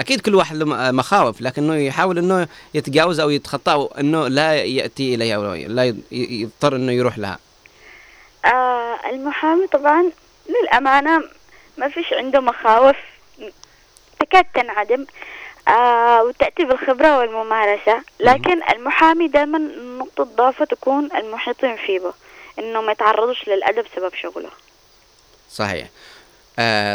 [0.00, 4.54] أكيد كل واحد له م- مخاوف لكنه يحاول إنه يتجاوز أو يتخطى أو إنه لا
[4.54, 7.38] يأتي اليها أو لا يضطر إنه يروح لها.
[8.44, 10.04] آه المحامي طبعا
[10.62, 11.22] للأمانة
[11.78, 12.96] ما فيش عنده مخاوف.
[14.20, 15.06] تكاد تنعدم
[15.68, 18.02] آه وتأتي بالخبرة والممارسة.
[18.20, 19.58] لكن المحامي دائما
[19.98, 22.12] نقطة ضعفه تكون المحيطين فيه.
[22.58, 24.50] إنه ما يتعرضوش للأذى بسبب شغله.
[25.52, 25.88] صحيح.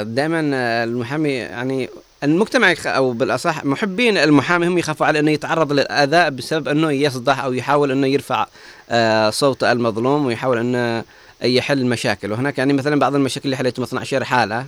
[0.03, 0.39] دائما
[0.83, 1.89] المحامي يعني
[2.23, 2.75] المجتمع.
[2.85, 7.91] أو بالأصح محبين المحامي هم يخافوا على إنه يتعرض للأذى بسبب إنه يصدح أو يحاول
[7.91, 8.45] إنه يرفع
[8.89, 11.03] آه، صوت المظلوم ويحاول إنه
[11.43, 14.65] يحل المشاكل وهناك يعني مثلا بعض المشاكل اللي حلتهم 12 حالة.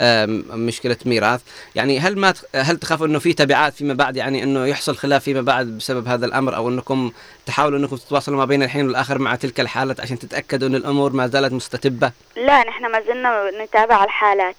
[0.00, 1.40] مشكلة ميراث.
[1.74, 5.42] يعني هل ما هل تخاف إنه في تبعات فيما بعد؟ يعني إنه يحصل خلاف فيما
[5.42, 7.12] بعد بسبب هذا الأمر أو إنكم
[7.46, 11.26] تحاولوا إنكم تتواصلوا ما بين الحين والآخر مع تلك الحالات عشان تتأكدوا إن الأمور ما
[11.26, 14.56] زالت مستتبة؟ لا نحن ما زلنا نتابع الحالات.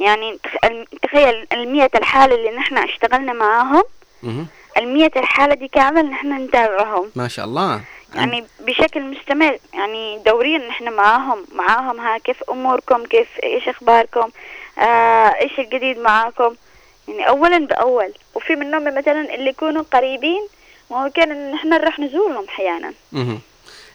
[0.00, 0.38] يعني
[1.02, 3.84] تخيل المية الحالة اللي نحن اشتغلنا معاهم.
[4.76, 7.10] المية الحالة دي كامل نحن نتابعهم.
[7.16, 7.80] ما شاء الله.
[8.14, 9.58] يعني بشكل مستمر.
[9.74, 14.30] يعني دوريا نحن معاهم معاهم ها كيف أموركم كيف إيش أخباركم.
[14.78, 16.54] إيش الجديد معاكم؟
[17.08, 20.46] يعني اولا بأول وفي منهم مثلا اللي يكونوا قريبين
[20.90, 22.92] ممكن إن نحن نروح نزورهم أحيانا.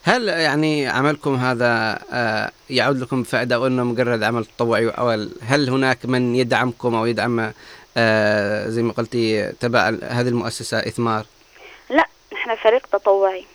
[0.04, 5.10] هل يعني عملكم هذا آه، يعود لكم فائدة أو انه مجرد عمل تطوعي أو
[5.42, 7.52] هل هناك من يدعمكم أو يدعم
[7.98, 11.26] آه، زي ما قلتي تبع هذه المؤسسة إثمار؟
[11.90, 13.46] لا نحن فريق تطوعي.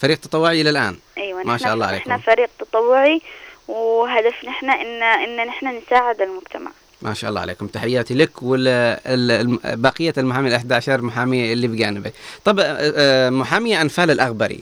[0.00, 2.18] فريق تطوعي إلى الآن؟ أيوه ما شاء الله عليكم.
[2.18, 3.22] فريق تطوعي
[3.68, 6.70] وهدفنا إحنا ان إن نحن نساعد المجتمع.
[7.02, 7.66] ما شاء الله عليكم.
[7.66, 12.12] تحياتي لك وبقية المحامي ال 11 محامي اللي بجانبك.
[12.44, 12.64] طب آه،
[12.96, 14.60] آه، محامية أنفال الأغبري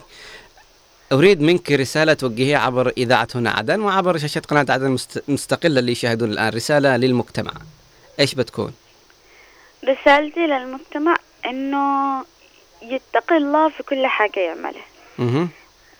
[1.13, 4.97] أريد منك رسالة توجهيها عبر إذاعة هنا عدن وعبر شاشة قناة عدن
[5.29, 6.49] المستقلة اللي يشاهدون الآن.
[6.53, 7.53] رسالة للمجتمع.
[8.21, 8.73] إيش بتكون؟
[9.85, 11.17] رسالتي للمجتمع
[11.47, 12.25] إنه
[12.83, 14.85] يتقي الله في كل حاجة يعملها.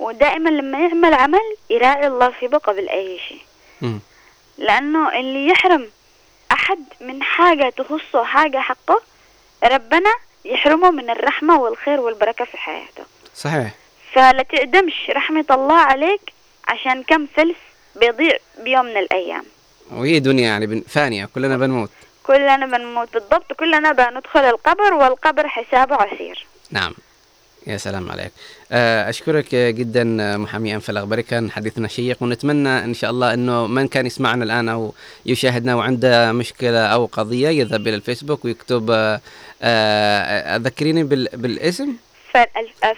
[0.05, 3.43] ودائما لما يعمل عمل يراعي الله في بقى اي شيء.
[3.81, 3.99] مه.
[4.59, 5.89] لأنه اللي يحرم
[6.53, 9.03] أحد من حاجة تخصه حاجة حقه
[9.65, 10.11] ربنا
[10.45, 13.05] يحرمه من الرحمة والخير والبركة في حياته.
[13.37, 13.71] صحيح.
[14.13, 16.21] فلا تقدمش رحمة الله عليك
[16.69, 17.57] عشان كم فلس
[17.97, 19.45] بيضيع بيوم من الأيام.
[19.93, 21.91] وهي دنيا يعني بن- فانية كلنا بنموت.
[22.23, 26.47] كلنا بنموت بالضبط كلنا بندخل القبر والقبر حسابه عسير.
[26.71, 26.95] نعم.
[27.67, 28.33] يا سلام عليك.
[28.73, 30.05] آه، أشكرك جدا
[30.37, 34.69] محامي أنف الأخباري كان حديثنا شيق ونتمنى إن شاء الله أنه من كان يسمعنا الآن
[34.69, 34.95] أو
[35.27, 39.21] يشاهدنا وعنده مشكلة أو قضية يذهب إلى الفيسبوك ويكتب آه،
[39.63, 41.93] آه، ذكريني بال- بالاسم.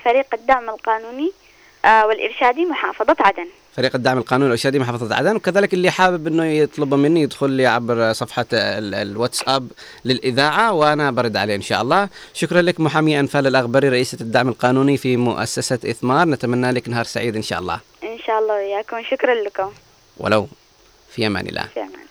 [0.05, 1.33] فريق الدعم القانوني
[1.85, 3.47] والإرشادي محافظة عدن.
[3.77, 8.13] فريق الدعم القانوني الارشادي محافظة عدن وكذلك اللي حابب إنه يطلب مني يدخل لي عبر
[8.13, 9.69] صفحة ال- الواتساب
[10.05, 12.09] للإذاعة وأنا برد عليه إن شاء الله.
[12.35, 16.29] شكرا لك محامي أنفال الأغبري رئيسة الدعم القانوني في مؤسسة إثمار.
[16.29, 17.81] نتمنى لك نهار سعيد إن شاء الله.
[18.03, 19.73] إن شاء الله وياكم شكرا لكم.
[20.17, 20.49] ولو
[21.11, 21.63] في أمان الله.
[21.75, 22.07] في أمان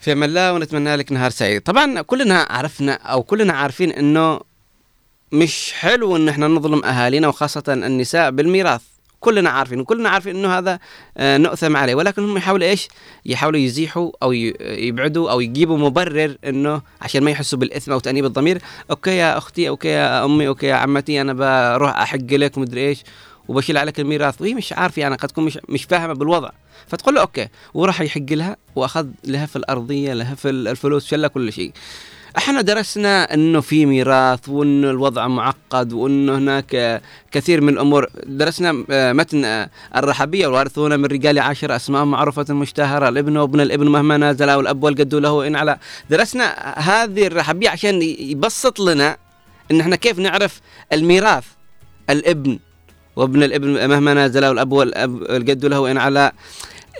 [0.00, 1.62] في أمان الله ونتمنى لك نهار سعيد.
[1.62, 4.40] طبعا كلنا عرفنا أو كلنا عارفين إنه
[5.32, 8.82] مش حلو إن إحنا نظلم أهالينا وخاصة النساء بالميراث.
[9.20, 10.78] كلنا عارفين وكلنا عارفين إنه هذا
[11.16, 11.94] آه، نؤثم عليه.
[11.94, 12.88] ولكن هم يحاولوا إيش؟
[13.26, 18.62] يحاولوا يزيحوا أو يبعدوا أو يجيبوا مبرر إنه عشان ما يحسوا بالإثم أو تأنيب الضمير.
[18.90, 23.04] okay يا أختي okay يا أمي okay يا عمتي أنا بروح أحق لك ومدري إيش
[23.48, 24.42] وبشيل عليك الميراث.
[24.42, 26.50] وهي مش عارفة يعني قد تكون مش مش فاهمة بالوضع.
[26.86, 31.52] فتقول له okay وراح يحق لها وأخذ لها في الأرضية لها في الفلوس شلها كل
[31.52, 31.72] شيء.
[32.38, 37.02] إحنا درسنا انه في ميراث وانه الوضع معقد وانه هناك
[37.32, 38.06] كثير من الأمور.
[38.26, 38.72] درسنا
[39.12, 39.66] متن
[39.96, 43.08] الرحبية والوارثون من رجال عشر أسماء معروفة مشتهرة.
[43.08, 45.78] الابن وابن الابن مهما نازل والاب والجد له إن على.
[46.10, 49.16] درسنا هذه الرحبية عشان يبسط لنا
[49.70, 50.60] إن إحنا كيف نعرف
[50.92, 51.44] الميراث.
[52.10, 52.58] الابن
[53.16, 56.32] وابن الابن مهما نازل والاب والأب الجد له إن على.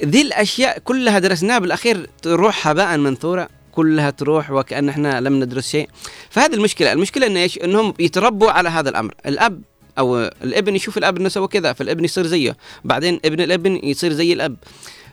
[0.04, 2.10] ذي الأشياء كلها درسناها بالأخير.
[2.22, 3.48] تروح هباء منثورا
[3.78, 5.88] كلها تروح وكأن إحنا لم ندرس شيء.
[6.30, 9.14] فهذه المشكلة المشكلة إن إيش؟ إنهم يتربوا على هذا الأمر.
[9.26, 9.62] الأب
[9.98, 12.56] أو الابن يشوف الأب إنه سوى كذا فالابن يصير زيه.
[12.84, 14.56] بعدين ابن الابن يصير زي الأب.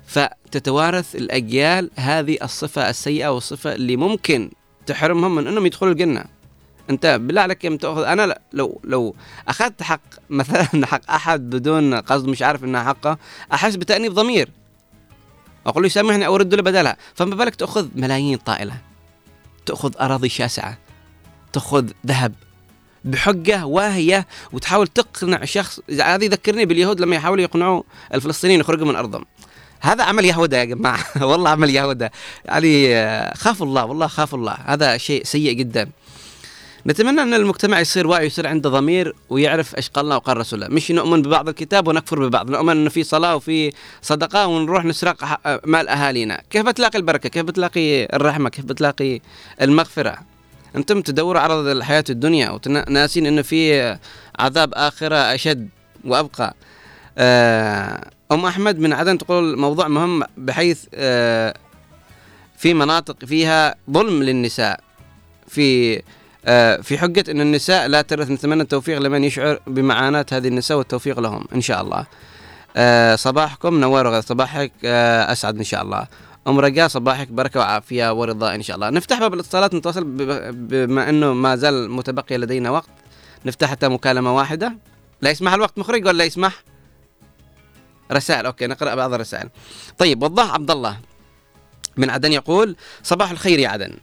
[0.07, 4.49] فتتوارث الأجيال هذه الصفة السيئة والصفة اللي ممكن
[4.85, 6.25] تحرمهم من إنهم يدخلوا الجنة.
[6.89, 9.15] أنت بالله عليك يوم تأخذ أنا لو لو
[9.47, 13.17] أخذت حق مثلا حق أحد بدون قصد مش عارف إنها حقه
[13.53, 14.49] أحس بتأنيب ضمير.
[15.65, 16.97] أقول له سامحني أو رد له بدلها.
[17.15, 18.77] فما بالك تأخذ ملايين طائلة.
[19.65, 20.77] تأخذ أراضي شاسعة.
[21.53, 22.33] تأخذ ذهب
[23.05, 25.79] بحجة واهية وتحاول تقنع شخص.
[25.89, 27.83] هذه يذكرني باليهود لما يحاولوا يقنعوا
[28.13, 29.25] الفلسطينيين يخرجوا من أرضهم.
[29.79, 31.05] هذا عمل يهودا يا جماعة.
[31.29, 32.09] والله عمل يهودا.
[32.45, 34.57] يعني آه، خافوا الله والله خافوا الله.
[34.65, 35.89] هذا شيء سيء جدا.
[36.87, 40.67] نتمنى أن المجتمع يصير واعي يصير عنده ضمير ويعرف إيش قال الله وقال رسوله.
[40.67, 43.71] مش نؤمن ببعض الكتاب ونكفر ببعض نؤمن إنه في صلاة وفي
[44.01, 46.41] صدقة ونروح نسرق مال أهالينا.
[46.49, 49.19] كيف بتلاقي البركة؟ كيف بتلاقي الرحمة؟ كيف بتلاقي
[49.61, 50.17] المغفرة؟
[50.75, 53.97] أنتم تدوروا عرض الحياة الدنيا وناسين إنه في
[54.39, 55.69] عذاب آخرة أشد
[56.03, 56.55] وأبقى.
[57.17, 61.53] آه، أم أحمد من عدن تقول موضوع مهم بحيث آه،
[62.57, 64.79] في مناطق فيها ظلم للنساء.
[65.47, 66.01] في
[66.81, 71.45] في حجة أن النساء لا ترث نتمنى التوفيق لمن يشعر بمعاناة هذه النساء والتوفيق لهم
[71.55, 72.05] إن شاء الله.
[72.77, 76.07] آه، صباحكم نوار وغد صباحك آه، أسعد إن شاء الله.
[76.47, 78.89] أم رجاء صباحك بركة وعافية ورضا إن شاء الله.
[78.89, 80.03] نفتح باب الاتصالات نتواصل
[80.51, 82.89] بما أنه ما زال متبقي لدينا وقت.
[83.45, 84.77] نفتح حتى مكالمة واحدة.
[85.21, 86.63] لا يسمح الوقت مخرج ولا يسمح؟
[88.11, 89.49] رسائل أوكي نقرأ بعض الرسائل.
[89.97, 90.97] طيب وضاح عبد الله
[91.97, 93.97] من عدن يقول صباح الخير يا عدن.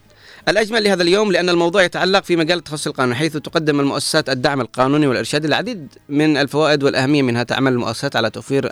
[0.48, 5.06] الأجمل لهذا اليوم لأن الموضوع يتعلق في مجال التخصص القانوني حيث تقدم المؤسسات الدعم القانوني
[5.06, 8.70] والإرشاد العديد من الفوائد والأهمية منها تعمل المؤسسات على توفير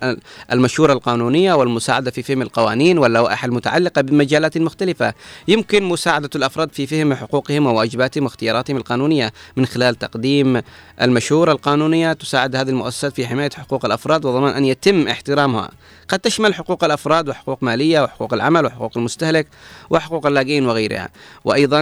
[0.52, 5.14] المشورة القانونية والمساعدة في فهم القوانين واللوائح المتعلقة بمجالات مختلفة.
[5.48, 9.32] يمكن مساعدة الأفراد في فهم حقوقهم وواجباتهم واختياراتهم القانونية.
[9.56, 10.62] من خلال تقديم
[11.02, 15.70] المشورة القانونية تساعد هذه المؤسسات في حماية حقوق الأفراد وضمان أن يتم احترامها.
[16.09, 19.47] قد تشمل حقوق الأفراد وحقوق مالية وحقوق العمل وحقوق المستهلك
[19.90, 21.09] وحقوق اللاجئين وغيرها.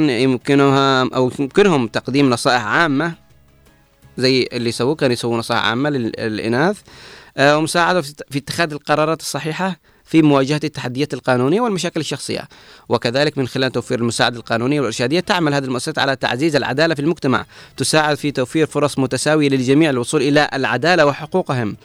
[0.01, 3.13] يمكنها أو يمكنهم تقديم نصائح عامة
[4.19, 6.79] زي اللي يسووه كانوا يسووا نصائح عامة لل- للإناث.
[7.37, 12.49] آه، ومساعدة في اتخاذ القرارات الصحيحة في مواجهة التحديات القانونية والمشاكل الشخصية.
[12.89, 17.45] وكذلك من خلال توفير المساعدة القانونية والإرشادية تعمل هذه المؤسسات على تعزيز العدالة في المجتمع.
[17.77, 21.77] تساعد في توفير فرص متساوية للجميع للوصول إلى العدالة وحقوقهم.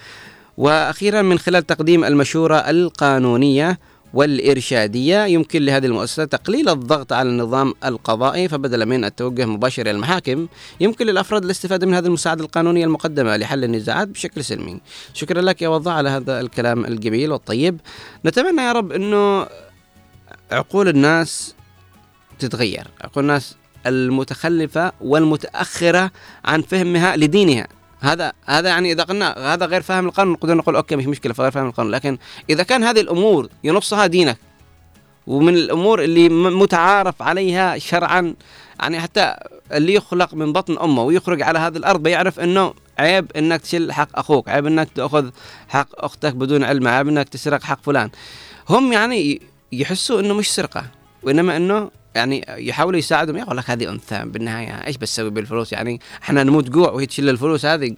[0.58, 3.80] وأخيرا من خلال تقديم المشورة القانونية
[4.14, 10.48] والإرشادية يمكن لهذه المؤسسة تقليل الضغط على النظام القضائي فبدلا من التوجه مباشر إلى المحاكم
[10.80, 14.80] يمكن للأفراد الاستفادة من هذه المساعدة القانونية المقدمة لحل النزاعات بشكل سلمي.
[15.14, 17.80] شكرا لك يا وضع على هذا الكلام الجميل والطيب.
[18.26, 19.48] نتمنى يا رب أنه
[20.52, 21.56] عقول الناس
[22.40, 23.56] تتغير عقول الناس
[23.88, 26.12] المتخلفة والمتأخرة
[26.46, 27.68] عن فهمها لدينها.
[28.04, 31.52] هذا هذا يعني إذا قلنا هذا غير فاهم القانون نقدر نقول أوكي مش مشكلة فغير
[31.52, 31.92] فاهم القانون.
[31.92, 32.18] لكن
[32.50, 34.38] إذا كان هذه الأمور ينصها دينك
[35.28, 38.36] ومن الأمور اللي متعارف عليها شرعا
[38.80, 39.36] يعني حتى
[39.74, 44.20] اللي يخلق من بطن أمه ويخرج على هذه الأرض بيعرف إنه عيب إنك تشيل حق
[44.20, 45.30] أخوك عيب إنك تأخذ
[45.70, 48.10] حق أختك بدون علم عيب إنك تسرق حق فلان.
[48.70, 50.86] هم يعني يحسوا إنه مش سرقة
[51.24, 53.38] وإنما إنه يعني يحاولوا يساعدهم.
[53.38, 54.88] يقول لك هذه أنثى بالنهاية.
[54.88, 57.96] إيش بتسوي بالفلوس؟ يعني إحنا نموت جوع وهي تشيل الفلوس هذه.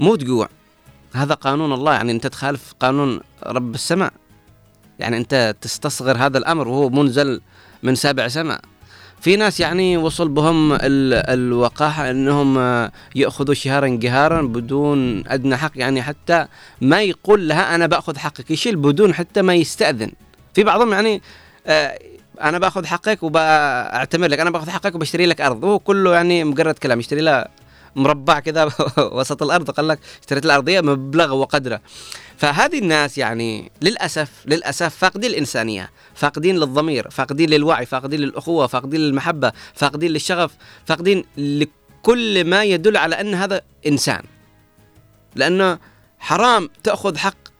[0.00, 0.48] موت جوع.
[1.14, 1.92] هذا قانون الله.
[1.92, 4.12] يعني أنت تخالف قانون رب السماء.
[4.98, 7.40] يعني أنت تستصغر هذا الأمر وهو منزل
[7.82, 8.60] من سابع سماء.
[9.20, 10.80] في ناس يعني وصل بهم ال-
[11.14, 15.72] الوقاحة إنهم آه، يأخذوا شهارا جهارا بدون أدنى حق.
[15.74, 16.46] يعني حتى
[16.80, 18.50] ما يقول لها أنا بأخذ حقك.
[18.50, 20.12] يشيل بدون حتى ما يستأذن.
[20.54, 21.22] في بعضهم يعني
[21.66, 21.98] آه،
[22.42, 24.40] أنا باخذ حقك وبأعتمر لك.
[24.40, 25.64] أنا باخذ حقك وبشتري لك أرض.
[25.64, 27.00] وهو كله يعني مجرد كلام.
[27.00, 27.44] يشتري له
[27.96, 29.70] مربع كذا وسط الأرض.
[29.70, 31.80] قال لك اشتريت الارضيه مبلغ وقدره.
[32.36, 39.52] فهذه الناس يعني للأسف للأسف فاقدين الإنسانية فاقدين للضمير فاقدين للوعي فاقدين للأخوة فاقدين للمحبة
[39.74, 40.50] فاقدين للشغف
[40.86, 44.22] فاقدين لكل ما يدل على أن هذا إنسان.
[45.36, 45.78] لأنه
[46.18, 47.50] حرام تأخذ حق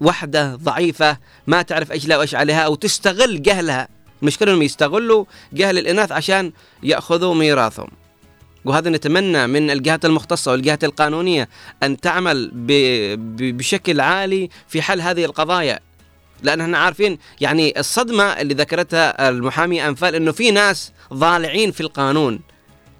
[0.00, 3.88] وحدة ضعيفة ما تعرف إيش لها وإيش عليها أو تستغل جهلها
[4.22, 7.88] المشكلة إنهم يستغلوا جهل الإناث عشان يأخذوا ميراثهم.
[8.64, 11.48] وهذا نتمنى من الجهات المختصة والجهات القانونية
[11.82, 12.50] أن تعمل.
[13.52, 15.80] بشكل عالي في حل هذه القضايا.
[16.42, 22.40] لأن إحنا عارفين يعني الصدمة اللي ذكرتها المحامي أنفال أنه في ناس ضالعين في القانون.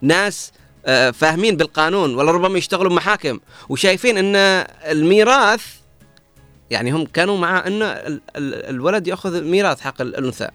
[0.02, 0.52] ناس
[0.86, 4.36] آه، فاهمين بالقانون ولربما يشتغلوا محاكم وشايفين أن
[4.90, 5.64] الميراث
[6.70, 8.20] يعني هم كانوا مع أن ال...
[8.36, 8.54] ال...
[8.54, 10.48] الولد يأخذ ميراث حق الأنثى.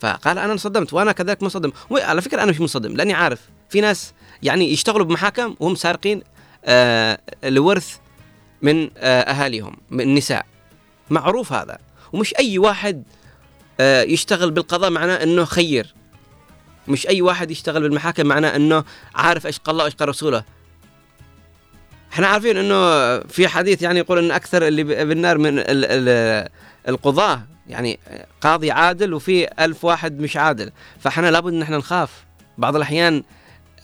[0.00, 1.72] فقال أنا انصدمت وأنا كذلك منصدم.
[1.90, 4.12] وعلى فكرة أنا مش منصدم لأني عارف في ناس
[4.42, 6.22] يعني يشتغلوا بمحاكم وهم سارقين
[6.64, 7.96] آه الورث
[8.62, 10.46] من آه أهاليهم من النساء.
[11.10, 11.78] معروف هذا.
[12.12, 13.02] ومش أي واحد
[13.80, 15.94] آه يشتغل بالقضاء معناه إنه خير.
[16.88, 18.84] مش أي واحد يشتغل بالمحاكم معناه إنه
[19.14, 20.44] عارف إيش قال الله وإيش قال رسوله.
[22.12, 26.48] إحنا عارفين إنه في حديث يعني يقول إن أكثر اللي بالنار من ال ال
[26.88, 27.98] القضاة يعني
[28.40, 30.72] قاضي عادل وفي ألف واحد مش عادل.
[31.00, 32.24] فإحنا لابد إن إحنا نخاف.
[32.58, 33.22] بعض الأحيان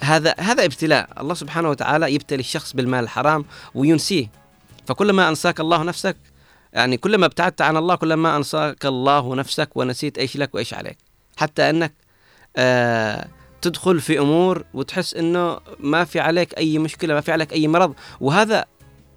[0.01, 1.09] هذا هذا ابتلاء.
[1.21, 3.45] الله سبحانه وتعالى يبتلي الشخص بالمال الحرام
[3.75, 4.27] وينسيه.
[4.87, 6.17] فكلما أنساك الله نفسك
[6.73, 10.99] يعني كلما ابتعدت عن الله كلما أنساك الله نفسك ونسيت إيش لك وإيش عليك.
[11.37, 11.93] حتى أنك
[12.57, 13.27] آه
[13.63, 17.95] تدخل في أمور وتحس إنه ما في عليك أي مشكلة ما في عليك أي مرض.
[18.21, 18.65] وهذا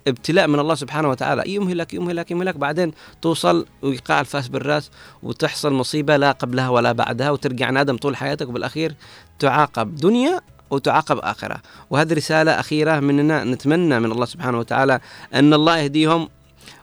[0.07, 1.43] ابتلاء من الله سبحانه وتعالى.
[1.45, 4.91] يمهلك يمهلك يمهلك بعدين توصل ويقع الفاس بالراس
[5.23, 8.95] وتحصل مصيبة لا قبلها ولا بعدها وترجع نادم طول حياتك وبالأخير
[9.39, 10.39] تعاقب دنيا
[10.69, 11.61] وتعاقب آخرة.
[11.89, 14.99] وهذه رسالة أخيرة مننا نتمنى من الله سبحانه وتعالى
[15.33, 16.29] أن الله يهديهم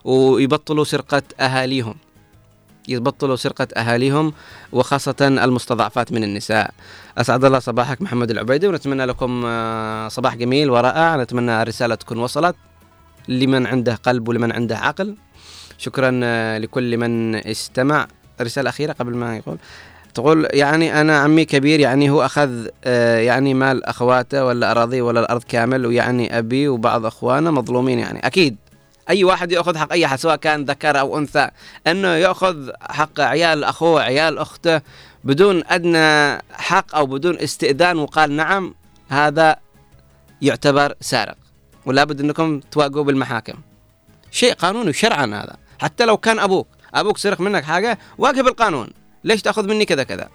[0.03, 1.95] ويبطلوا سرقة أهاليهم.
[2.87, 4.33] يبطلوا سرقة أهاليهم
[4.71, 6.71] وخاصة المستضعفات من النساء.
[7.17, 11.15] أسعد الله صباحك محمد العبيدي ونتمنى لكم آه، صباح جميل ورائع.
[11.15, 12.55] نتمنى الرسالة تكون وصلت.
[13.27, 15.15] لمن عنده قلب ولمن عنده عقل.
[15.77, 18.07] شكرا آه، لكل من استمع.
[18.41, 19.57] رسالة أخيرة قبل ما يقول.
[20.13, 25.19] تقول يعني أنا عمي كبير يعني هو أخذ آه، يعني مال أخواته ولا أراضيه ولا
[25.19, 28.19] الأرض كامل ويعني أبي وبعض أخوانه مظلومين يعني.
[28.27, 28.55] أكيد.
[29.09, 31.49] أي واحد يأخذ حق أي أحد سواء كان ذكر أو أنثى
[31.87, 34.81] أنه يأخذ حق عيال أخوه عيال أخته
[35.23, 38.75] بدون أدنى حق أو بدون استئذان وقال نعم
[39.09, 39.55] هذا
[40.41, 41.44] يعتبر سارق.
[41.85, 43.53] ولا بد إنكم تواجهوا بالمحاكم.
[44.31, 45.55] شيء قانوني شرعا هذا.
[45.79, 48.87] حتى لو كان أبوك أبوك سرق منك حاجة واجه بالقانون.
[49.23, 50.29] ليش تأخذ مني كذا كذا؟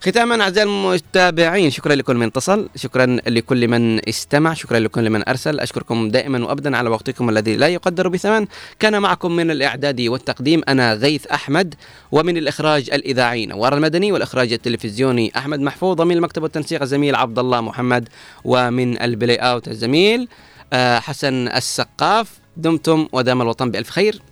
[0.00, 5.60] ختاما أعزائي المتابعين شكرا لكل من اتصل شكرا لكل من استمع شكرا لكل من أرسل.
[5.60, 8.46] أشكركم دائما وابدا على وقتكم الذي لا يقدر بثمن.
[8.78, 11.74] كان معكم من الاعداد والتقديم أنا غيث أحمد
[12.12, 17.60] ومن الإخراج الاذاعي نوار المدني والإخراج التلفزيوني أحمد محفوظ ومن المكتب والتنسيق الزميل عبد الله
[17.60, 18.08] محمد
[18.44, 20.28] ومن البلاي أوت الزميل
[20.72, 24.22] آه، حسن السقاف دمتم ودام الوطن بألف خير.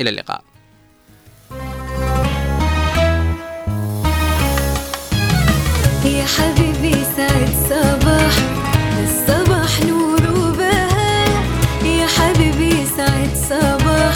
[0.00, 0.44] إلى اللقاء.
[6.04, 8.34] يا حبيبي سعد صباح
[9.02, 11.28] الصباح نور وبهاء.
[11.84, 14.14] يا حبيبي سعد صباح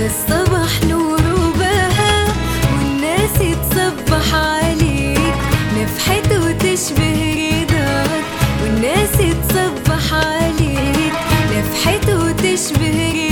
[0.00, 0.43] الصباح
[12.64, 13.23] Hiçbir